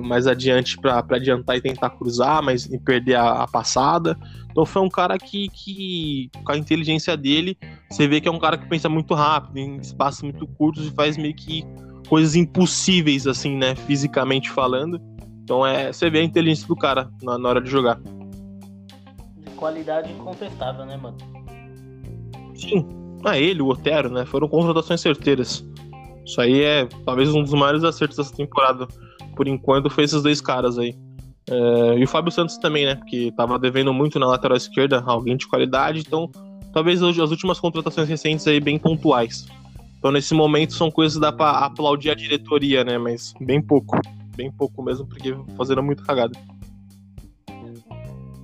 mais 0.04 0.28
adiante 0.28 0.78
pra 0.80 1.04
adiantar 1.12 1.58
e 1.58 1.62
tentar 1.62 1.92
cruzar, 1.92 2.42
mas 2.42 2.66
e 2.66 2.80
perder 2.80 3.16
a, 3.16 3.44
a 3.44 3.48
passada. 3.48 4.18
Então 4.52 4.66
foi 4.66 4.82
um 4.82 4.90
cara 4.90 5.18
que, 5.18 5.50
que, 5.50 6.30
com 6.44 6.52
a 6.52 6.58
inteligência 6.58 7.18
dele, 7.18 7.58
você 7.90 8.08
vê 8.08 8.22
que 8.22 8.28
é 8.28 8.32
um 8.32 8.40
cara 8.40 8.58
que 8.58 8.68
pensa 8.68 8.88
muito 8.88 9.14
rápido, 9.14 9.58
em 9.58 9.78
espaços 9.78 10.22
muito 10.22 10.46
curtos 10.46 10.88
e 10.88 10.92
faz 10.92 11.18
meio 11.18 11.36
que 11.36 11.64
coisas 12.08 12.36
impossíveis, 12.36 13.26
assim, 13.26 13.58
né, 13.58 13.76
fisicamente 13.76 14.50
falando. 14.50 15.02
Então 15.44 15.66
é, 15.66 15.92
você 15.92 16.10
vê 16.10 16.20
a 16.20 16.24
inteligência 16.24 16.68
do 16.68 16.76
cara 16.76 17.10
na, 17.22 17.38
na 17.38 17.50
hora 17.50 17.62
de 17.62 17.70
jogar. 17.70 18.00
De 19.38 19.50
qualidade 19.58 20.12
incontestável, 20.12 20.86
né, 20.86 20.98
mano? 20.98 21.18
Sim. 22.56 23.03
Ah, 23.24 23.38
ele, 23.38 23.62
o 23.62 23.70
Otero, 23.70 24.10
né, 24.10 24.26
foram 24.26 24.48
contratações 24.48 25.02
certeiras. 25.02 25.66
Isso 26.26 26.40
aí 26.40 26.62
é 26.62 26.88
talvez 27.06 27.34
um 27.34 27.44
dos 27.44 27.54
maiores 27.54 27.84
acertos 27.84 28.18
dessa 28.18 28.36
temporada. 28.36 28.88
Por 29.36 29.48
enquanto, 29.48 29.90
foi 29.90 30.04
esses 30.04 30.22
dois 30.22 30.40
caras 30.40 30.78
aí. 30.78 30.96
É, 31.50 31.98
e 31.98 32.04
o 32.04 32.08
Fábio 32.08 32.32
Santos 32.32 32.58
também, 32.58 32.86
né? 32.86 33.00
Que 33.08 33.32
tava 33.34 33.60
devendo 33.60 33.94
muito 33.94 34.20
na 34.20 34.28
lateral 34.28 34.58
esquerda, 34.58 35.04
alguém 35.06 35.36
de 35.36 35.48
qualidade, 35.48 36.00
então 36.00 36.30
talvez 36.72 37.02
as 37.04 37.18
últimas 37.18 37.60
contratações 37.60 38.08
recentes 38.08 38.48
aí 38.48 38.60
bem 38.60 38.78
pontuais. 38.80 39.46
Então 39.98 40.12
nesse 40.12 40.34
momento 40.34 40.74
são 40.74 40.90
coisas 40.90 41.16
que 41.16 41.22
dá 41.22 41.32
pra 41.32 41.52
aplaudir 41.52 42.10
a 42.10 42.16
diretoria, 42.16 42.84
né? 42.84 42.98
Mas 42.98 43.34
bem 43.40 43.62
pouco. 43.62 44.00
Bem 44.36 44.52
pouco 44.52 44.82
mesmo, 44.82 45.06
porque 45.06 45.36
fazendo 45.56 45.84
muito 45.84 46.04
cagada. 46.04 46.38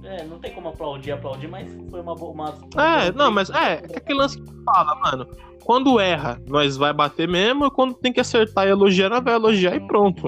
É, 0.10 0.24
não 0.26 0.39
tem 0.39 0.51
como 0.51 0.70
aplaudir, 0.70 1.12
aplaudir, 1.12 1.47
mas 1.47 1.72
foi 1.91 2.01
uma 2.01 2.16
boa. 2.16 2.32
Uma... 2.32 2.53
É, 2.76 3.12
não, 3.12 3.30
mas 3.30 3.51
é, 3.51 3.74
é 3.91 3.97
aquele 3.97 4.18
lance 4.18 4.41
que 4.41 4.64
fala, 4.64 4.95
mano. 4.95 5.28
Quando 5.64 5.99
erra, 5.99 6.41
nós 6.47 6.76
vai 6.78 6.91
bater 6.91 7.28
mesmo, 7.28 7.70
quando 7.70 7.93
tem 7.93 8.12
que 8.12 8.20
acertar 8.20 8.66
e 8.66 8.72
elogiar, 8.72 9.10
nós 9.10 9.24
vai 9.24 9.36
elogiar 9.36 9.76
e 9.76 9.80
pronto. 9.80 10.28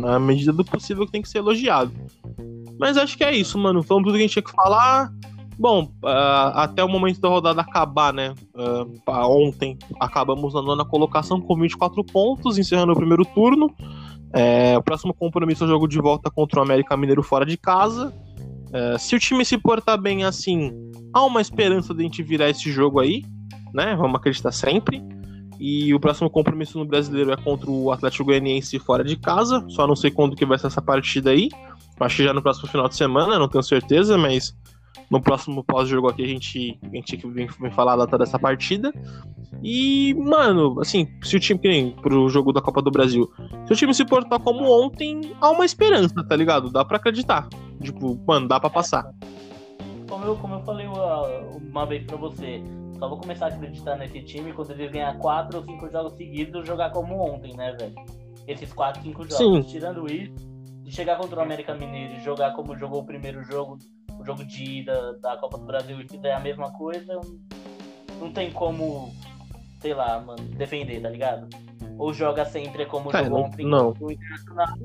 Na 0.00 0.18
medida 0.18 0.52
do 0.52 0.64
possível 0.64 1.06
que 1.06 1.12
tem 1.12 1.22
que 1.22 1.28
ser 1.28 1.38
elogiado. 1.38 1.92
Mas 2.76 2.96
acho 2.96 3.16
que 3.16 3.22
é 3.22 3.32
isso, 3.32 3.56
mano. 3.56 3.84
Falamos 3.84 4.08
tudo 4.08 4.16
que 4.16 4.24
a 4.24 4.26
gente 4.26 4.32
tinha 4.32 4.42
que 4.42 4.50
falar. 4.50 5.12
Bom, 5.56 5.84
uh, 6.02 6.50
até 6.54 6.82
o 6.82 6.88
momento 6.88 7.20
da 7.20 7.28
rodada 7.28 7.60
acabar, 7.60 8.12
né? 8.12 8.34
Uh, 8.52 9.00
ontem 9.30 9.78
acabamos 10.00 10.54
na 10.54 10.60
nona 10.60 10.84
colocação 10.84 11.40
com 11.40 11.56
24 11.56 12.02
pontos, 12.02 12.58
encerrando 12.58 12.92
o 12.92 12.96
primeiro 12.96 13.24
turno. 13.24 13.72
É, 14.32 14.76
o 14.76 14.82
próximo 14.82 15.14
compromisso 15.14 15.62
é 15.62 15.66
o 15.68 15.70
jogo 15.70 15.86
de 15.86 16.00
volta 16.00 16.28
contra 16.28 16.58
o 16.58 16.62
América 16.64 16.96
Mineiro 16.96 17.22
fora 17.22 17.46
de 17.46 17.56
casa. 17.56 18.12
É, 18.74 18.98
se 18.98 19.14
o 19.14 19.18
time 19.20 19.44
se 19.44 19.56
portar 19.56 19.96
bem 19.98 20.24
assim, 20.24 20.72
há 21.12 21.24
uma 21.24 21.40
esperança 21.40 21.94
de 21.94 22.00
a 22.00 22.02
gente 22.02 22.22
virar 22.22 22.50
esse 22.50 22.70
jogo 22.72 23.00
aí 23.00 23.22
né? 23.74 23.96
Vamos 23.96 24.14
acreditar 24.14 24.52
sempre. 24.52 25.02
E 25.58 25.92
o 25.92 26.00
próximo 26.00 26.30
compromisso 26.30 26.78
no 26.78 26.84
brasileiro 26.84 27.32
é 27.32 27.36
contra 27.36 27.70
o 27.70 27.90
Atlético 27.90 28.24
Goianiense 28.26 28.78
fora 28.78 29.02
de 29.02 29.16
casa. 29.16 29.64
Só 29.68 29.86
não 29.86 29.96
sei 29.96 30.10
quando 30.10 30.36
que 30.36 30.46
vai 30.46 30.58
ser 30.58 30.68
essa 30.68 30.80
partida 30.80 31.30
aí. 31.30 31.48
Acho 31.98 32.16
que 32.16 32.24
já 32.24 32.32
no 32.32 32.42
próximo 32.42 32.68
final 32.68 32.88
de 32.88 32.96
semana, 32.96 33.38
não 33.38 33.48
tenho 33.48 33.62
certeza, 33.62 34.16
mas 34.16 34.54
no 35.10 35.20
próximo 35.20 35.62
pós-jogo 35.64 36.08
aqui 36.08 36.24
a 36.24 36.28
gente, 36.28 36.78
a 36.82 36.96
gente 36.96 37.16
vem, 37.28 37.46
vem 37.46 37.70
falar 37.70 37.94
a 37.94 37.96
data 37.96 38.18
dessa 38.18 38.38
partida. 38.38 38.92
E, 39.62 40.14
mano, 40.14 40.80
assim, 40.80 41.08
se 41.22 41.36
o 41.36 41.40
time, 41.40 41.58
que 41.58 41.68
nem 41.68 41.90
pro 41.90 42.28
jogo 42.28 42.52
da 42.52 42.60
Copa 42.60 42.82
do 42.82 42.90
Brasil, 42.90 43.30
se 43.66 43.72
o 43.72 43.76
time 43.76 43.94
se 43.94 44.04
portar 44.04 44.40
como 44.40 44.64
ontem, 44.64 45.32
há 45.40 45.50
uma 45.50 45.64
esperança, 45.64 46.14
tá 46.28 46.36
ligado? 46.36 46.70
Dá 46.70 46.84
pra 46.84 46.96
acreditar. 46.96 47.48
Tipo, 47.80 48.18
mano, 48.26 48.48
dá 48.48 48.58
pra 48.58 48.70
passar. 48.70 49.10
Como 50.08 50.24
eu, 50.24 50.36
como 50.36 50.54
eu 50.54 50.60
falei 50.62 50.86
uma 50.86 51.86
vez 51.86 52.04
pra 52.04 52.16
você, 52.16 52.62
só 52.98 53.08
vou 53.08 53.18
começar 53.18 53.46
a 53.46 53.48
acreditar 53.48 53.96
nesse 53.96 54.22
time 54.22 54.52
quando 54.52 54.70
eles 54.72 54.90
ganhar 54.90 55.16
4 55.18 55.58
ou 55.58 55.64
5 55.64 55.90
jogos 55.90 56.12
seguidos 56.14 56.66
jogar 56.66 56.90
como 56.90 57.14
ontem, 57.20 57.54
né, 57.56 57.76
velho? 57.78 57.94
Esses 58.46 58.72
4, 58.72 59.02
5 59.02 59.22
jogos. 59.22 59.36
Sim. 59.36 59.62
Tirando 59.62 60.06
isso, 60.12 60.34
de 60.82 60.94
chegar 60.94 61.16
contra 61.16 61.40
o 61.40 61.42
América 61.42 61.74
Mineiro 61.74 62.14
e 62.14 62.20
jogar 62.20 62.52
como 62.52 62.76
jogou 62.76 63.00
o 63.00 63.06
primeiro 63.06 63.42
jogo, 63.44 63.78
o 64.24 64.26
jogo 64.26 64.44
de 64.44 64.64
ida 64.80 65.12
da 65.20 65.36
Copa 65.36 65.58
do 65.58 65.66
Brasil 65.66 66.00
e 66.00 66.08
fizer 66.08 66.32
a 66.32 66.40
mesma 66.40 66.72
coisa, 66.72 67.20
não 68.18 68.32
tem 68.32 68.50
como, 68.50 69.14
sei 69.80 69.92
lá, 69.92 70.18
mano, 70.18 70.42
defender, 70.56 71.00
tá 71.00 71.10
ligado? 71.10 71.46
Ou 71.98 72.12
joga 72.12 72.44
sempre 72.46 72.86
como 72.86 73.14
é, 73.14 73.22
jogou 73.22 73.44
ontem, 73.44 73.66
não. 73.66 73.94
o 74.00 74.10
Internacional, 74.10 74.76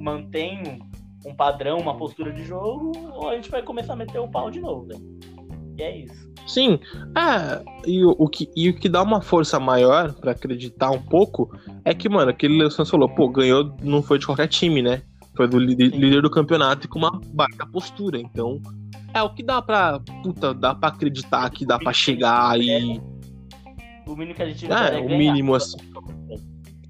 mantém 0.00 0.80
um 1.26 1.34
padrão, 1.34 1.78
uma 1.78 1.96
postura 1.96 2.32
de 2.32 2.42
jogo, 2.44 2.92
ou 3.12 3.28
a 3.28 3.36
gente 3.36 3.50
vai 3.50 3.62
começar 3.62 3.92
a 3.92 3.96
meter 3.96 4.18
o 4.18 4.28
pau 4.28 4.50
de 4.50 4.60
novo, 4.60 4.86
velho. 4.86 5.20
E 5.76 5.82
é 5.82 5.98
isso. 5.98 6.30
Sim, 6.46 6.80
é, 7.16 7.62
e 7.86 8.02
o, 8.02 8.16
o, 8.18 8.28
que, 8.28 8.50
e 8.56 8.70
o 8.70 8.74
que 8.74 8.88
dá 8.88 9.02
uma 9.02 9.20
força 9.20 9.60
maior 9.60 10.14
para 10.14 10.32
acreditar 10.32 10.90
um 10.90 11.00
pouco 11.00 11.54
é 11.84 11.94
que, 11.94 12.08
mano, 12.08 12.30
aquele 12.30 12.68
Santos 12.70 12.90
falou, 12.90 13.08
pô, 13.08 13.28
ganhou, 13.28 13.76
não 13.82 14.02
foi 14.02 14.18
de 14.18 14.26
qualquer 14.26 14.48
time, 14.48 14.82
né? 14.82 15.02
Foi 15.40 15.48
do 15.48 15.58
líder, 15.58 15.86
líder 15.96 16.20
do 16.20 16.28
campeonato 16.28 16.86
e 16.86 16.88
com 16.90 16.98
uma 16.98 17.18
baita 17.28 17.66
postura. 17.66 18.20
Então, 18.20 18.60
é 19.14 19.22
o 19.22 19.30
que 19.32 19.42
dá 19.42 19.62
pra. 19.62 19.98
Puta, 20.22 20.52
dá 20.52 20.74
pra 20.74 20.90
acreditar 20.90 21.48
que 21.48 21.64
dá 21.64 21.78
pra 21.78 21.94
chegar 21.94 22.60
e. 22.60 23.00
O 24.06 24.14
mínimo 24.14 24.34
que 24.34 24.42
a 24.42 24.46
gente 24.46 24.70
é, 24.70 24.98
é 24.98 25.00
o 25.00 25.08
mínimo 25.08 25.54
assim. 25.54 25.78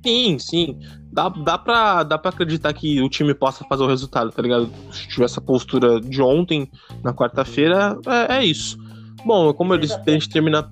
Sim, 0.04 0.36
sim. 0.40 0.80
Dá, 1.12 1.28
dá, 1.28 1.58
pra, 1.58 2.02
dá 2.02 2.18
pra 2.18 2.30
acreditar 2.30 2.72
que 2.72 3.00
o 3.00 3.08
time 3.08 3.34
possa 3.34 3.64
fazer 3.68 3.84
o 3.84 3.86
resultado, 3.86 4.32
tá 4.32 4.42
ligado? 4.42 4.68
Se 4.90 5.06
tiver 5.06 5.26
essa 5.26 5.40
postura 5.40 6.00
de 6.00 6.20
ontem, 6.20 6.68
na 7.04 7.14
quarta-feira, 7.14 7.96
é, 8.04 8.38
é, 8.38 8.44
isso. 8.44 8.76
Bom, 9.24 9.54
como 9.54 9.74
eu 9.74 9.78
disse, 9.78 9.94
a 9.94 10.10
gente 10.10 10.28
termina 10.28 10.68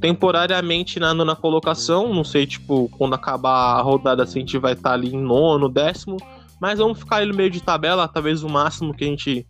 temporariamente 0.00 0.98
na 0.98 1.12
nona 1.12 1.36
colocação. 1.36 2.12
Não 2.12 2.24
sei, 2.24 2.46
tipo, 2.46 2.88
quando 2.96 3.14
acabar 3.14 3.78
a 3.78 3.82
rodada, 3.82 4.26
se 4.26 4.38
a 4.38 4.40
gente 4.40 4.58
vai 4.58 4.72
estar 4.72 4.90
tá 4.90 4.94
ali 4.94 5.14
em 5.14 5.20
nono, 5.20 5.68
décimo. 5.68 6.16
Mas 6.60 6.78
vamos 6.78 6.98
ficar 6.98 7.16
ali 7.16 7.30
no 7.30 7.36
meio 7.36 7.50
de 7.50 7.62
tabela, 7.62 8.08
talvez 8.08 8.42
o 8.42 8.48
máximo 8.48 8.94
que 8.94 9.04
a 9.04 9.08
gente 9.08 9.46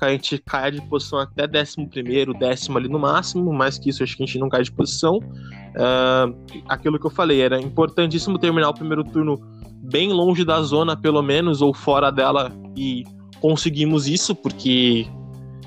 a 0.00 0.10
gente 0.10 0.38
caia 0.38 0.70
de 0.70 0.80
posição 0.82 1.18
até 1.18 1.46
décimo 1.46 1.88
primeiro, 1.88 2.32
décimo 2.32 2.78
ali 2.78 2.88
no 2.88 3.00
máximo, 3.00 3.52
mais 3.52 3.78
que 3.78 3.90
isso 3.90 4.02
acho 4.02 4.16
que 4.16 4.22
a 4.22 4.26
gente 4.26 4.38
não 4.38 4.48
cai 4.48 4.62
de 4.62 4.70
posição. 4.70 5.16
Uh, 5.16 6.62
aquilo 6.68 7.00
que 7.00 7.06
eu 7.06 7.10
falei, 7.10 7.40
era 7.40 7.60
importantíssimo 7.60 8.38
terminar 8.38 8.68
o 8.68 8.74
primeiro 8.74 9.02
turno 9.02 9.40
bem 9.82 10.12
longe 10.12 10.44
da 10.44 10.60
zona, 10.62 10.96
pelo 10.96 11.20
menos, 11.20 11.60
ou 11.60 11.74
fora 11.74 12.12
dela, 12.12 12.52
e 12.76 13.04
conseguimos 13.40 14.06
isso, 14.06 14.34
porque 14.36 15.06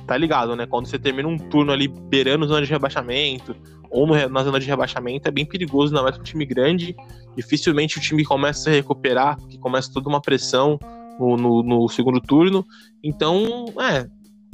tá 0.06 0.18
ligado, 0.18 0.56
né? 0.56 0.66
Quando 0.66 0.88
você 0.88 1.00
termina 1.00 1.28
um 1.28 1.38
turno 1.38 1.72
ali 1.72 1.88
beirando 1.88 2.48
zona 2.48 2.66
de 2.66 2.72
rebaixamento, 2.72 3.56
ou 3.90 4.08
no, 4.08 4.30
na 4.30 4.44
zona 4.44 4.60
de 4.60 4.68
rebaixamento, 4.68 5.28
é 5.28 5.32
bem 5.32 5.46
perigoso, 5.46 5.94
ainda 5.94 6.04
mais 6.04 6.16
para 6.16 6.22
um 6.22 6.26
time 6.26 6.46
grande. 6.46 6.96
Dificilmente 7.36 7.98
o 7.98 8.02
time 8.02 8.24
começa 8.24 8.62
a 8.62 8.64
se 8.64 8.72
recuperar, 8.72 9.38
porque 9.38 9.58
começa 9.58 9.92
toda 9.94 10.08
uma 10.08 10.22
pressão 10.22 10.80
no, 11.20 11.36
no, 11.36 11.64
no 11.64 11.90
segundo 11.90 12.22
turno. 12.22 12.66
Então, 13.04 13.66
é, 13.80 14.08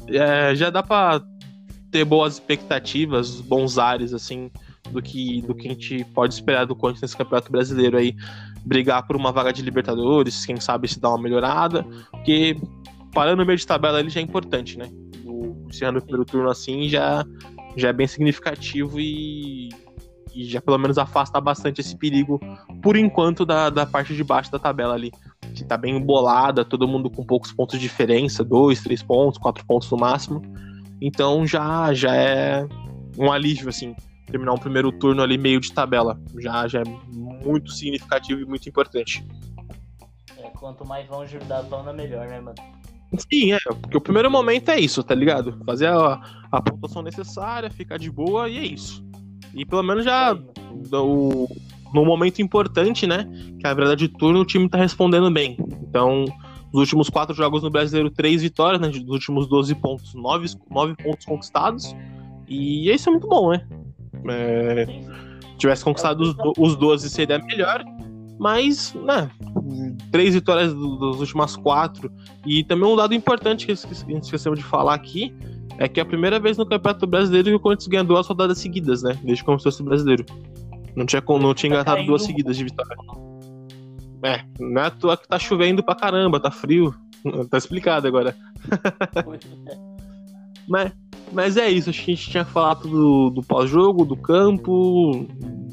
é, 0.09 0.55
já 0.55 0.69
dá 0.69 0.81
para 0.81 1.21
ter 1.91 2.03
boas 2.03 2.33
expectativas, 2.33 3.39
bons 3.41 3.77
ares, 3.77 4.13
assim, 4.13 4.51
do 4.91 5.01
que, 5.01 5.41
do 5.43 5.53
que 5.53 5.67
a 5.67 5.71
gente 5.71 6.03
pode 6.13 6.33
esperar 6.33 6.65
do 6.65 6.75
Corinthians 6.75 7.03
nesse 7.03 7.17
Campeonato 7.17 7.51
Brasileiro 7.51 7.97
aí. 7.97 8.15
Brigar 8.65 9.05
por 9.05 9.15
uma 9.15 9.31
vaga 9.31 9.53
de 9.53 9.61
Libertadores, 9.61 10.45
quem 10.45 10.59
sabe 10.59 10.87
se 10.87 10.99
dá 10.99 11.09
uma 11.09 11.21
melhorada, 11.21 11.83
porque 12.11 12.57
parando 13.13 13.37
no 13.37 13.45
meio 13.45 13.57
de 13.57 13.65
tabela 13.65 13.99
ele 13.99 14.09
já 14.09 14.19
é 14.19 14.23
importante, 14.23 14.77
né? 14.77 14.89
O, 15.68 15.70
encerrando 15.70 15.99
o 15.99 16.01
primeiro 16.01 16.26
turno 16.26 16.49
assim 16.49 16.88
já, 16.88 17.26
já 17.76 17.89
é 17.89 17.93
bem 17.93 18.07
significativo 18.07 18.99
e, 18.99 19.70
e 20.34 20.45
já 20.45 20.61
pelo 20.61 20.78
menos 20.78 20.97
afasta 20.97 21.39
bastante 21.41 21.82
esse 21.82 21.95
perigo, 21.97 22.39
por 22.82 22.95
enquanto, 22.95 23.45
da, 23.45 23.70
da 23.70 23.86
parte 23.86 24.15
de 24.15 24.24
baixo 24.24 24.51
da 24.51 24.59
tabela 24.59 24.93
ali. 24.93 25.11
Que 25.53 25.63
tá 25.63 25.78
bem 25.78 25.97
embolada, 25.97 26.63
todo 26.63 26.88
mundo 26.88 27.09
com 27.09 27.26
poucos 27.26 27.51
pontos 27.51 27.80
de 27.80 27.82
diferença, 27.82 28.43
dois, 28.43 28.82
três 28.82 29.01
pontos, 29.01 29.39
quatro 29.39 29.65
pontos 29.65 29.89
no 29.89 29.97
máximo. 29.97 30.41
Então 31.01 31.45
já, 31.45 31.93
já 31.93 32.15
é 32.15 32.68
um 33.18 33.32
alívio, 33.32 33.70
assim, 33.70 33.95
terminar 34.28 34.53
um 34.53 34.57
primeiro 34.57 34.91
turno 34.91 35.22
ali 35.24 35.38
meio 35.38 35.59
de 35.59 35.72
tabela. 35.74 36.20
Já, 36.39 36.68
já 36.68 36.82
é 36.82 36.84
muito 37.11 37.72
significativo 37.72 38.41
e 38.41 38.45
muito 38.45 38.68
importante. 38.70 39.26
É, 40.38 40.49
quanto 40.49 40.86
mais 40.86 41.09
longe 41.09 41.38
da 41.39 41.61
zona, 41.63 41.91
melhor, 41.91 42.28
né, 42.28 42.39
mano? 42.39 42.55
Sim, 43.15 43.53
é, 43.53 43.59
porque 43.81 43.97
o 43.97 44.01
primeiro 44.01 44.29
momento 44.29 44.69
é 44.69 44.79
isso, 44.79 45.01
tá 45.03 45.15
ligado? 45.15 45.57
Fazer 45.65 45.87
a, 45.87 46.21
a 46.51 46.61
pontuação 46.61 47.01
necessária, 47.01 47.69
ficar 47.69 47.97
de 47.97 48.11
boa 48.11 48.49
e 48.49 48.57
é 48.57 48.65
isso. 48.65 49.03
E 49.53 49.65
pelo 49.65 49.83
menos 49.83 50.03
já 50.03 50.37
o, 50.93 51.47
no 51.93 52.05
momento 52.05 52.41
importante, 52.41 53.07
né? 53.07 53.25
Que 53.59 53.65
é 53.65 53.69
a 53.69 53.73
verdade 53.73 54.07
de 54.07 54.13
turno, 54.13 54.41
o 54.41 54.45
time 54.45 54.67
tá 54.69 54.77
respondendo 54.77 55.31
bem. 55.31 55.57
Então, 55.81 56.25
nos 56.73 56.81
últimos 56.81 57.09
quatro 57.09 57.33
jogos 57.33 57.63
no 57.63 57.69
brasileiro, 57.69 58.09
três 58.09 58.41
vitórias, 58.41 58.81
né? 58.81 58.89
Dos 58.89 59.09
últimos 59.09 59.47
12 59.47 59.75
pontos, 59.75 60.13
nove, 60.13 60.47
nove 60.69 60.95
pontos 60.95 61.25
conquistados. 61.25 61.95
E 62.47 62.89
isso 62.91 63.09
é 63.09 63.11
muito 63.11 63.27
bom, 63.27 63.51
né? 63.51 63.65
É, 64.29 64.85
tivesse 65.57 65.83
conquistado 65.83 66.21
os, 66.21 66.35
os 66.57 66.75
12 66.75 67.09
seria 67.09 67.39
melhor. 67.39 67.83
Mas, 68.39 68.93
né, 68.93 69.29
três 70.11 70.33
vitórias 70.35 70.73
das 70.73 71.19
últimas 71.19 71.55
quatro. 71.55 72.11
E 72.45 72.63
também 72.63 72.88
um 72.88 72.95
dado 72.95 73.13
importante 73.13 73.65
que 73.65 73.71
a 73.71 73.75
gente 73.75 74.23
esqueceu 74.23 74.53
de 74.53 74.63
falar 74.63 74.93
aqui 74.93 75.33
é 75.79 75.88
que 75.88 75.99
é 75.99 76.03
a 76.03 76.05
primeira 76.05 76.39
vez 76.39 76.57
no 76.57 76.65
Campeonato 76.65 77.05
Brasileiro 77.05 77.49
que 77.49 77.55
o 77.55 77.59
Corinthians 77.59 77.88
ganhou 77.88 78.05
duas 78.05 78.27
rodadas 78.27 78.57
seguidas, 78.57 79.03
né? 79.03 79.17
Desde 79.23 79.43
que 79.43 79.45
começou 79.45 79.69
esse 79.69 79.83
brasileiro. 79.83 80.25
Não 80.95 81.05
tinha, 81.05 81.21
não 81.27 81.53
tinha 81.53 81.71
engatado 81.71 82.03
duas 82.05 82.23
seguidas 82.23 82.57
de 82.57 82.63
vitória. 82.63 82.95
É, 84.23 84.43
não 84.59 84.81
é 84.81 84.85
à 84.88 84.89
toa 84.89 85.15
que 85.15 85.27
tá 85.27 85.38
chovendo 85.38 85.83
pra 85.83 85.95
caramba, 85.95 86.39
tá 86.39 86.51
frio. 86.51 86.93
Tá 87.49 87.57
explicado 87.57 88.07
agora. 88.07 88.33
mas, 90.65 90.93
mas 91.33 91.57
é 91.57 91.69
isso, 91.69 91.89
acho 91.89 92.05
que 92.05 92.11
a 92.11 92.15
gente 92.15 92.29
tinha 92.29 92.45
falado 92.45 92.88
do, 92.88 93.29
do 93.31 93.43
pós-jogo, 93.43 94.05
do 94.05 94.15
campo, 94.15 95.27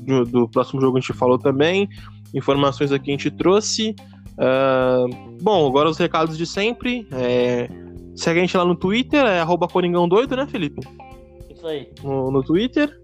do, 0.05 0.25
do, 0.25 0.49
próximo 0.49 0.81
jogo 0.81 0.97
a 0.97 1.01
gente 1.01 1.13
falou 1.13 1.39
também. 1.39 1.89
Informações 2.35 2.93
aqui 2.93 3.11
a 3.11 3.13
gente 3.13 3.31
trouxe. 3.31 3.95
Uh, 4.33 5.39
bom, 5.41 5.67
agora 5.69 5.89
os 5.89 5.97
recados 5.97 6.37
de 6.37 6.45
sempre. 6.45 7.07
É, 7.13 7.69
segue 8.17 8.41
a 8.41 8.43
gente 8.43 8.57
lá 8.57 8.65
no 8.65 8.75
Twitter, 8.75 9.25
é 9.25 9.41
arroba 9.41 9.69
Coringão 9.69 10.09
Doido, 10.09 10.37
né, 10.37 10.47
Felipe? 10.47 10.81
Isso 11.49 11.67
aí. 11.67 11.89
No, 12.03 12.31
no 12.31 12.43
Twitter. 12.43 13.01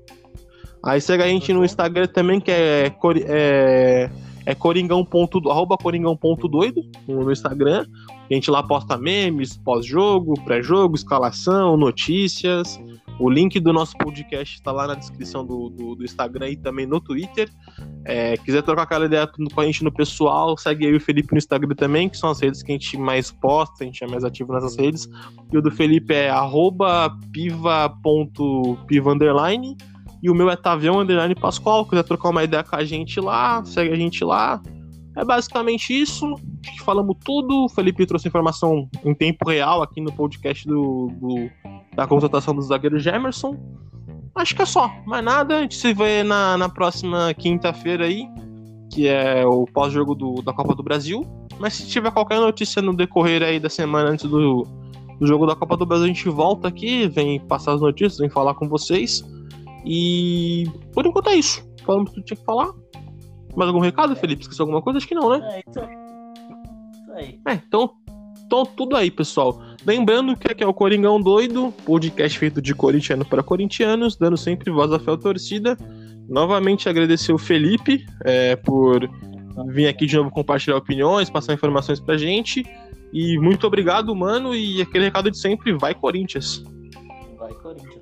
Aí 0.82 1.00
segue 1.00 1.22
a 1.22 1.28
gente 1.28 1.52
no 1.52 1.64
Instagram 1.64 2.06
também, 2.06 2.40
que 2.40 2.50
é, 2.50 2.92
é, 3.26 4.10
é 4.46 4.54
coringão. 4.54 5.06
arroba 5.48 5.76
coringão.doido 5.76 6.82
no 7.06 7.30
Instagram. 7.30 7.86
A 8.30 8.34
gente 8.34 8.50
lá 8.50 8.62
posta 8.62 8.96
memes, 8.96 9.56
pós-jogo, 9.56 10.34
pré-jogo, 10.44 10.94
escalação, 10.94 11.76
notícias. 11.76 12.80
O 13.20 13.28
link 13.28 13.60
do 13.60 13.70
nosso 13.70 13.96
podcast 13.98 14.54
está 14.54 14.72
lá 14.72 14.86
na 14.86 14.94
descrição 14.94 15.44
do, 15.44 15.68
do, 15.68 15.94
do, 15.94 16.04
Instagram 16.04 16.48
e 16.48 16.56
também 16.56 16.86
no 16.86 16.98
Twitter. 16.98 17.50
É, 18.02 18.34
quiser 18.38 18.62
trocar 18.62 18.84
aquela 18.84 19.04
ideia 19.04 19.26
com 19.26 19.60
a 19.60 19.66
gente 19.66 19.84
no 19.84 19.92
pessoal, 19.92 20.56
segue 20.56 20.86
aí 20.86 20.96
o 20.96 21.00
Felipe 21.00 21.32
no 21.32 21.36
Instagram 21.36 21.74
também, 21.74 22.08
que 22.08 22.16
são 22.16 22.30
as 22.30 22.40
redes 22.40 22.62
que 22.62 22.72
a 22.72 22.74
gente 22.74 22.96
mais 22.96 23.30
posta, 23.30 23.84
a 23.84 23.86
gente 23.86 24.02
é 24.02 24.06
mais 24.06 24.24
ativo 24.24 24.54
nessas 24.54 24.74
redes. 24.74 25.06
E 25.52 25.58
o 25.58 25.60
do 25.60 25.70
Felipe 25.70 26.14
é 26.14 26.30
piva.piva 27.30 29.12
underline. 29.12 29.76
E 30.22 30.30
o 30.30 30.34
meu 30.34 30.48
é 30.48 30.56
Tavião 30.56 30.98
Underline 30.98 31.34
Pascoal. 31.34 31.84
Quiser 31.84 32.04
trocar 32.04 32.30
uma 32.30 32.42
ideia 32.42 32.64
com 32.64 32.76
a 32.76 32.84
gente 32.84 33.20
lá, 33.20 33.62
segue 33.66 33.92
a 33.92 33.96
gente 33.96 34.24
lá. 34.24 34.62
É 35.16 35.24
basicamente 35.24 35.98
isso. 35.98 36.34
Falamos 36.84 37.16
tudo. 37.24 37.64
O 37.64 37.68
Felipe 37.68 38.06
trouxe 38.06 38.28
informação 38.28 38.88
em 39.04 39.14
tempo 39.14 39.48
real 39.48 39.82
aqui 39.82 40.00
no 40.00 40.12
podcast 40.12 40.66
do, 40.66 41.08
do 41.20 41.50
da 41.94 42.06
contratação 42.06 42.54
do 42.54 42.62
zagueiro 42.62 42.98
Gemerson. 42.98 43.56
Acho 44.34 44.54
que 44.54 44.62
é 44.62 44.66
só, 44.66 44.90
mais 45.06 45.24
nada. 45.24 45.58
A 45.58 45.62
gente 45.62 45.76
se 45.76 45.92
vê 45.92 46.22
na, 46.22 46.56
na 46.56 46.68
próxima 46.68 47.34
quinta-feira 47.34 48.04
aí, 48.04 48.28
que 48.90 49.08
é 49.08 49.44
o 49.44 49.66
pós-jogo 49.66 50.40
da 50.42 50.52
Copa 50.52 50.74
do 50.74 50.82
Brasil. 50.82 51.26
Mas 51.58 51.74
se 51.74 51.86
tiver 51.86 52.11
qualquer 52.11 52.40
notícia 52.40 52.80
no 52.80 52.94
decorrer 52.94 53.42
aí 53.42 53.58
da 53.58 53.68
semana 53.68 54.11
antes 54.11 54.24
do, 54.24 54.66
do 55.18 55.26
jogo 55.26 55.46
da 55.46 55.56
Copa 55.56 55.76
do 55.76 55.84
Brasil, 55.84 56.04
a 56.04 56.08
gente 56.08 56.28
volta 56.28 56.68
aqui, 56.68 57.08
vem 57.08 57.40
passar 57.40 57.74
as 57.74 57.80
notícias, 57.80 58.18
vem 58.18 58.30
falar 58.30 58.54
com 58.54 58.68
vocês. 58.68 59.22
E 59.84 60.64
por 60.92 61.04
enquanto 61.04 61.28
é 61.28 61.34
isso. 61.34 61.68
Falamos 61.84 62.11
tudo 62.11 62.22
que 62.22 62.28
tinha 62.28 62.36
que 62.38 62.44
falar. 62.44 62.72
Mais 63.57 63.68
algum 63.68 63.80
recado, 63.80 64.14
Felipe? 64.16 64.42
Esqueceu 64.42 64.64
alguma 64.64 64.82
coisa? 64.82 64.98
Acho 64.98 65.09
que 65.09 65.14
não, 65.14 65.30
né? 65.30 65.40
É, 65.55 65.70
isso 65.70 65.80
aí. 65.80 65.96
Isso 67.03 67.12
aí. 67.12 67.40
É, 67.46 67.55
então, 67.55 67.90
então 68.46 68.64
tudo 68.64 68.96
aí, 68.96 69.11
pessoal. 69.11 69.61
Lembrando 69.86 70.36
que 70.36 70.51
aqui 70.51 70.62
é 70.62 70.66
o 70.66 70.74
Coringão 70.74 71.20
Doido, 71.20 71.72
podcast 71.84 72.38
feito 72.38 72.61
de 72.61 72.74
corintiano 72.74 73.24
para 73.24 73.42
corintianos, 73.42 74.16
dando 74.16 74.36
sempre 74.36 74.70
voz 74.70 74.92
à 74.92 74.98
fé 74.98 75.12
à 75.12 75.16
torcida. 75.16 75.76
Novamente 76.28 76.88
agradecer 76.88 77.32
o 77.32 77.38
Felipe 77.38 78.05
é, 78.24 78.55
por 78.57 79.09
vir 79.68 79.88
aqui 79.88 80.07
de 80.07 80.16
novo 80.16 80.30
compartilhar 80.30 80.76
opiniões, 80.76 81.28
passar 81.30 81.55
informações 81.55 81.98
pra 81.98 82.16
gente. 82.16 82.64
E 83.12 83.38
muito 83.38 83.66
obrigado, 83.66 84.14
mano. 84.14 84.55
E 84.55 84.80
aquele 84.80 85.05
recado 85.05 85.30
de 85.30 85.38
sempre, 85.38 85.72
vai 85.72 85.94
Corinthians. 85.94 86.62
Vai 87.38 87.53
Corinthians. 87.55 87.99